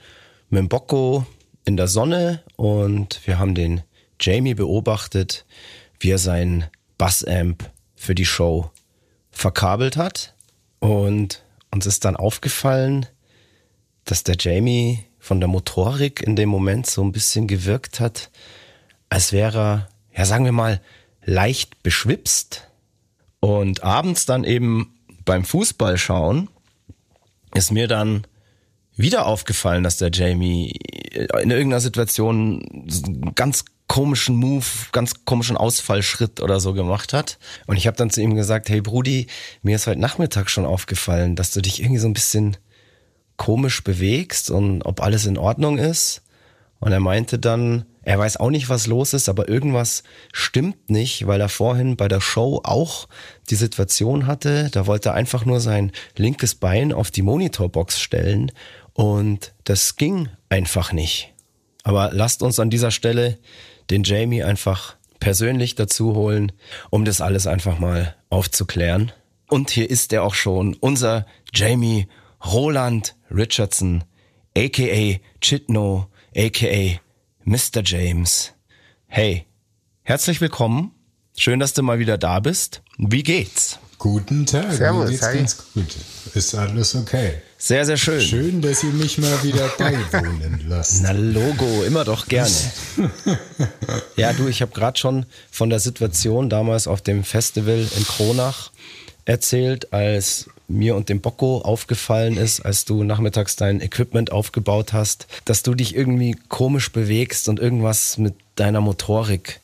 mit 0.48 0.58
dem 0.58 0.68
Bocco 0.68 1.24
in 1.64 1.76
der 1.76 1.86
Sonne 1.86 2.42
und 2.56 3.24
wir 3.28 3.38
haben 3.38 3.54
den 3.54 3.82
Jamie 4.20 4.54
beobachtet, 4.54 5.46
wie 6.00 6.10
er 6.10 6.18
seinen 6.18 6.64
Bassamp 6.98 7.70
für 7.94 8.16
die 8.16 8.26
Show 8.26 8.72
verkabelt 9.30 9.96
hat. 9.96 10.34
Und 10.80 11.44
uns 11.70 11.86
ist 11.86 12.04
dann 12.04 12.16
aufgefallen, 12.16 13.06
dass 14.10 14.24
der 14.24 14.36
Jamie 14.38 15.04
von 15.18 15.38
der 15.38 15.48
Motorik 15.48 16.22
in 16.22 16.34
dem 16.34 16.48
Moment 16.48 16.86
so 16.86 17.02
ein 17.02 17.12
bisschen 17.12 17.46
gewirkt 17.46 18.00
hat, 18.00 18.30
als 19.08 19.32
wäre 19.32 19.58
er, 19.58 19.88
ja 20.16 20.24
sagen 20.24 20.44
wir 20.44 20.52
mal, 20.52 20.80
leicht 21.24 21.82
beschwipst. 21.82 22.66
Und 23.38 23.84
abends 23.84 24.26
dann 24.26 24.44
eben 24.44 24.98
beim 25.24 25.44
Fußballschauen 25.44 26.48
ist 27.54 27.70
mir 27.70 27.86
dann 27.86 28.26
wieder 28.96 29.26
aufgefallen, 29.26 29.84
dass 29.84 29.98
der 29.98 30.10
Jamie 30.12 30.72
in 31.12 31.50
irgendeiner 31.50 31.80
Situation 31.80 32.62
einen 32.62 33.34
ganz 33.34 33.64
komischen 33.86 34.36
Move, 34.36 34.66
ganz 34.92 35.24
komischen 35.24 35.56
Ausfallschritt 35.56 36.40
oder 36.40 36.60
so 36.60 36.74
gemacht 36.74 37.12
hat. 37.12 37.38
Und 37.66 37.76
ich 37.76 37.86
habe 37.86 37.96
dann 37.96 38.10
zu 38.10 38.20
ihm 38.20 38.34
gesagt, 38.34 38.68
hey 38.68 38.80
Brudi, 38.80 39.26
mir 39.62 39.76
ist 39.76 39.86
heute 39.86 40.00
Nachmittag 40.00 40.50
schon 40.50 40.64
aufgefallen, 40.64 41.36
dass 41.36 41.52
du 41.52 41.60
dich 41.60 41.80
irgendwie 41.80 41.98
so 41.98 42.08
ein 42.08 42.12
bisschen 42.12 42.56
komisch 43.40 43.82
bewegst 43.82 44.50
und 44.50 44.82
ob 44.82 45.02
alles 45.02 45.24
in 45.24 45.38
Ordnung 45.38 45.78
ist. 45.78 46.20
Und 46.78 46.92
er 46.92 47.00
meinte 47.00 47.38
dann, 47.38 47.86
er 48.02 48.18
weiß 48.18 48.36
auch 48.36 48.50
nicht, 48.50 48.68
was 48.68 48.86
los 48.86 49.14
ist, 49.14 49.30
aber 49.30 49.48
irgendwas 49.48 50.02
stimmt 50.30 50.90
nicht, 50.90 51.26
weil 51.26 51.40
er 51.40 51.48
vorhin 51.48 51.96
bei 51.96 52.06
der 52.06 52.20
Show 52.20 52.60
auch 52.62 53.08
die 53.48 53.54
Situation 53.54 54.26
hatte, 54.26 54.68
da 54.70 54.86
wollte 54.86 55.08
er 55.08 55.14
einfach 55.14 55.46
nur 55.46 55.60
sein 55.60 55.90
linkes 56.18 56.54
Bein 56.54 56.92
auf 56.92 57.10
die 57.10 57.22
Monitorbox 57.22 57.98
stellen 57.98 58.52
und 58.92 59.54
das 59.64 59.96
ging 59.96 60.28
einfach 60.50 60.92
nicht. 60.92 61.32
Aber 61.82 62.10
lasst 62.12 62.42
uns 62.42 62.60
an 62.60 62.68
dieser 62.68 62.90
Stelle 62.90 63.38
den 63.88 64.04
Jamie 64.04 64.42
einfach 64.42 64.96
persönlich 65.18 65.76
dazu 65.76 66.14
holen, 66.14 66.52
um 66.90 67.06
das 67.06 67.22
alles 67.22 67.46
einfach 67.46 67.78
mal 67.78 68.14
aufzuklären. 68.28 69.12
Und 69.48 69.70
hier 69.70 69.88
ist 69.88 70.12
er 70.12 70.24
auch 70.24 70.34
schon, 70.34 70.74
unser 70.74 71.24
Jamie 71.54 72.06
Roland 72.44 73.14
Richardson, 73.30 74.04
aka 74.56 75.20
Chitno, 75.40 76.08
aka 76.36 77.00
Mr. 77.44 77.82
James. 77.84 78.52
Hey, 79.06 79.46
herzlich 80.02 80.40
willkommen. 80.40 80.92
Schön, 81.36 81.60
dass 81.60 81.72
du 81.72 81.82
mal 81.82 81.98
wieder 81.98 82.18
da 82.18 82.40
bist. 82.40 82.82
Wie 82.98 83.22
geht's? 83.22 83.78
Guten 83.98 84.46
Tag, 84.46 84.72
Servus, 84.72 85.04
mir 85.04 85.10
geht's 85.10 85.22
hi. 85.22 85.36
ganz 85.36 85.56
gut. 85.74 85.96
Ist 86.34 86.54
alles 86.54 86.94
okay. 86.94 87.34
Sehr, 87.58 87.84
sehr 87.84 87.98
schön. 87.98 88.20
Schön, 88.20 88.62
dass 88.62 88.82
ihr 88.82 88.92
mich 88.92 89.18
mal 89.18 89.42
wieder 89.42 89.68
beiwohnen 89.78 90.64
lasst. 90.68 91.02
Na 91.02 91.12
Logo, 91.12 91.82
immer 91.84 92.04
doch 92.04 92.26
gerne. 92.26 92.50
ja, 94.16 94.32
du, 94.32 94.48
ich 94.48 94.62
habe 94.62 94.72
gerade 94.72 94.98
schon 94.98 95.26
von 95.50 95.70
der 95.70 95.80
Situation 95.80 96.48
damals 96.48 96.86
auf 96.86 97.02
dem 97.02 97.24
Festival 97.24 97.86
in 97.96 98.04
Kronach 98.04 98.70
erzählt, 99.26 99.92
als 99.92 100.48
mir 100.70 100.96
und 100.96 101.08
dem 101.08 101.20
Bocco 101.20 101.58
aufgefallen 101.58 102.36
ist, 102.36 102.60
als 102.60 102.84
du 102.84 103.04
nachmittags 103.04 103.56
dein 103.56 103.80
Equipment 103.80 104.32
aufgebaut 104.32 104.92
hast, 104.92 105.26
dass 105.44 105.62
du 105.62 105.74
dich 105.74 105.94
irgendwie 105.94 106.36
komisch 106.48 106.92
bewegst 106.92 107.48
und 107.48 107.58
irgendwas 107.58 108.18
mit 108.18 108.34
deiner 108.56 108.80
Motorik 108.80 109.60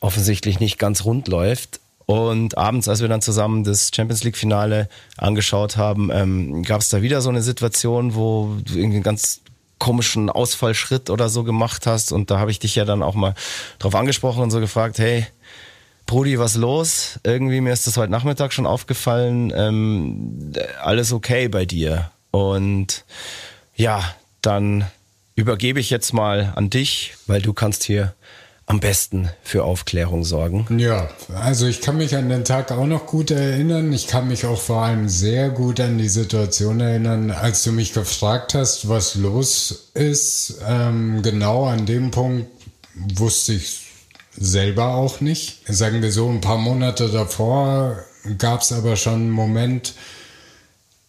offensichtlich 0.00 0.60
nicht 0.60 0.78
ganz 0.78 1.04
rund 1.04 1.28
läuft. 1.28 1.80
Und 2.06 2.56
abends, 2.56 2.88
als 2.88 3.00
wir 3.00 3.08
dann 3.08 3.20
zusammen 3.20 3.64
das 3.64 3.90
Champions 3.94 4.24
League-Finale 4.24 4.88
angeschaut 5.16 5.76
haben, 5.76 6.10
ähm, 6.12 6.62
gab 6.62 6.80
es 6.80 6.88
da 6.88 7.02
wieder 7.02 7.20
so 7.20 7.28
eine 7.28 7.42
Situation, 7.42 8.14
wo 8.14 8.56
du 8.64 8.78
irgendwie 8.78 9.00
ganz 9.00 9.40
komischen 9.78 10.30
Ausfallschritt 10.30 11.10
oder 11.10 11.28
so 11.28 11.44
gemacht 11.44 11.86
hast. 11.86 12.12
Und 12.12 12.30
da 12.30 12.38
habe 12.38 12.50
ich 12.50 12.58
dich 12.58 12.74
ja 12.74 12.84
dann 12.84 13.02
auch 13.02 13.14
mal 13.14 13.34
drauf 13.78 13.94
angesprochen 13.94 14.42
und 14.42 14.50
so 14.50 14.60
gefragt, 14.60 14.98
hey, 14.98 15.26
Brudi, 16.08 16.38
was 16.38 16.56
los? 16.56 17.20
Irgendwie 17.22 17.60
mir 17.60 17.74
ist 17.74 17.86
das 17.86 17.98
heute 17.98 18.10
Nachmittag 18.10 18.54
schon 18.54 18.66
aufgefallen. 18.66 19.52
Ähm, 19.54 20.54
alles 20.82 21.12
okay 21.12 21.48
bei 21.48 21.66
dir? 21.66 22.10
Und 22.30 23.04
ja, 23.76 24.02
dann 24.40 24.86
übergebe 25.34 25.80
ich 25.80 25.90
jetzt 25.90 26.14
mal 26.14 26.54
an 26.56 26.70
dich, 26.70 27.12
weil 27.26 27.42
du 27.42 27.52
kannst 27.52 27.84
hier 27.84 28.14
am 28.64 28.80
besten 28.80 29.28
für 29.42 29.64
Aufklärung 29.64 30.24
sorgen? 30.24 30.66
Ja, 30.78 31.10
also 31.34 31.66
ich 31.66 31.82
kann 31.82 31.98
mich 31.98 32.16
an 32.16 32.30
den 32.30 32.46
Tag 32.46 32.72
auch 32.72 32.86
noch 32.86 33.04
gut 33.04 33.30
erinnern. 33.30 33.92
Ich 33.92 34.06
kann 34.06 34.28
mich 34.28 34.46
auch 34.46 34.60
vor 34.60 34.84
allem 34.84 35.10
sehr 35.10 35.50
gut 35.50 35.78
an 35.78 35.98
die 35.98 36.08
Situation 36.08 36.80
erinnern, 36.80 37.30
als 37.30 37.64
du 37.64 37.72
mich 37.72 37.92
gefragt 37.92 38.54
hast, 38.54 38.88
was 38.88 39.14
los 39.14 39.90
ist. 39.92 40.60
Ähm, 40.66 41.20
genau 41.22 41.66
an 41.66 41.84
dem 41.84 42.10
Punkt 42.10 42.46
wusste 42.94 43.52
ich 43.52 43.87
selber 44.38 44.94
auch 44.94 45.20
nicht. 45.20 45.60
Sagen 45.66 46.02
wir 46.02 46.12
so, 46.12 46.28
ein 46.28 46.40
paar 46.40 46.58
Monate 46.58 47.08
davor 47.08 48.04
gab 48.38 48.62
es 48.62 48.72
aber 48.72 48.96
schon 48.96 49.14
einen 49.14 49.30
Moment, 49.30 49.94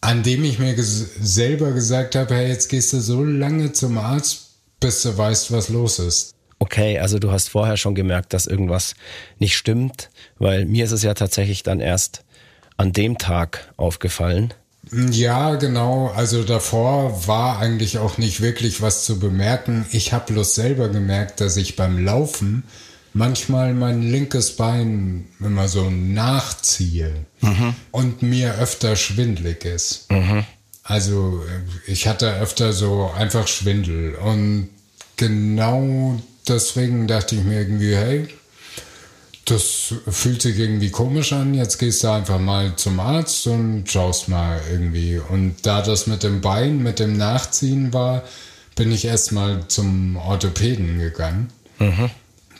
an 0.00 0.22
dem 0.22 0.44
ich 0.44 0.58
mir 0.58 0.74
ges 0.74 1.10
selber 1.20 1.72
gesagt 1.72 2.16
habe, 2.16 2.34
hey, 2.34 2.48
jetzt 2.48 2.68
gehst 2.68 2.92
du 2.92 3.00
so 3.00 3.24
lange 3.24 3.72
zum 3.72 3.98
Arzt, 3.98 4.50
bis 4.80 5.02
du 5.02 5.16
weißt, 5.16 5.52
was 5.52 5.68
los 5.68 5.98
ist. 5.98 6.34
Okay, 6.58 6.98
also 6.98 7.18
du 7.18 7.30
hast 7.30 7.48
vorher 7.48 7.76
schon 7.76 7.94
gemerkt, 7.94 8.32
dass 8.32 8.46
irgendwas 8.46 8.94
nicht 9.38 9.56
stimmt, 9.56 10.10
weil 10.38 10.66
mir 10.66 10.84
ist 10.84 10.92
es 10.92 11.02
ja 11.02 11.14
tatsächlich 11.14 11.62
dann 11.62 11.80
erst 11.80 12.22
an 12.76 12.92
dem 12.92 13.18
Tag 13.18 13.72
aufgefallen. 13.76 14.52
Ja, 15.10 15.54
genau. 15.56 16.08
Also 16.08 16.42
davor 16.42 17.26
war 17.26 17.58
eigentlich 17.58 17.98
auch 17.98 18.18
nicht 18.18 18.40
wirklich 18.40 18.80
was 18.80 19.04
zu 19.04 19.18
bemerken. 19.18 19.86
Ich 19.92 20.12
habe 20.12 20.32
bloß 20.32 20.54
selber 20.54 20.88
gemerkt, 20.88 21.40
dass 21.40 21.56
ich 21.56 21.76
beim 21.76 22.02
Laufen 22.02 22.64
manchmal 23.12 23.74
mein 23.74 24.02
linkes 24.02 24.56
Bein 24.56 25.26
immer 25.40 25.68
so 25.68 25.90
nachziehe 25.90 27.12
mhm. 27.40 27.74
und 27.90 28.22
mir 28.22 28.54
öfter 28.58 28.96
schwindlig 28.96 29.64
ist. 29.64 30.10
Mhm. 30.10 30.44
Also 30.82 31.42
ich 31.86 32.06
hatte 32.08 32.34
öfter 32.34 32.72
so 32.72 33.10
einfach 33.16 33.46
Schwindel 33.46 34.14
und 34.14 34.70
genau 35.16 36.20
deswegen 36.48 37.06
dachte 37.06 37.36
ich 37.36 37.44
mir 37.44 37.60
irgendwie, 37.60 37.94
hey, 37.94 38.28
das 39.44 39.94
fühlt 40.08 40.42
sich 40.42 40.58
irgendwie 40.58 40.90
komisch 40.90 41.32
an, 41.32 41.54
jetzt 41.54 41.78
gehst 41.78 42.04
du 42.04 42.08
einfach 42.08 42.38
mal 42.38 42.76
zum 42.76 43.00
Arzt 43.00 43.46
und 43.46 43.84
schaust 43.90 44.28
mal 44.28 44.60
irgendwie. 44.70 45.18
Und 45.18 45.66
da 45.66 45.82
das 45.82 46.06
mit 46.06 46.22
dem 46.22 46.40
Bein, 46.40 46.82
mit 46.82 46.98
dem 47.00 47.16
Nachziehen 47.16 47.92
war, 47.92 48.22
bin 48.76 48.92
ich 48.92 49.04
erstmal 49.04 49.66
zum 49.68 50.16
Orthopäden 50.16 50.98
gegangen. 50.98 51.48
Mhm. 51.78 52.10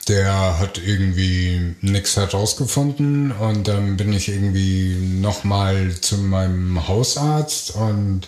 Der 0.07 0.57
hat 0.59 0.81
irgendwie 0.83 1.75
nichts 1.81 2.17
herausgefunden 2.17 3.31
und 3.31 3.67
dann 3.67 3.97
bin 3.97 4.11
ich 4.13 4.29
irgendwie 4.29 4.95
nochmal 4.95 5.91
zu 6.01 6.17
meinem 6.17 6.87
Hausarzt 6.87 7.75
und 7.75 8.27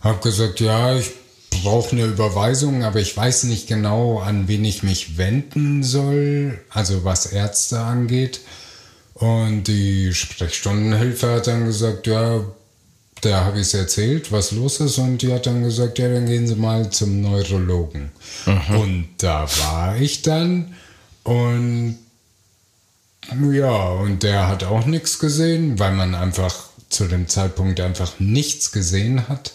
habe 0.00 0.20
gesagt, 0.20 0.60
ja, 0.60 0.96
ich 0.96 1.12
brauche 1.50 1.92
eine 1.92 2.04
Überweisung, 2.04 2.82
aber 2.82 3.00
ich 3.00 3.16
weiß 3.16 3.44
nicht 3.44 3.68
genau, 3.68 4.18
an 4.18 4.48
wen 4.48 4.64
ich 4.64 4.82
mich 4.82 5.16
wenden 5.16 5.82
soll, 5.82 6.58
also 6.70 7.04
was 7.04 7.26
Ärzte 7.26 7.80
angeht. 7.80 8.40
Und 9.14 9.64
die 9.64 10.12
Sprechstundenhilfe 10.14 11.32
hat 11.32 11.46
dann 11.48 11.66
gesagt, 11.66 12.06
ja, 12.06 12.44
da 13.20 13.44
habe 13.44 13.56
ich 13.56 13.66
es 13.66 13.74
erzählt, 13.74 14.30
was 14.30 14.52
los 14.52 14.78
ist. 14.80 14.98
Und 14.98 15.22
die 15.22 15.32
hat 15.32 15.46
dann 15.46 15.64
gesagt, 15.64 15.98
ja, 15.98 16.08
dann 16.08 16.26
gehen 16.26 16.46
Sie 16.46 16.54
mal 16.54 16.90
zum 16.90 17.20
Neurologen. 17.20 18.12
Mhm. 18.46 18.78
Und 18.78 19.08
da 19.18 19.48
war 19.64 19.96
ich 19.96 20.22
dann. 20.22 20.74
Und 21.28 21.98
ja, 23.52 23.88
und 23.90 24.22
der 24.22 24.48
hat 24.48 24.64
auch 24.64 24.86
nichts 24.86 25.18
gesehen, 25.18 25.78
weil 25.78 25.92
man 25.92 26.14
einfach 26.14 26.54
zu 26.88 27.06
dem 27.06 27.28
Zeitpunkt 27.28 27.80
einfach 27.80 28.18
nichts 28.18 28.72
gesehen 28.72 29.28
hat. 29.28 29.52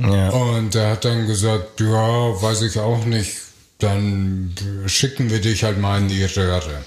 Ja. 0.00 0.30
Und 0.30 0.74
er 0.74 0.90
hat 0.92 1.04
dann 1.04 1.28
gesagt, 1.28 1.80
ja, 1.80 2.42
weiß 2.42 2.62
ich 2.62 2.80
auch 2.80 3.04
nicht, 3.04 3.36
dann 3.78 4.54
schicken 4.86 5.30
wir 5.30 5.40
dich 5.40 5.62
halt 5.62 5.78
mal 5.78 6.00
in 6.00 6.08
die 6.08 6.24
Röhre. 6.24 6.84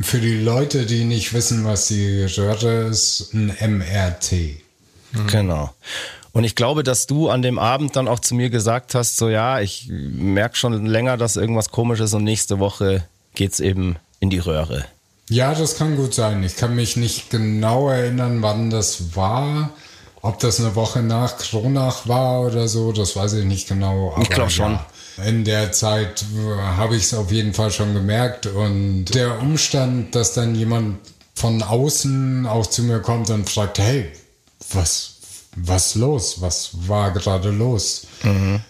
Für 0.00 0.20
die 0.20 0.38
Leute, 0.38 0.86
die 0.86 1.04
nicht 1.04 1.34
wissen, 1.34 1.66
was 1.66 1.88
die 1.88 2.24
Röhre 2.24 2.88
ist, 2.88 3.34
ein 3.34 3.48
MRT. 3.60 4.32
Mhm. 5.12 5.26
Genau. 5.26 5.74
Und 6.32 6.44
ich 6.44 6.54
glaube, 6.54 6.82
dass 6.82 7.06
du 7.06 7.28
an 7.28 7.42
dem 7.42 7.58
Abend 7.58 7.94
dann 7.94 8.08
auch 8.08 8.18
zu 8.18 8.34
mir 8.34 8.48
gesagt 8.48 8.94
hast, 8.94 9.16
so 9.16 9.28
ja, 9.28 9.60
ich 9.60 9.88
merke 9.90 10.56
schon 10.56 10.86
länger, 10.86 11.18
dass 11.18 11.36
irgendwas 11.36 11.70
komisch 11.70 12.00
ist 12.00 12.14
und 12.14 12.24
nächste 12.24 12.58
Woche 12.58 13.04
geht's 13.34 13.60
eben 13.60 13.96
in 14.20 14.30
die 14.30 14.38
Röhre. 14.38 14.84
Ja, 15.28 15.54
das 15.54 15.76
kann 15.76 15.96
gut 15.96 16.14
sein. 16.14 16.42
Ich 16.42 16.56
kann 16.56 16.74
mich 16.74 16.96
nicht 16.96 17.30
genau 17.30 17.88
erinnern, 17.88 18.42
wann 18.42 18.70
das 18.70 19.16
war. 19.16 19.70
Ob 20.20 20.38
das 20.38 20.60
eine 20.60 20.74
Woche 20.74 21.02
nach 21.02 21.36
Kronach 21.36 22.08
war 22.08 22.42
oder 22.42 22.68
so, 22.68 22.92
das 22.92 23.14
weiß 23.14 23.34
ich 23.34 23.44
nicht 23.44 23.68
genau. 23.68 24.12
Aber 24.12 24.22
ich 24.22 24.30
glaube 24.30 24.50
schon. 24.50 24.72
Ja, 24.72 25.24
in 25.24 25.44
der 25.44 25.72
Zeit 25.72 26.22
äh, 26.22 26.56
habe 26.56 26.96
ich 26.96 27.04
es 27.04 27.14
auf 27.14 27.30
jeden 27.30 27.54
Fall 27.54 27.70
schon 27.70 27.94
gemerkt. 27.94 28.46
Und 28.46 29.06
der 29.14 29.40
Umstand, 29.40 30.14
dass 30.14 30.32
dann 30.32 30.54
jemand 30.54 30.98
von 31.34 31.62
außen 31.62 32.46
auch 32.46 32.66
zu 32.66 32.82
mir 32.82 33.00
kommt 33.00 33.30
und 33.30 33.48
fragt, 33.48 33.78
hey, 33.78 34.10
was, 34.72 35.16
was 35.56 35.94
los? 35.94 36.40
Was 36.40 36.70
war 36.88 37.12
gerade 37.12 37.50
los? 37.50 38.06
Mhm. 38.22 38.60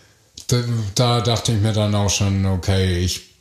Da, 0.48 0.62
da 0.94 1.20
dachte 1.20 1.52
ich 1.52 1.60
mir 1.60 1.72
dann 1.72 1.94
auch 1.94 2.10
schon, 2.10 2.46
okay, 2.46 2.98
ich 2.98 3.33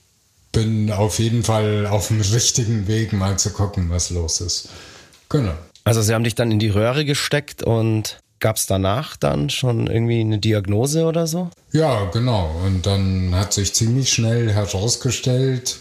bin 0.54 0.92
auf 0.92 1.20
jeden 1.20 1.44
Fall 1.44 1.86
auf 1.88 2.08
dem 2.08 2.22
richtigen 2.22 2.88
Weg, 2.88 3.12
mal 3.12 3.38
zu 3.38 3.50
gucken, 3.50 3.90
was 3.90 4.10
los 4.10 4.40
ist. 4.40 4.70
Genau. 5.28 5.54
Also 5.84 6.02
sie 6.02 6.14
haben 6.14 6.24
dich 6.24 6.36
dann 6.36 6.52
in 6.52 6.60
die 6.60 6.70
Röhre 6.70 7.04
gesteckt 7.04 7.64
und 7.64 8.20
gab 8.40 8.56
es 8.56 8.66
danach 8.66 9.18
dann 9.18 9.50
schon 9.50 9.88
irgendwie 9.88 10.22
eine 10.22 10.38
Diagnose 10.38 11.06
oder 11.06 11.28
so? 11.28 11.50
Ja, 11.72 12.06
genau. 12.12 12.56
Und 12.66 12.86
dann 12.86 13.34
hat 13.36 13.54
sich 13.54 13.74
ziemlich 13.74 14.12
schnell 14.12 14.52
herausgestellt, 14.52 15.80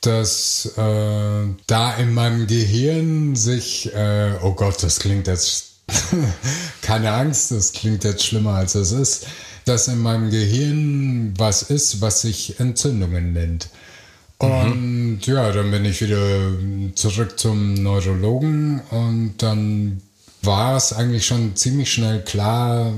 dass 0.00 0.72
äh, 0.76 1.44
da 1.66 1.94
in 1.94 2.14
meinem 2.14 2.46
Gehirn 2.46 3.36
sich, 3.36 3.92
äh, 3.94 4.32
oh 4.42 4.52
Gott, 4.52 4.82
das 4.82 4.98
klingt 4.98 5.26
jetzt, 5.26 5.74
keine 6.82 7.12
Angst, 7.12 7.50
das 7.50 7.72
klingt 7.72 8.04
jetzt 8.04 8.24
schlimmer 8.24 8.54
als 8.54 8.74
es 8.74 8.92
ist, 8.92 9.26
dass 9.70 9.86
in 9.86 10.00
meinem 10.00 10.30
Gehirn 10.30 11.32
was 11.38 11.62
ist, 11.62 12.00
was 12.00 12.22
sich 12.22 12.58
Entzündungen 12.58 13.32
nennt. 13.32 13.68
Und 14.38 14.80
mhm. 14.80 15.18
ja, 15.22 15.52
dann 15.52 15.70
bin 15.70 15.84
ich 15.84 16.02
wieder 16.02 16.52
zurück 16.96 17.38
zum 17.38 17.74
Neurologen 17.74 18.80
und 18.90 19.34
dann 19.38 20.02
war 20.42 20.76
es 20.76 20.92
eigentlich 20.92 21.24
schon 21.24 21.54
ziemlich 21.54 21.92
schnell 21.92 22.22
klar, 22.24 22.92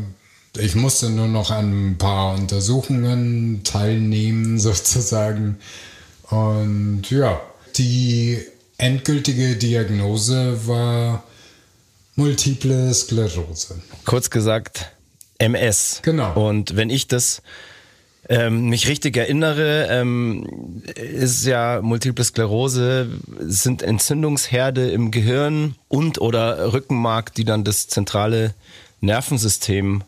ich 0.58 0.74
musste 0.74 1.10
nur 1.10 1.28
noch 1.28 1.50
an 1.50 1.90
ein 1.90 1.98
paar 1.98 2.34
Untersuchungen 2.36 3.62
teilnehmen 3.64 4.58
sozusagen. 4.58 5.58
Und 6.30 7.10
ja, 7.10 7.40
die 7.76 8.40
endgültige 8.78 9.56
Diagnose 9.56 10.66
war 10.66 11.22
multiple 12.16 12.94
Sklerose. 12.94 13.82
Kurz 14.04 14.30
gesagt, 14.30 14.91
MS. 15.42 16.00
Genau. 16.02 16.32
Und 16.48 16.76
wenn 16.76 16.90
ich 16.90 17.08
das 17.08 17.42
ähm, 18.28 18.68
mich 18.68 18.88
richtig 18.88 19.16
erinnere, 19.16 19.88
ähm, 19.90 20.82
ist 20.94 21.44
ja 21.44 21.80
Multiple 21.82 22.24
Sklerose, 22.24 23.08
sind 23.40 23.82
Entzündungsherde 23.82 24.90
im 24.90 25.10
Gehirn 25.10 25.74
und 25.88 26.20
oder 26.20 26.72
Rückenmark, 26.72 27.34
die 27.34 27.44
dann 27.44 27.64
das 27.64 27.88
zentrale 27.88 28.54
Nervensystem 29.00 30.04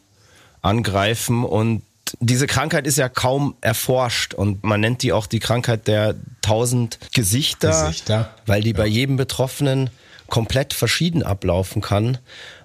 angreifen 0.63 1.45
und 1.45 1.83
diese 2.21 2.47
Krankheit 2.47 2.87
ist 2.87 2.97
ja 2.97 3.09
kaum 3.09 3.57
erforscht 3.61 4.35
und 4.35 4.63
man 4.63 4.81
nennt 4.81 5.03
die 5.03 5.13
auch 5.13 5.27
die 5.27 5.41
Krankheit 5.41 5.89
der 5.89 6.15
tausend 6.43 6.99
Gesichter, 7.13 7.87
Gesichter. 7.89 8.31
weil 8.47 8.63
die 8.63 8.71
ja. 8.71 8.77
bei 8.77 8.87
jedem 8.87 9.17
Betroffenen 9.17 9.91
komplett 10.29 10.75
verschieden 10.75 11.23
ablaufen 11.23 11.83
kann. 11.83 12.19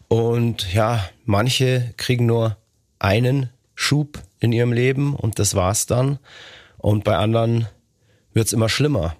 Und 0.08 0.73
ja, 0.73 1.08
manche 1.25 1.93
kriegen 1.97 2.25
nur 2.25 2.58
einen 2.99 3.49
Schub 3.75 4.21
in 4.39 4.51
ihrem 4.51 4.73
Leben 4.73 5.15
und 5.15 5.39
das 5.39 5.55
war's 5.55 5.85
dann. 5.85 6.19
Und 6.77 7.03
bei 7.03 7.17
anderen 7.17 7.67
wird's 8.33 8.53
immer 8.53 8.69
schlimmer. 8.69 9.15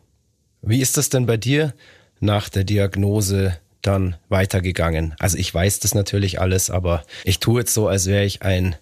Wie 0.62 0.82
ist 0.82 0.98
das 0.98 1.10
denn 1.10 1.26
bei 1.26 1.38
dir 1.38 1.74
nach 2.20 2.50
der 2.50 2.64
Diagnose 2.66 3.58
dann 3.82 4.16
weitergegangen? 4.28 5.16
Also 5.20 5.38
ich 5.38 5.54
weiß 5.54 5.80
das 5.80 5.96
natürlich 5.96 6.40
alles, 6.42 6.70
aber 6.70 7.04
ich 7.24 7.40
tue 7.40 7.62
jetzt 7.62 7.74
so, 7.74 7.88
als 7.88 8.06
wäre 8.06 8.26
ich 8.26 8.42
ein 8.42 8.76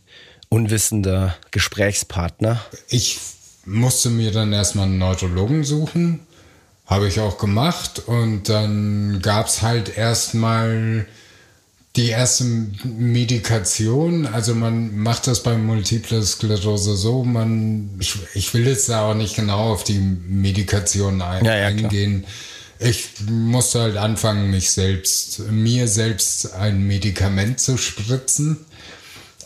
unwissender 0.49 1.36
Gesprächspartner. 1.51 2.60
Ich 2.89 3.19
musste 3.65 4.10
mir 4.10 4.31
dann 4.31 4.53
erstmal 4.53 4.86
einen 4.86 4.97
Neurologen 4.97 5.63
suchen. 5.63 6.21
Habe 6.86 7.07
ich 7.10 7.19
auch 7.19 7.38
gemacht 7.38 7.99
und 7.99 8.47
dann 8.47 9.21
gab's 9.21 9.62
halt 9.62 9.97
erstmal 9.97 11.05
die 11.97 12.10
erste 12.10 12.43
Medikation, 12.43 14.27
also 14.27 14.53
man 14.53 14.95
macht 14.97 15.25
das 15.25 15.41
bei 15.41 15.57
Multiple 15.57 16.21
Sklerose 16.21 16.95
so, 16.95 17.23
man, 17.23 17.89
ich, 17.99 18.15
ich 18.36 18.53
will 18.53 18.67
jetzt 18.67 18.88
da 18.88 19.10
auch 19.10 19.15
nicht 19.15 19.36
genau 19.36 19.73
auf 19.73 19.83
die 19.83 19.97
Medikation 19.99 21.23
ein, 21.23 21.43
ja, 21.43 21.57
ja, 21.57 21.67
eingehen. 21.67 22.25
Ich 22.79 23.10
musste 23.27 23.81
halt 23.81 23.97
anfangen, 23.97 24.51
mich 24.51 24.69
selbst, 24.69 25.39
mir 25.49 25.88
selbst 25.88 26.53
ein 26.53 26.86
Medikament 26.86 27.60
zu 27.60 27.77
spritzen, 27.77 28.57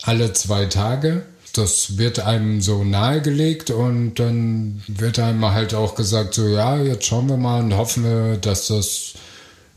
alle 0.02 0.34
zwei 0.34 0.66
Tage. 0.66 1.24
das 1.54 1.98
wird 1.98 2.20
einem 2.20 2.62
so 2.62 2.84
nahegelegt 2.84 3.72
und 3.72 4.16
dann 4.16 4.84
wird 4.88 5.20
einem 5.20 5.46
halt 5.46 5.74
auch 5.74 5.96
gesagt, 5.96 6.34
so 6.34 6.50
ja, 6.50 6.82
jetzt 6.82 7.06
schauen 7.06 7.30
wir 7.30 7.38
mal 7.38 7.62
und 7.62 7.76
hoffen 7.76 8.04
wir, 8.04 8.38
dass 8.38 8.68
das 8.68 9.14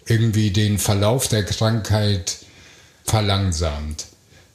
irgendwie 0.06 0.50
den 0.50 0.78
Verlauf 0.78 1.28
der 1.28 1.44
Krankheit 1.44 2.43
verlangsamt. 3.04 4.06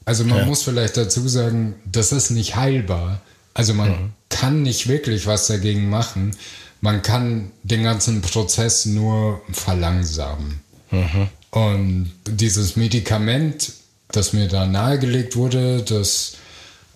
Also 0.06 0.24
man 0.24 0.40
ja. 0.40 0.46
muss 0.46 0.64
vielleicht 0.64 0.98
dazu 0.98 1.28
sagen, 1.28 1.76
das 1.86 2.12
ist 2.12 2.32
nicht 2.32 2.56
heilbar. 2.56 3.22
Also 3.54 3.74
man 3.74 3.90
mhm. 3.90 4.14
kann 4.30 4.62
nicht 4.64 4.88
wirklich 4.88 5.28
was 5.28 5.48
dagegen 5.48 5.90
machen. 5.90 6.36
Man 6.82 7.02
kann 7.02 7.52
den 7.64 7.84
ganzen 7.84 8.22
Prozess 8.22 8.86
nur 8.86 9.42
verlangsamen. 9.52 10.62
Mhm. 10.92 11.28
Und 11.52 12.12
dieses 12.26 12.76
Medikament, 12.76 13.74
das 14.12 14.34
mir 14.34 14.48
da 14.48 14.66
nahegelegt 14.66 15.36
wurde, 15.36 15.84
das 15.84 16.38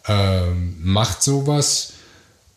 äh, 0.07 0.49
macht 0.79 1.21
sowas. 1.21 1.93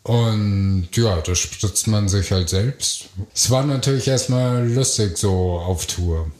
Und 0.02 0.88
ja, 0.94 1.20
das 1.20 1.38
spritzt 1.38 1.88
man 1.88 2.09
sich 2.09 2.30
halt 2.30 2.48
selbst. 2.48 3.06
Es 3.35 3.50
war 3.50 3.64
natürlich 3.64 4.06
erstmal 4.06 4.66
lustig 4.68 5.18
so 5.18 5.59
auf 5.59 5.87
Tour. 5.87 6.30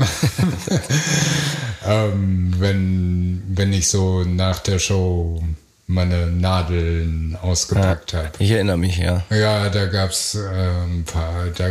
ähm, 1.86 2.54
wenn, 2.58 3.42
wenn 3.48 3.72
ich 3.72 3.88
so 3.88 4.24
nach 4.24 4.58
der 4.60 4.78
Show 4.78 5.42
meine 5.90 6.28
Nadeln 6.28 7.36
ausgepackt 7.42 8.12
ja, 8.12 8.18
habe. 8.20 8.30
Ich 8.38 8.50
erinnere 8.52 8.78
mich, 8.78 8.98
ja. 8.98 9.24
Ja, 9.30 9.68
da 9.68 9.86
gab's 9.86 10.36
äh, 10.36 10.38
ein 10.38 11.04
paar, 11.04 11.46
da 11.46 11.68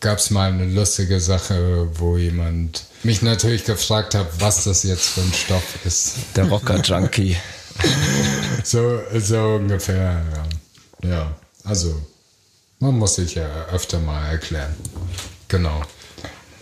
gab's 0.00 0.30
mal 0.30 0.52
eine 0.52 0.66
lustige 0.66 1.20
Sache, 1.20 1.88
wo 1.94 2.18
jemand 2.18 2.84
mich 3.02 3.22
natürlich 3.22 3.64
gefragt 3.64 4.14
hat, 4.14 4.26
was 4.40 4.64
das 4.64 4.82
jetzt 4.82 5.06
für 5.06 5.22
ein 5.22 5.32
Stoff 5.32 5.86
ist. 5.86 6.16
Der 6.36 6.48
Rocker 6.48 6.82
Junkie. 6.82 7.36
so, 8.64 9.00
so 9.14 9.54
ungefähr, 9.54 10.22
ja. 11.02 11.08
Ja, 11.08 11.36
also 11.64 11.94
man 12.78 12.98
muss 12.98 13.16
sich 13.16 13.36
ja 13.36 13.48
öfter 13.72 14.00
mal 14.00 14.30
erklären. 14.30 14.74
Genau. 15.48 15.82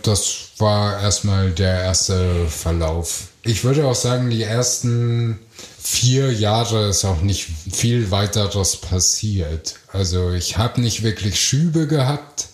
Das 0.04 0.50
war 0.58 1.00
erstmal 1.00 1.50
der 1.50 1.82
erste 1.82 2.46
Verlauf. 2.48 3.28
Ich 3.42 3.64
würde 3.64 3.86
auch 3.86 3.94
sagen, 3.94 4.30
die 4.30 4.42
ersten 4.42 5.40
vier 5.82 6.32
Jahre 6.32 6.88
ist 6.88 7.04
auch 7.04 7.22
nicht 7.22 7.46
viel 7.72 8.10
weiteres 8.10 8.76
passiert. 8.76 9.76
Also 9.92 10.30
ich 10.30 10.56
habe 10.58 10.80
nicht 10.80 11.02
wirklich 11.02 11.40
Schübe 11.40 11.86
gehabt 11.86 12.48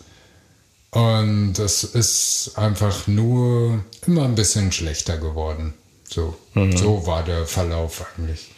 und 0.90 1.58
es 1.58 1.84
ist 1.84 2.52
einfach 2.56 3.06
nur 3.06 3.84
immer 4.06 4.24
ein 4.24 4.34
bisschen 4.34 4.72
schlechter 4.72 5.18
geworden. 5.18 5.74
So, 6.08 6.36
mhm. 6.54 6.76
so 6.76 7.06
war 7.06 7.24
der 7.24 7.46
Verlauf 7.46 8.04
eigentlich. 8.16 8.48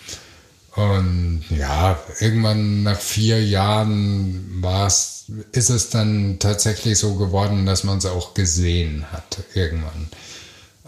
Und 0.75 1.45
ja, 1.51 2.01
irgendwann 2.21 2.83
nach 2.83 2.99
vier 2.99 3.45
Jahren 3.45 4.63
war 4.63 4.87
es, 4.87 5.27
ist 5.53 5.69
es 5.69 5.91
dann 5.91 6.39
tatsächlich 6.39 6.99
so 6.99 7.17
geworden, 7.17 7.67
dass 7.67 7.85
man 7.85 7.99
es 7.99 8.07
auch 8.07 8.33
gesehen 8.33 9.05
hat 9.13 9.45
irgendwann. 9.55 10.09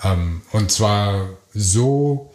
Ähm, 0.02 0.42
und 0.52 0.72
zwar 0.72 1.28
so, 1.52 2.32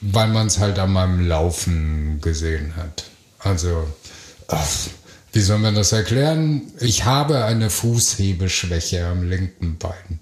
weil 0.00 0.28
man 0.28 0.46
es 0.46 0.58
halt 0.58 0.78
an 0.78 0.92
meinem 0.92 1.26
Laufen 1.26 2.20
gesehen 2.20 2.76
hat. 2.76 3.04
Also, 3.40 3.88
ach, 4.46 4.68
wie 5.32 5.40
soll 5.40 5.58
man 5.58 5.74
das 5.74 5.90
erklären? 5.90 6.72
Ich 6.78 7.04
habe 7.04 7.44
eine 7.44 7.70
Fußhebeschwäche 7.70 9.04
am 9.04 9.28
linken 9.28 9.78
Bein. 9.78 10.20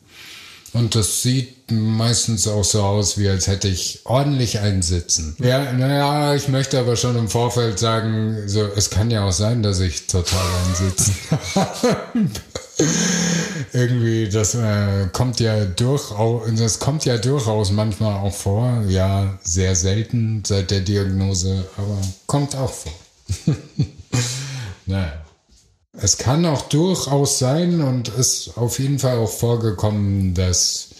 Und 0.72 0.94
das 0.94 1.22
sieht 1.22 1.57
meistens 1.70 2.46
auch 2.48 2.64
so 2.64 2.82
aus, 2.82 3.18
wie 3.18 3.28
als 3.28 3.46
hätte 3.46 3.68
ich 3.68 4.00
ordentlich 4.04 4.60
einen 4.60 4.82
Sitzen. 4.82 5.36
Ja, 5.38 5.72
naja, 5.72 6.34
ich 6.34 6.48
möchte 6.48 6.78
aber 6.78 6.96
schon 6.96 7.16
im 7.16 7.28
Vorfeld 7.28 7.78
sagen, 7.78 8.46
so, 8.46 8.64
es 8.64 8.90
kann 8.90 9.10
ja 9.10 9.24
auch 9.24 9.32
sein, 9.32 9.62
dass 9.62 9.80
ich 9.80 10.06
total 10.06 10.44
einen 10.64 10.74
Sitzen. 10.74 11.16
Irgendwie, 13.72 14.28
das 14.28 14.54
äh, 14.54 15.08
kommt 15.12 15.40
ja 15.40 15.64
durchaus, 15.64 16.48
das 16.56 16.78
kommt 16.78 17.04
ja 17.04 17.18
durchaus 17.18 17.70
manchmal 17.72 18.14
auch 18.14 18.34
vor. 18.34 18.84
Ja, 18.88 19.38
sehr 19.42 19.74
selten 19.74 20.42
seit 20.46 20.70
der 20.70 20.80
Diagnose, 20.80 21.64
aber 21.76 21.98
kommt 22.26 22.54
auch 22.56 22.72
vor. 22.72 22.92
naja. 24.86 25.12
Es 26.00 26.16
kann 26.16 26.46
auch 26.46 26.62
durchaus 26.62 27.40
sein 27.40 27.80
und 27.80 28.08
ist 28.08 28.56
auf 28.56 28.78
jeden 28.78 29.00
Fall 29.00 29.18
auch 29.18 29.30
vorgekommen, 29.30 30.32
dass 30.34 30.90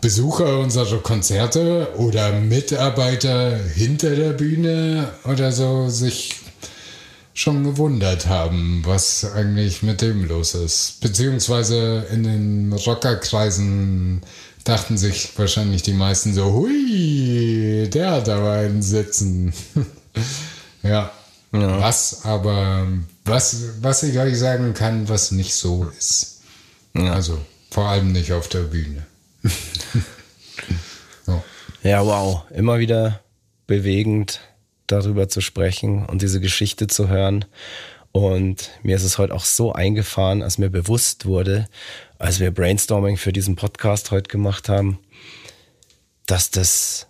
Besucher 0.00 0.58
unserer 0.58 0.98
Konzerte 0.98 1.88
oder 1.96 2.32
Mitarbeiter 2.32 3.56
hinter 3.56 4.16
der 4.16 4.32
Bühne 4.32 5.08
oder 5.24 5.52
so 5.52 5.88
sich 5.88 6.36
schon 7.34 7.64
gewundert 7.64 8.26
haben, 8.26 8.82
was 8.84 9.24
eigentlich 9.34 9.82
mit 9.82 10.00
dem 10.00 10.24
los 10.24 10.54
ist. 10.54 11.00
Beziehungsweise 11.00 12.06
in 12.12 12.22
den 12.22 12.72
Rockerkreisen 12.72 14.22
dachten 14.64 14.98
sich 14.98 15.30
wahrscheinlich 15.38 15.82
die 15.82 15.92
meisten 15.92 16.34
so, 16.34 16.52
hui, 16.52 17.88
der 17.92 18.10
hat 18.12 18.28
aber 18.28 18.52
einen 18.52 18.82
Sitzen. 18.82 19.52
ja. 20.82 21.10
ja. 21.52 21.80
Was 21.80 22.24
aber 22.24 22.86
was, 23.24 23.64
was 23.80 24.02
ich 24.02 24.18
euch 24.18 24.38
sagen 24.38 24.74
kann, 24.74 25.08
was 25.08 25.30
nicht 25.30 25.54
so 25.54 25.90
ist. 25.98 26.40
Ja. 26.94 27.12
Also 27.12 27.38
vor 27.70 27.88
allem 27.88 28.12
nicht 28.12 28.32
auf 28.32 28.48
der 28.48 28.60
Bühne. 28.60 29.06
So. 31.26 31.42
Ja, 31.82 32.04
wow. 32.04 32.42
Immer 32.50 32.78
wieder 32.78 33.20
bewegend, 33.66 34.40
darüber 34.86 35.28
zu 35.28 35.40
sprechen 35.40 36.04
und 36.06 36.22
diese 36.22 36.40
Geschichte 36.40 36.86
zu 36.86 37.08
hören. 37.08 37.44
Und 38.12 38.70
mir 38.82 38.96
ist 38.96 39.04
es 39.04 39.18
heute 39.18 39.34
auch 39.34 39.44
so 39.44 39.72
eingefahren, 39.72 40.42
als 40.42 40.58
mir 40.58 40.68
bewusst 40.68 41.26
wurde, 41.26 41.68
als 42.18 42.40
wir 42.40 42.50
Brainstorming 42.50 43.16
für 43.16 43.32
diesen 43.32 43.54
Podcast 43.56 44.10
heute 44.10 44.28
gemacht 44.28 44.68
haben, 44.68 44.98
dass 46.26 46.50
das 46.50 47.06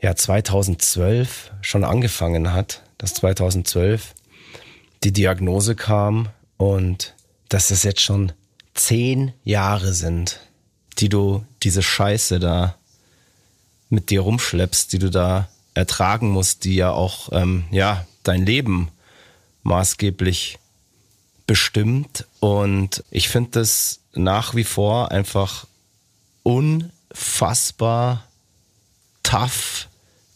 ja 0.00 0.14
2012 0.14 1.52
schon 1.60 1.84
angefangen 1.84 2.52
hat, 2.52 2.84
dass 2.96 3.14
2012 3.14 4.14
die 5.02 5.12
Diagnose 5.12 5.74
kam 5.74 6.28
und 6.56 7.14
dass 7.48 7.70
es 7.70 7.82
jetzt 7.82 8.00
schon 8.00 8.32
zehn 8.74 9.32
Jahre 9.42 9.92
sind, 9.92 10.40
die 10.98 11.08
du 11.08 11.44
diese 11.62 11.82
Scheiße 11.82 12.38
da 12.38 12.76
mit 13.88 14.10
dir 14.10 14.20
rumschleppst, 14.20 14.92
die 14.92 14.98
du 14.98 15.10
da 15.10 15.48
ertragen 15.74 16.30
musst, 16.30 16.64
die 16.64 16.74
ja 16.74 16.90
auch 16.90 17.30
ähm, 17.32 17.64
ja 17.70 18.06
dein 18.22 18.44
Leben 18.44 18.88
maßgeblich 19.62 20.58
bestimmt. 21.46 22.26
Und 22.40 23.04
ich 23.10 23.28
finde 23.28 23.50
das 23.52 24.00
nach 24.14 24.54
wie 24.54 24.64
vor 24.64 25.10
einfach 25.10 25.66
unfassbar 26.42 28.24
tough, 29.22 29.88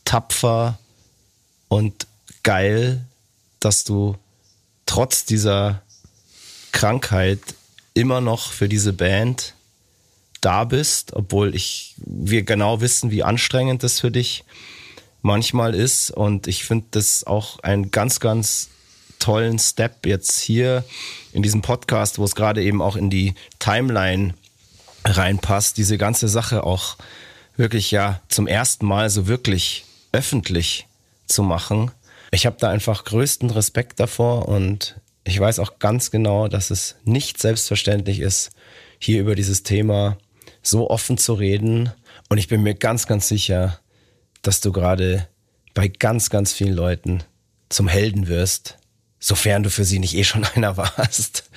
tapfer 0.04 0.78
und 1.68 2.06
geil, 2.42 3.04
dass 3.60 3.84
du 3.84 4.16
trotz 4.86 5.24
dieser 5.24 5.82
Krankheit 6.72 7.40
immer 7.94 8.20
noch 8.20 8.50
für 8.50 8.68
diese 8.68 8.92
Band 8.92 9.54
da 10.42 10.64
bist, 10.64 11.14
obwohl 11.14 11.54
ich, 11.54 11.94
wir 12.04 12.42
genau 12.42 12.80
wissen, 12.80 13.10
wie 13.10 13.22
anstrengend 13.22 13.82
das 13.82 14.00
für 14.00 14.10
dich 14.10 14.44
manchmal 15.22 15.74
ist. 15.74 16.10
Und 16.10 16.46
ich 16.46 16.64
finde 16.64 16.86
das 16.90 17.24
auch 17.24 17.60
einen 17.60 17.90
ganz, 17.90 18.20
ganz 18.20 18.68
tollen 19.18 19.58
Step 19.58 20.04
jetzt 20.04 20.38
hier 20.40 20.84
in 21.32 21.42
diesem 21.42 21.62
Podcast, 21.62 22.18
wo 22.18 22.24
es 22.24 22.34
gerade 22.34 22.62
eben 22.62 22.82
auch 22.82 22.96
in 22.96 23.08
die 23.08 23.34
Timeline 23.58 24.34
reinpasst, 25.04 25.78
diese 25.78 25.96
ganze 25.96 26.28
Sache 26.28 26.64
auch 26.64 26.96
wirklich 27.56 27.90
ja 27.90 28.20
zum 28.28 28.46
ersten 28.46 28.86
Mal 28.86 29.10
so 29.10 29.26
wirklich 29.26 29.84
öffentlich 30.12 30.86
zu 31.26 31.42
machen 31.42 31.90
ich 32.34 32.46
habe 32.46 32.56
da 32.58 32.70
einfach 32.70 33.04
größten 33.04 33.50
Respekt 33.50 34.00
davor 34.00 34.48
und 34.48 34.96
ich 35.24 35.38
weiß 35.38 35.58
auch 35.60 35.78
ganz 35.78 36.10
genau, 36.10 36.48
dass 36.48 36.70
es 36.70 36.96
nicht 37.04 37.38
selbstverständlich 37.38 38.20
ist, 38.20 38.50
hier 38.98 39.20
über 39.20 39.34
dieses 39.36 39.62
Thema 39.62 40.16
so 40.62 40.90
offen 40.90 41.18
zu 41.18 41.34
reden. 41.34 41.90
Und 42.28 42.38
ich 42.38 42.48
bin 42.48 42.62
mir 42.62 42.74
ganz, 42.74 43.06
ganz 43.06 43.28
sicher, 43.28 43.78
dass 44.42 44.60
du 44.60 44.72
gerade 44.72 45.28
bei 45.74 45.88
ganz, 45.88 46.30
ganz 46.30 46.52
vielen 46.52 46.74
Leuten 46.74 47.24
zum 47.68 47.88
Helden 47.88 48.28
wirst, 48.28 48.78
sofern 49.18 49.62
du 49.62 49.70
für 49.70 49.84
sie 49.84 49.98
nicht 49.98 50.14
eh 50.14 50.24
schon 50.24 50.44
einer 50.54 50.76
warst. 50.76 51.50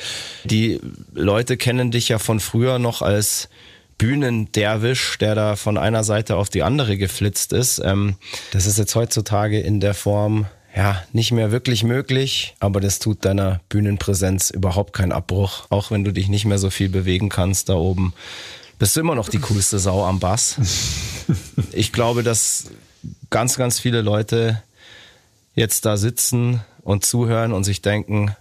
Die 0.44 0.80
Leute 1.14 1.58
kennen 1.58 1.92
dich 1.92 2.10
ja 2.10 2.20
von 2.20 2.40
früher 2.40 2.80
noch 2.80 3.02
als 3.02 3.50
Bühnenderwisch, 3.98 5.18
der 5.20 5.36
da 5.36 5.56
von 5.56 5.78
einer 5.78 6.04
Seite 6.04 6.36
auf 6.36 6.50
die 6.50 6.64
andere 6.64 6.98
geflitzt 6.98 7.54
ist. 7.54 7.80
Ähm, 7.84 8.16
das 8.52 8.66
ist 8.66 8.78
jetzt 8.78 8.96
heutzutage 8.96 9.60
in 9.60 9.80
der 9.80 9.94
Form 9.94 10.48
ja, 10.76 11.02
nicht 11.14 11.32
mehr 11.32 11.52
wirklich 11.52 11.86
möglich, 11.86 12.56
aber 12.60 12.82
das 12.82 13.00
tut 13.00 13.24
deiner 13.24 13.62
Bühnenpräsenz 13.70 14.50
überhaupt 14.50 14.92
keinen 14.92 15.14
Abbruch. 15.14 15.68
Auch 15.70 15.90
wenn 15.90 16.04
du 16.04 16.12
dich 16.12 16.28
nicht 16.28 16.44
mehr 16.44 16.58
so 16.58 16.70
viel 16.70 16.90
bewegen 16.90 17.30
kannst 17.30 17.70
da 17.70 17.76
oben, 17.76 18.14
bist 18.80 18.96
du 18.96 19.00
immer 19.00 19.16
noch 19.16 19.30
die 19.30 19.40
coolste 19.40 19.80
Sau 19.80 20.06
am 20.06 20.20
Bass. 20.20 20.56
Ich 21.72 21.92
glaube, 21.92 22.22
dass 22.22 22.66
ganz, 23.32 23.58
ganz 23.58 23.80
viele 23.80 24.02
Leute 24.02 24.62
jetzt 25.56 25.86
da 25.86 25.98
sitzen 25.98 26.62
und 26.84 27.04
zuhören 27.04 27.52
und 27.52 27.64
sich 27.64 27.82
denken, 27.82 28.36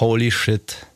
holy 0.00 0.30
shit, 0.30 0.86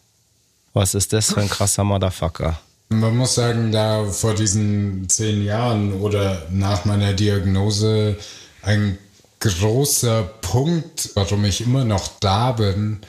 was 0.72 0.94
ist 0.94 1.12
das 1.12 1.34
für 1.34 1.42
ein 1.42 1.50
krasser 1.50 1.84
Motherfucker. 1.84 2.58
Man 2.88 3.16
muss 3.16 3.34
sagen, 3.34 3.70
da 3.70 4.04
vor 4.06 4.34
diesen 4.34 5.08
zehn 5.08 5.44
Jahren 5.44 5.92
oder 6.00 6.46
nach 6.50 6.86
meiner 6.86 7.12
Diagnose 7.12 8.16
ein 8.62 8.98
großer 9.40 10.22
Punkt, 10.40 11.10
warum 11.14 11.44
ich 11.44 11.60
immer 11.60 11.84
noch 11.84 12.08
da 12.20 12.52
bin, 12.52 13.00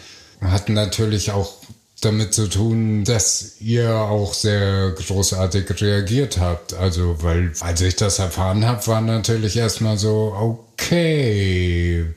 hat 0.41 0.70
natürlich 0.70 1.32
auch 1.32 1.54
damit 2.02 2.34
zu 2.34 2.48
tun, 2.48 3.04
dass 3.04 3.56
ihr 3.62 3.96
auch 3.96 4.34
sehr 4.34 4.91
großartig 4.91 5.82
reagiert 5.82 6.39
habt. 6.39 6.74
Also, 6.74 7.24
weil 7.24 7.54
als 7.62 7.82
ich 7.82 7.96
das 7.96 8.20
erfahren 8.20 8.66
habe, 8.66 8.86
war 8.88 9.02
natürlich 9.02 9.58
erstmal 9.58 9.98
so, 9.98 10.34
okay, 10.38 12.14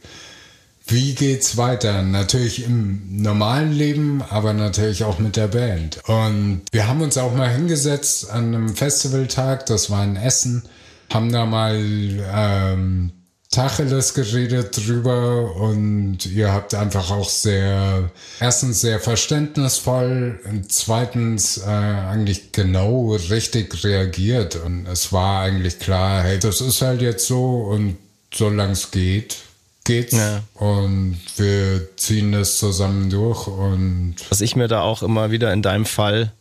wie 0.87 1.15
geht's 1.15 1.57
weiter? 1.57 2.03
Natürlich 2.03 2.65
im 2.65 3.23
normalen 3.23 3.73
Leben, 3.73 4.23
aber 4.29 4.53
natürlich 4.55 5.05
auch 5.05 5.19
mit 5.19 5.37
der 5.37 5.49
Band. 5.49 6.01
Und 6.07 6.63
wir 6.73 6.89
haben 6.89 7.03
uns 7.03 7.19
auch 7.19 7.35
mal 7.35 7.51
hingesetzt 7.51 8.31
an 8.31 8.55
einem 8.55 8.75
Festivaltag, 8.75 9.67
das 9.67 9.91
war 9.91 10.03
in 10.03 10.17
Essen, 10.17 10.65
haben 11.13 11.31
da 11.31 11.45
mal 11.45 11.77
ähm, 11.77 13.13
Tacheles 13.51 14.13
geredet 14.13 14.77
drüber 14.77 15.57
und 15.57 16.27
ihr 16.27 16.53
habt 16.53 16.75
einfach 16.75 17.11
auch 17.11 17.29
sehr, 17.29 18.11
erstens 18.41 18.83
sehr 18.83 19.01
verständnisvoll 19.01 20.39
und 20.45 20.71
zweitens 20.71 21.57
äh, 21.59 21.65
eigentlich 21.65 22.53
genau 22.53 23.15
richtig 23.15 23.83
reagiert 23.85 24.57
und 24.57 24.87
es 24.87 25.15
war 25.15 25.43
eigentlich 25.43 25.79
klar, 25.79 26.23
hey, 26.23 26.39
das 26.39 26.61
ist 26.61 26.83
halt 26.83 27.01
jetzt 27.01 27.27
so 27.27 27.63
und 27.63 27.97
solange 28.35 28.73
es 28.73 28.91
geht, 28.91 29.39
geht's 29.85 30.13
ja. 30.13 30.43
und 30.55 31.19
wir 31.39 31.89
ziehen 31.97 32.33
das 32.33 32.59
zusammen 32.59 33.09
durch 33.09 33.47
und 33.47 34.17
was 34.29 34.43
ich 34.43 34.57
mir 34.57 34.69
da 34.69 34.83
auch 34.83 35.03
immer 35.03 35.31
wieder 35.31 35.55
in 35.55 35.63
deinem 35.63 35.87
Fall 35.87 36.35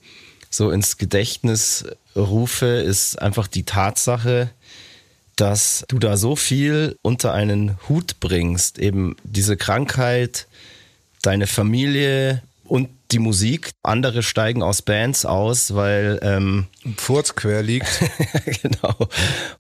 so 0.49 0.72
ins 0.72 0.97
Gedächtnis 0.97 1.86
rufe, 2.18 2.66
ist 2.66 3.22
einfach 3.22 3.47
die 3.47 3.64
Tatsache, 3.64 4.49
dass 5.38 5.86
du 5.88 6.00
da 6.00 6.18
so 6.18 6.36
viel 6.36 6.98
unter 7.02 7.34
einen 7.34 7.78
Hut 7.88 8.20
bringst, 8.20 8.80
eben 8.80 9.16
diese 9.24 9.56
Krankheit, 9.56 10.48
deine 11.22 11.48
Familie 11.48 12.42
und 12.66 12.90
die 13.12 13.20
Musik. 13.20 13.72
Andere 13.84 14.24
steigen 14.24 14.62
aus 14.62 14.82
Bands 14.82 15.26
aus, 15.26 15.74
weil 15.74 16.20
ähm, 16.22 16.68
Furz 16.98 17.36
quer 17.36 17.64
liegt. 17.64 17.88
genau. 18.62 18.96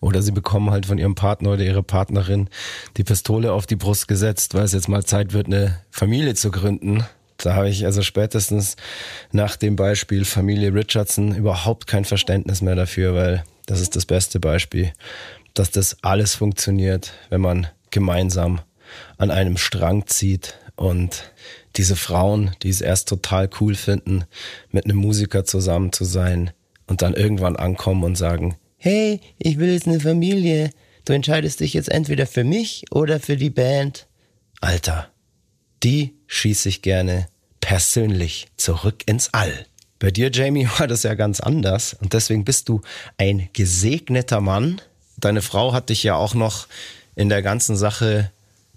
Oder 0.01 0.21
sie 0.21 0.31
bekommen 0.31 0.71
halt 0.71 0.87
von 0.87 0.97
ihrem 0.97 1.15
Partner 1.15 1.51
oder 1.53 1.63
ihrer 1.63 1.83
Partnerin 1.83 2.49
die 2.97 3.03
Pistole 3.03 3.53
auf 3.53 3.65
die 3.65 3.75
Brust 3.75 4.07
gesetzt, 4.07 4.53
weil 4.53 4.63
es 4.63 4.73
jetzt 4.73 4.89
mal 4.89 5.05
Zeit 5.05 5.31
wird, 5.31 5.47
eine 5.47 5.79
Familie 5.91 6.35
zu 6.35 6.51
gründen. 6.51 7.05
Da 7.37 7.53
habe 7.53 7.69
ich 7.69 7.85
also 7.85 8.01
spätestens 8.01 8.75
nach 9.31 9.55
dem 9.55 9.75
Beispiel 9.75 10.25
Familie 10.25 10.73
Richardson 10.73 11.35
überhaupt 11.35 11.87
kein 11.87 12.03
Verständnis 12.03 12.61
mehr 12.61 12.75
dafür, 12.75 13.13
weil 13.13 13.43
das 13.67 13.79
ist 13.79 13.95
das 13.95 14.05
beste 14.05 14.39
Beispiel 14.39 14.91
dass 15.59 15.71
das 15.71 16.03
alles 16.03 16.35
funktioniert, 16.35 17.13
wenn 17.29 17.41
man 17.41 17.67
gemeinsam 17.91 18.61
an 19.17 19.31
einem 19.31 19.57
Strang 19.57 20.07
zieht 20.07 20.55
und 20.75 21.31
diese 21.75 21.95
Frauen, 21.95 22.51
die 22.63 22.69
es 22.69 22.81
erst 22.81 23.09
total 23.09 23.49
cool 23.59 23.75
finden, 23.75 24.25
mit 24.71 24.85
einem 24.85 24.97
Musiker 24.97 25.45
zusammen 25.45 25.91
zu 25.91 26.05
sein 26.05 26.51
und 26.87 27.01
dann 27.01 27.13
irgendwann 27.13 27.55
ankommen 27.55 28.03
und 28.03 28.17
sagen, 28.17 28.57
hey, 28.77 29.19
ich 29.37 29.57
will 29.57 29.71
jetzt 29.71 29.87
eine 29.87 29.99
Familie, 29.99 30.71
du 31.05 31.13
entscheidest 31.13 31.59
dich 31.59 31.73
jetzt 31.73 31.89
entweder 31.89 32.25
für 32.25 32.43
mich 32.43 32.85
oder 32.91 33.19
für 33.19 33.37
die 33.37 33.49
Band. 33.49 34.07
Alter, 34.61 35.09
die 35.83 36.15
schieße 36.27 36.69
ich 36.69 36.81
gerne 36.81 37.27
persönlich 37.59 38.47
zurück 38.57 39.03
ins 39.05 39.33
All. 39.33 39.65
Bei 39.99 40.11
dir, 40.11 40.29
Jamie, 40.31 40.67
war 40.77 40.87
das 40.87 41.03
ja 41.03 41.15
ganz 41.15 41.39
anders 41.39 41.93
und 41.93 42.13
deswegen 42.13 42.45
bist 42.45 42.69
du 42.69 42.81
ein 43.17 43.49
gesegneter 43.53 44.41
Mann, 44.41 44.81
deine 45.17 45.41
Frau 45.41 45.73
hat 45.73 45.89
dich 45.89 46.03
ja 46.03 46.15
auch 46.15 46.33
noch 46.33 46.67
in 47.15 47.29
der 47.29 47.41
ganzen 47.41 47.75
Sache 47.75 48.31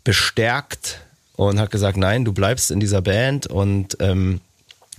bestärkt 0.04 1.00
und 1.36 1.60
hat 1.60 1.70
gesagt, 1.70 1.96
nein, 1.96 2.24
du 2.24 2.32
bleibst 2.32 2.70
in 2.70 2.80
dieser 2.80 3.02
Band 3.02 3.46
und 3.46 3.96
ähm, 4.00 4.40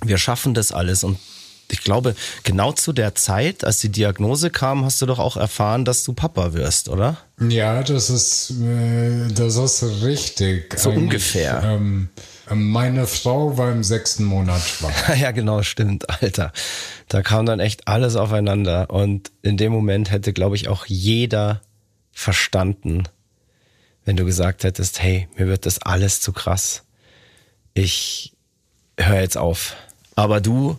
wir 0.04 0.18
schaffen 0.18 0.54
das 0.54 0.72
alles. 0.72 1.04
Und 1.04 1.18
ich 1.70 1.84
glaube, 1.84 2.16
genau 2.44 2.72
zu 2.72 2.94
der 2.94 3.16
Zeit, 3.16 3.64
als 3.64 3.80
die 3.80 3.90
Diagnose 3.90 4.50
kam, 4.50 4.86
hast 4.86 5.02
du 5.02 5.06
doch 5.06 5.20
auch 5.20 5.38
erfahren, 5.38 5.86
dass 5.86 6.04
du 6.04 6.14
Papa 6.14 6.54
wirst, 6.54 6.90
oder? 6.90 7.18
Ja, 7.40 7.84
das 7.84 8.10
ist, 8.10 8.52
äh, 8.62 9.28
das 9.34 9.56
ist 9.56 10.04
richtig. 10.04 10.74
So 10.78 10.92
ungefähr. 10.92 11.62
Ähm, 11.64 12.10
meine 12.56 13.08
Frau 13.08 13.58
war 13.58 13.72
im 13.72 13.84
sechsten 13.84 14.24
Monat 14.26 14.62
schwanger. 14.62 15.16
ja, 15.20 15.32
genau, 15.32 15.64
stimmt, 15.64 16.10
Alter. 16.10 16.52
Da 17.08 17.22
kam 17.22 17.46
dann 17.46 17.60
echt 17.60 17.88
alles 17.88 18.16
aufeinander. 18.16 18.90
Und 18.90 19.32
in 19.42 19.58
dem 19.58 19.72
Moment 19.72 20.12
hätte, 20.12 20.34
glaube 20.34 20.56
ich, 20.56 20.68
auch 20.68 20.86
jeder 20.86 21.62
verstanden, 22.12 23.04
wenn 24.06 24.18
du 24.18 24.26
gesagt 24.26 24.64
hättest, 24.64 25.02
hey, 25.02 25.28
mir 25.38 25.48
wird 25.48 25.66
das 25.66 25.80
alles 25.80 26.22
zu 26.22 26.34
krass. 26.34 26.84
Ich 27.74 28.34
höre 28.98 29.22
jetzt 29.22 29.38
auf. 29.38 29.76
Aber 30.16 30.42
du 30.42 30.78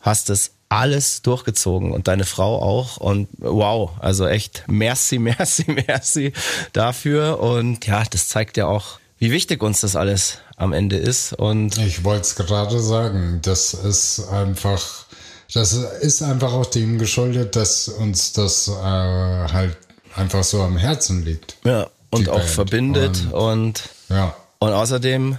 hast 0.00 0.30
es 0.30 0.52
alles 0.68 1.22
durchgezogen 1.22 1.92
und 1.92 2.08
deine 2.08 2.24
Frau 2.24 2.60
auch. 2.60 2.96
Und 2.96 3.28
wow, 3.38 3.92
also 4.00 4.26
echt 4.26 4.64
merci, 4.66 5.18
merci, 5.20 5.64
merci 5.86 6.32
dafür. 6.72 7.40
Und 7.40 7.86
ja, 7.86 8.02
das 8.10 8.28
zeigt 8.28 8.56
ja 8.56 8.66
auch, 8.66 8.98
wie 9.18 9.30
wichtig 9.30 9.62
uns 9.62 9.80
das 9.80 9.96
alles 9.96 10.38
am 10.56 10.72
Ende 10.72 10.96
ist. 10.96 11.32
Und 11.32 11.78
ich 11.78 12.04
wollte 12.04 12.22
es 12.22 12.36
gerade 12.36 12.80
sagen, 12.80 13.40
das 13.42 13.74
ist 13.74 14.28
einfach, 14.28 15.06
das 15.52 15.72
ist 15.72 16.22
einfach 16.22 16.52
auch 16.52 16.66
dem 16.66 16.98
geschuldet, 16.98 17.56
dass 17.56 17.88
uns 17.88 18.32
das 18.32 18.68
äh, 18.68 18.72
halt 18.72 19.76
einfach 20.14 20.44
so 20.44 20.62
am 20.62 20.76
Herzen 20.76 21.24
liegt. 21.24 21.56
Ja, 21.64 21.88
und 22.10 22.28
auch 22.28 22.38
Band. 22.38 22.48
verbindet 22.50 23.22
und, 23.32 23.32
und, 23.32 23.82
ja. 24.08 24.34
und 24.60 24.72
außerdem 24.72 25.38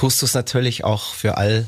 tust 0.00 0.22
du 0.22 0.24
es 0.24 0.32
natürlich 0.32 0.82
auch 0.82 1.12
für 1.12 1.36
all 1.36 1.66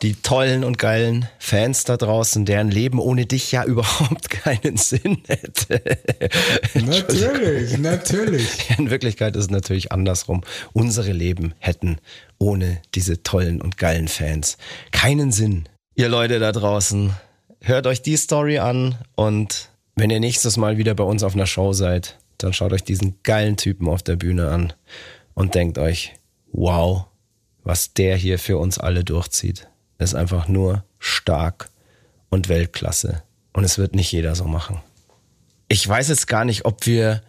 die 0.00 0.14
tollen 0.14 0.64
und 0.64 0.78
geilen 0.78 1.28
Fans 1.38 1.84
da 1.84 1.98
draußen, 1.98 2.46
deren 2.46 2.70
Leben 2.70 2.98
ohne 2.98 3.26
dich 3.26 3.52
ja 3.52 3.64
überhaupt 3.66 4.30
keinen 4.30 4.78
Sinn 4.78 5.18
hätte. 5.28 5.82
natürlich, 6.72 7.76
natürlich. 7.76 8.78
In 8.78 8.88
Wirklichkeit 8.88 9.36
ist 9.36 9.44
es 9.44 9.50
natürlich 9.50 9.92
andersrum. 9.92 10.42
Unsere 10.72 11.12
Leben 11.12 11.52
hätten 11.58 11.98
ohne 12.38 12.80
diese 12.94 13.22
tollen 13.22 13.60
und 13.60 13.76
geilen 13.76 14.08
Fans 14.08 14.56
keinen 14.90 15.30
Sinn. 15.30 15.68
Ihr 15.96 16.08
Leute 16.08 16.38
da 16.38 16.52
draußen, 16.52 17.12
hört 17.60 17.86
euch 17.86 18.00
die 18.00 18.16
Story 18.16 18.58
an 18.58 18.94
und 19.16 19.68
wenn 19.96 20.08
ihr 20.08 20.20
nächstes 20.20 20.56
Mal 20.56 20.78
wieder 20.78 20.94
bei 20.94 21.04
uns 21.04 21.22
auf 21.22 21.34
einer 21.34 21.46
Show 21.46 21.74
seid, 21.74 22.16
dann 22.38 22.54
schaut 22.54 22.72
euch 22.72 22.84
diesen 22.84 23.18
geilen 23.22 23.58
Typen 23.58 23.86
auf 23.86 24.02
der 24.02 24.16
Bühne 24.16 24.48
an 24.48 24.72
und 25.34 25.54
denkt 25.54 25.76
euch, 25.76 26.14
wow, 26.52 27.04
was 27.66 27.92
der 27.92 28.16
hier 28.16 28.38
für 28.38 28.58
uns 28.58 28.78
alle 28.78 29.02
durchzieht, 29.02 29.66
ist 29.98 30.14
einfach 30.14 30.46
nur 30.46 30.84
stark 31.00 31.68
und 32.30 32.48
Weltklasse. 32.48 33.24
Und 33.52 33.64
es 33.64 33.76
wird 33.76 33.96
nicht 33.96 34.12
jeder 34.12 34.36
so 34.36 34.44
machen. 34.44 34.80
Ich 35.66 35.86
weiß 35.86 36.08
jetzt 36.08 36.28
gar 36.28 36.44
nicht, 36.44 36.64
ob 36.64 36.86
wir 36.86 37.22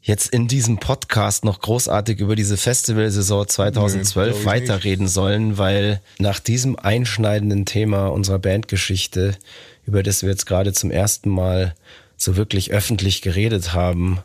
jetzt 0.00 0.30
in 0.30 0.48
diesem 0.48 0.78
Podcast 0.78 1.44
noch 1.44 1.60
großartig 1.60 2.20
über 2.20 2.36
diese 2.36 2.56
Festivalsaison 2.56 3.46
2012 3.46 4.38
nee, 4.38 4.44
weiterreden 4.46 5.08
sollen, 5.08 5.58
weil 5.58 6.00
nach 6.18 6.40
diesem 6.40 6.78
einschneidenden 6.78 7.66
Thema 7.66 8.06
unserer 8.06 8.38
Bandgeschichte, 8.38 9.36
über 9.84 10.02
das 10.02 10.22
wir 10.22 10.30
jetzt 10.30 10.46
gerade 10.46 10.72
zum 10.72 10.90
ersten 10.90 11.28
Mal 11.28 11.74
so 12.16 12.36
wirklich 12.36 12.70
öffentlich 12.70 13.20
geredet 13.20 13.74
haben, 13.74 14.20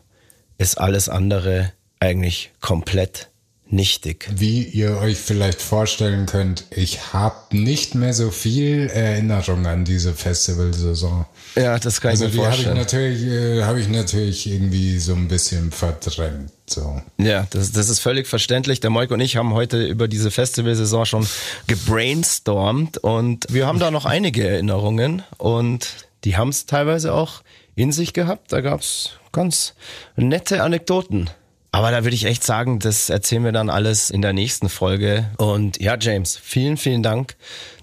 ist 0.56 0.78
alles 0.78 1.10
andere 1.10 1.74
eigentlich 2.00 2.52
komplett 2.60 3.31
nichtig. 3.72 4.28
Wie 4.34 4.62
ihr 4.62 4.98
euch 4.98 5.18
vielleicht 5.18 5.62
vorstellen 5.62 6.26
könnt, 6.26 6.64
ich 6.70 7.12
habe 7.12 7.56
nicht 7.56 7.94
mehr 7.94 8.12
so 8.12 8.30
viel 8.30 8.88
Erinnerung 8.88 9.66
an 9.66 9.84
diese 9.84 10.12
Festivalsaison. 10.12 11.24
Ja, 11.56 11.78
das 11.78 12.00
kann 12.00 12.12
also 12.12 12.26
ich 12.26 12.34
mir 12.34 12.42
vorstellen. 12.42 12.76
Also 12.76 12.96
die 12.96 12.96
habe 12.96 13.12
ich 13.12 13.22
natürlich, 13.22 13.58
äh, 13.58 13.62
habe 13.64 13.80
ich 13.80 13.88
natürlich 13.88 14.46
irgendwie 14.46 14.98
so 14.98 15.14
ein 15.14 15.28
bisschen 15.28 15.72
verdrängt. 15.72 16.52
So. 16.66 17.00
Ja, 17.18 17.46
das, 17.50 17.72
das 17.72 17.88
ist 17.88 18.00
völlig 18.00 18.26
verständlich. 18.26 18.80
Der 18.80 18.90
Moik 18.90 19.10
und 19.10 19.20
ich 19.20 19.36
haben 19.36 19.54
heute 19.54 19.84
über 19.84 20.06
diese 20.06 20.30
Festivalsaison 20.30 21.06
schon 21.06 21.28
gebrainstormt 21.66 22.98
und 22.98 23.46
wir 23.48 23.66
haben 23.66 23.78
da 23.78 23.90
noch 23.90 24.04
einige 24.04 24.46
Erinnerungen 24.46 25.22
und 25.38 26.06
die 26.24 26.36
haben 26.36 26.50
es 26.50 26.66
teilweise 26.66 27.14
auch 27.14 27.42
in 27.74 27.90
sich 27.90 28.12
gehabt. 28.12 28.52
Da 28.52 28.60
gab 28.60 28.80
es 28.80 29.12
ganz 29.32 29.74
nette 30.16 30.62
Anekdoten. 30.62 31.30
Aber 31.74 31.90
da 31.90 32.04
würde 32.04 32.14
ich 32.14 32.26
echt 32.26 32.44
sagen, 32.44 32.78
das 32.78 33.08
erzählen 33.08 33.44
wir 33.44 33.52
dann 33.52 33.70
alles 33.70 34.10
in 34.10 34.20
der 34.20 34.34
nächsten 34.34 34.68
Folge. 34.68 35.30
Und 35.38 35.80
ja, 35.80 35.96
James, 35.98 36.36
vielen, 36.36 36.76
vielen 36.76 37.02
Dank, 37.02 37.34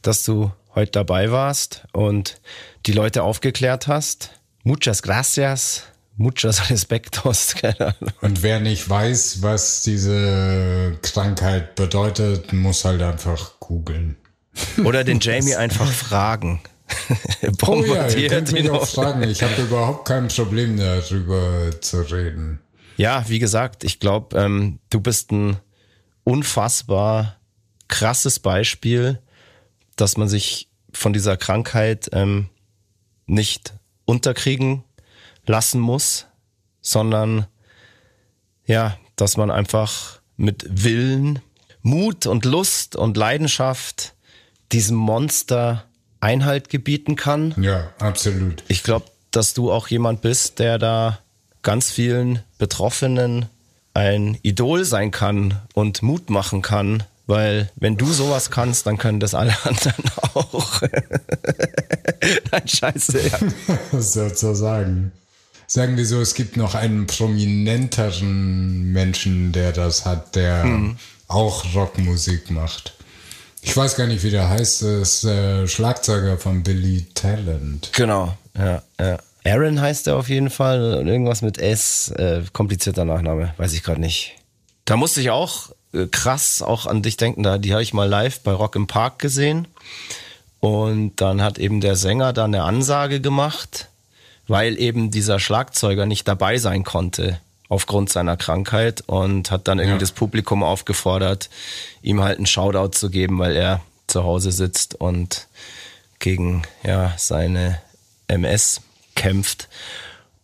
dass 0.03 0.23
du 0.23 0.51
heute 0.75 0.91
dabei 0.91 1.31
warst 1.31 1.85
und 1.91 2.39
die 2.85 2.91
Leute 2.91 3.23
aufgeklärt 3.23 3.87
hast. 3.87 4.29
Muchas 4.63 5.01
gracias. 5.01 5.83
muchas 6.17 6.59
Ahnung. 7.79 8.13
Und 8.21 8.43
wer 8.43 8.59
nicht 8.59 8.87
weiß, 8.87 9.41
was 9.41 9.81
diese 9.81 10.97
Krankheit 11.01 11.75
bedeutet, 11.75 12.53
muss 12.53 12.85
halt 12.85 13.01
einfach 13.01 13.59
googeln. 13.59 14.17
Oder 14.83 15.03
den 15.03 15.19
Jamie 15.21 15.55
einfach 15.55 15.91
fragen. 15.91 16.61
Oh 17.65 17.83
ja, 17.85 18.07
ihr 18.07 18.29
könnt 18.29 18.51
mich 18.51 18.69
auch 18.69 18.85
fragen. 18.87 19.23
Ich 19.23 19.43
habe 19.43 19.61
überhaupt 19.61 20.07
kein 20.07 20.27
Problem 20.27 20.77
darüber 20.77 21.69
zu 21.81 22.01
reden. 22.01 22.59
Ja, 22.99 23.23
wie 23.29 23.39
gesagt, 23.39 23.85
ich 23.85 24.01
glaube, 24.01 24.37
ähm, 24.37 24.79
du 24.89 24.99
bist 24.99 25.31
ein 25.31 25.55
unfassbar 26.25 27.37
krasses 27.87 28.39
Beispiel, 28.39 29.21
dass 29.95 30.17
man 30.17 30.27
sich 30.27 30.67
von 30.91 31.13
dieser 31.13 31.37
Krankheit 31.37 32.09
ähm, 32.11 32.49
nicht 33.25 33.73
unterkriegen 34.03 34.83
lassen 35.45 35.79
muss, 35.79 36.25
sondern 36.81 37.47
ja, 38.65 38.97
dass 39.15 39.37
man 39.37 39.49
einfach 39.49 40.19
mit 40.35 40.83
Willen, 40.83 41.39
Mut 41.81 42.25
und 42.25 42.43
Lust 42.43 42.97
und 42.97 43.15
Leidenschaft 43.15 44.13
diesem 44.73 44.97
Monster 44.97 45.85
Einhalt 46.19 46.67
gebieten 46.67 47.15
kann. 47.15 47.55
Ja, 47.61 47.93
absolut. 47.99 48.61
Ich 48.67 48.83
glaube, 48.83 49.05
dass 49.31 49.53
du 49.53 49.71
auch 49.71 49.87
jemand 49.87 50.19
bist, 50.19 50.59
der 50.59 50.77
da 50.77 51.19
ganz 51.63 51.91
vielen 51.91 52.39
Betroffenen 52.57 53.45
ein 53.93 54.37
Idol 54.43 54.85
sein 54.85 55.11
kann 55.11 55.59
und 55.73 56.01
Mut 56.03 56.29
machen 56.29 56.61
kann, 56.61 57.03
weil 57.27 57.69
wenn 57.75 57.97
du 57.97 58.11
sowas 58.11 58.49
kannst, 58.51 58.85
dann 58.87 58.97
können 58.97 59.19
das 59.19 59.33
alle 59.33 59.55
anderen 59.63 60.03
auch. 60.33 60.81
Nein, 62.51 62.67
scheiße, 62.67 63.19
ja. 63.27 63.39
sozusagen. 63.99 65.11
Sagen 65.67 65.97
wir 65.97 66.05
so, 66.05 66.19
es 66.19 66.33
gibt 66.33 66.57
noch 66.57 66.73
einen 66.73 67.05
prominenteren 67.07 68.91
Menschen, 68.91 69.51
der 69.51 69.71
das 69.71 70.05
hat, 70.05 70.35
der 70.35 70.63
Hm. 70.63 70.97
auch 71.27 71.75
Rockmusik 71.75 72.49
macht. 72.49 72.95
Ich 73.61 73.75
weiß 73.75 73.95
gar 73.97 74.07
nicht, 74.07 74.23
wie 74.23 74.31
der 74.31 74.49
heißt. 74.49 74.81
Das 74.83 75.23
ist 75.23 75.23
äh, 75.25 75.67
Schlagzeuger 75.67 76.37
von 76.37 76.63
Billy 76.63 77.05
Talent. 77.13 77.91
Genau, 77.93 78.35
ja, 78.57 78.81
ja. 78.99 79.19
Aaron 79.45 79.79
heißt 79.81 80.07
er 80.07 80.17
auf 80.17 80.29
jeden 80.29 80.49
Fall 80.49 80.95
und 80.95 81.07
irgendwas 81.07 81.41
mit 81.41 81.57
S, 81.57 82.09
äh, 82.11 82.41
komplizierter 82.53 83.05
Nachname, 83.05 83.53
weiß 83.57 83.73
ich 83.73 83.83
gerade 83.83 84.01
nicht. 84.01 84.35
Da 84.85 84.97
musste 84.97 85.21
ich 85.21 85.29
auch 85.29 85.69
äh, 85.93 86.07
krass 86.07 86.61
auch 86.61 86.85
an 86.85 87.01
dich 87.01 87.17
denken, 87.17 87.43
da 87.43 87.57
die 87.57 87.71
habe 87.73 87.83
ich 87.83 87.93
mal 87.93 88.07
live 88.09 88.41
bei 88.41 88.51
Rock 88.51 88.75
im 88.75 88.87
Park 88.87 89.19
gesehen 89.19 89.67
und 90.59 91.15
dann 91.21 91.41
hat 91.41 91.57
eben 91.57 91.79
der 91.81 91.95
Sänger 91.95 92.33
da 92.33 92.45
eine 92.45 92.63
Ansage 92.63 93.21
gemacht, 93.21 93.87
weil 94.47 94.77
eben 94.79 95.09
dieser 95.11 95.39
Schlagzeuger 95.39 96.05
nicht 96.05 96.27
dabei 96.27 96.57
sein 96.57 96.83
konnte 96.83 97.39
aufgrund 97.69 98.09
seiner 98.09 98.35
Krankheit 98.35 99.03
und 99.05 99.51
hat 99.51 99.67
dann 99.67 99.77
irgendwie 99.79 99.93
Ja. 99.97 99.99
das 99.99 100.11
Publikum 100.11 100.63
aufgefordert, 100.63 101.49
ihm 102.01 102.21
halt 102.21 102.37
einen 102.37 102.47
Shoutout 102.47 102.97
zu 102.97 103.09
geben, 103.11 103.37
weil 103.39 103.55
er 103.55 103.79
zu 104.07 104.23
Hause 104.23 104.51
sitzt 104.51 104.95
und 104.95 105.47
gegen 106.17 106.63
ja 106.83 107.13
seine 107.17 107.79
MS 108.27 108.81
kämpft. 109.19 109.67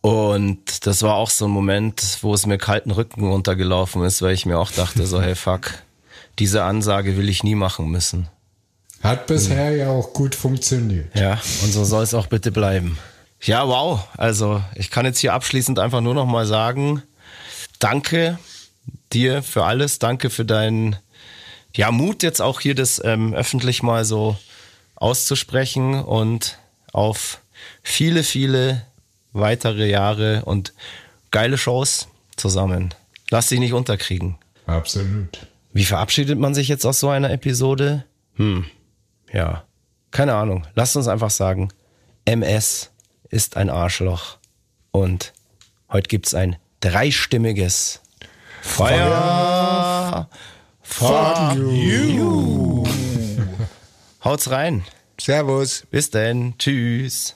Und 0.02 0.86
das 0.86 1.02
war 1.02 1.16
auch 1.16 1.32
so 1.32 1.46
ein 1.46 1.52
Moment, 1.52 2.20
wo 2.22 2.36
es 2.36 2.46
mir 2.46 2.60
kalten 2.60 2.92
Rücken 2.92 3.28
runtergelaufen 3.28 4.04
ist, 4.04 4.22
weil 4.22 4.36
ich 4.36 4.46
mir 4.46 4.60
auch 4.60 4.70
dachte, 4.70 5.08
so 5.08 5.20
hey 5.20 5.34
fuck, 5.34 5.72
diese 6.38 6.64
Ansage 6.64 7.18
will 7.18 7.28
ich 7.28 7.44
nie 7.44 7.56
machen 7.56 7.90
müssen. 7.90 8.28
Hat 9.02 9.26
bisher 9.26 9.76
ja 9.76 9.90
auch 9.90 10.14
gut 10.14 10.36
funktioniert. 10.36 11.16
Ja, 11.16 11.42
und 11.64 11.72
so 11.72 11.86
soll 11.86 12.04
es 12.04 12.14
auch 12.14 12.28
bitte 12.28 12.52
bleiben. 12.52 13.00
Ja, 13.42 13.68
wow. 13.68 14.08
Also 14.18 14.62
ich 14.76 14.92
kann 14.92 15.06
jetzt 15.06 15.20
hier 15.20 15.34
abschließend 15.34 15.80
einfach 15.80 16.02
nur 16.02 16.14
noch 16.14 16.26
mal 16.26 16.46
sagen, 16.46 17.02
danke 17.80 18.38
dir 19.14 19.42
für 19.42 19.66
alles, 19.66 20.00
danke 20.00 20.30
für 20.30 20.46
deinen 20.46 20.98
ja, 21.74 21.92
Mut, 21.92 22.24
jetzt 22.24 22.42
auch 22.42 22.62
hier 22.62 22.76
das 22.76 23.02
ähm, 23.04 23.34
öffentlich 23.34 23.84
mal 23.84 24.06
so 24.06 24.38
auszusprechen 24.96 25.96
und 26.04 26.58
auf 26.94 27.42
viele, 27.84 28.24
viele 28.24 28.86
weitere 29.34 29.90
Jahre 29.90 30.44
und 30.46 30.74
geile 31.32 31.58
Shows 31.58 32.08
zusammen. 32.36 32.94
Lass 33.30 33.48
dich 33.48 33.60
nicht 33.60 33.74
unterkriegen. 33.74 34.38
Absolut. 34.66 35.48
Wie 35.74 35.86
verabschiedet 35.86 36.40
man 36.40 36.56
sich 36.56 36.68
jetzt 36.68 36.86
aus 36.86 37.00
so 37.00 37.10
einer 37.10 37.32
Episode? 37.32 38.06
Hm, 38.36 38.66
ja, 39.32 39.66
keine 40.12 40.36
Ahnung. 40.36 40.66
Lasst 40.76 40.96
uns 40.96 41.08
einfach 41.08 41.30
sagen, 41.30 41.70
MS 42.24 42.92
ist 43.30 43.58
ein 43.58 43.70
Arschloch. 43.70 44.38
Und 44.92 45.34
heute 45.92 46.08
gibt's 46.08 46.34
ein 46.34 46.56
dreistimmiges 46.80 48.02
Feuer. 48.62 50.30
Fuck 50.82 51.56
you. 51.58 52.86
Haut's 54.24 54.50
rein. 54.50 54.86
Servus. 55.20 55.86
Bis 55.92 56.10
denn. 56.10 56.54
Tschüss. 56.58 57.36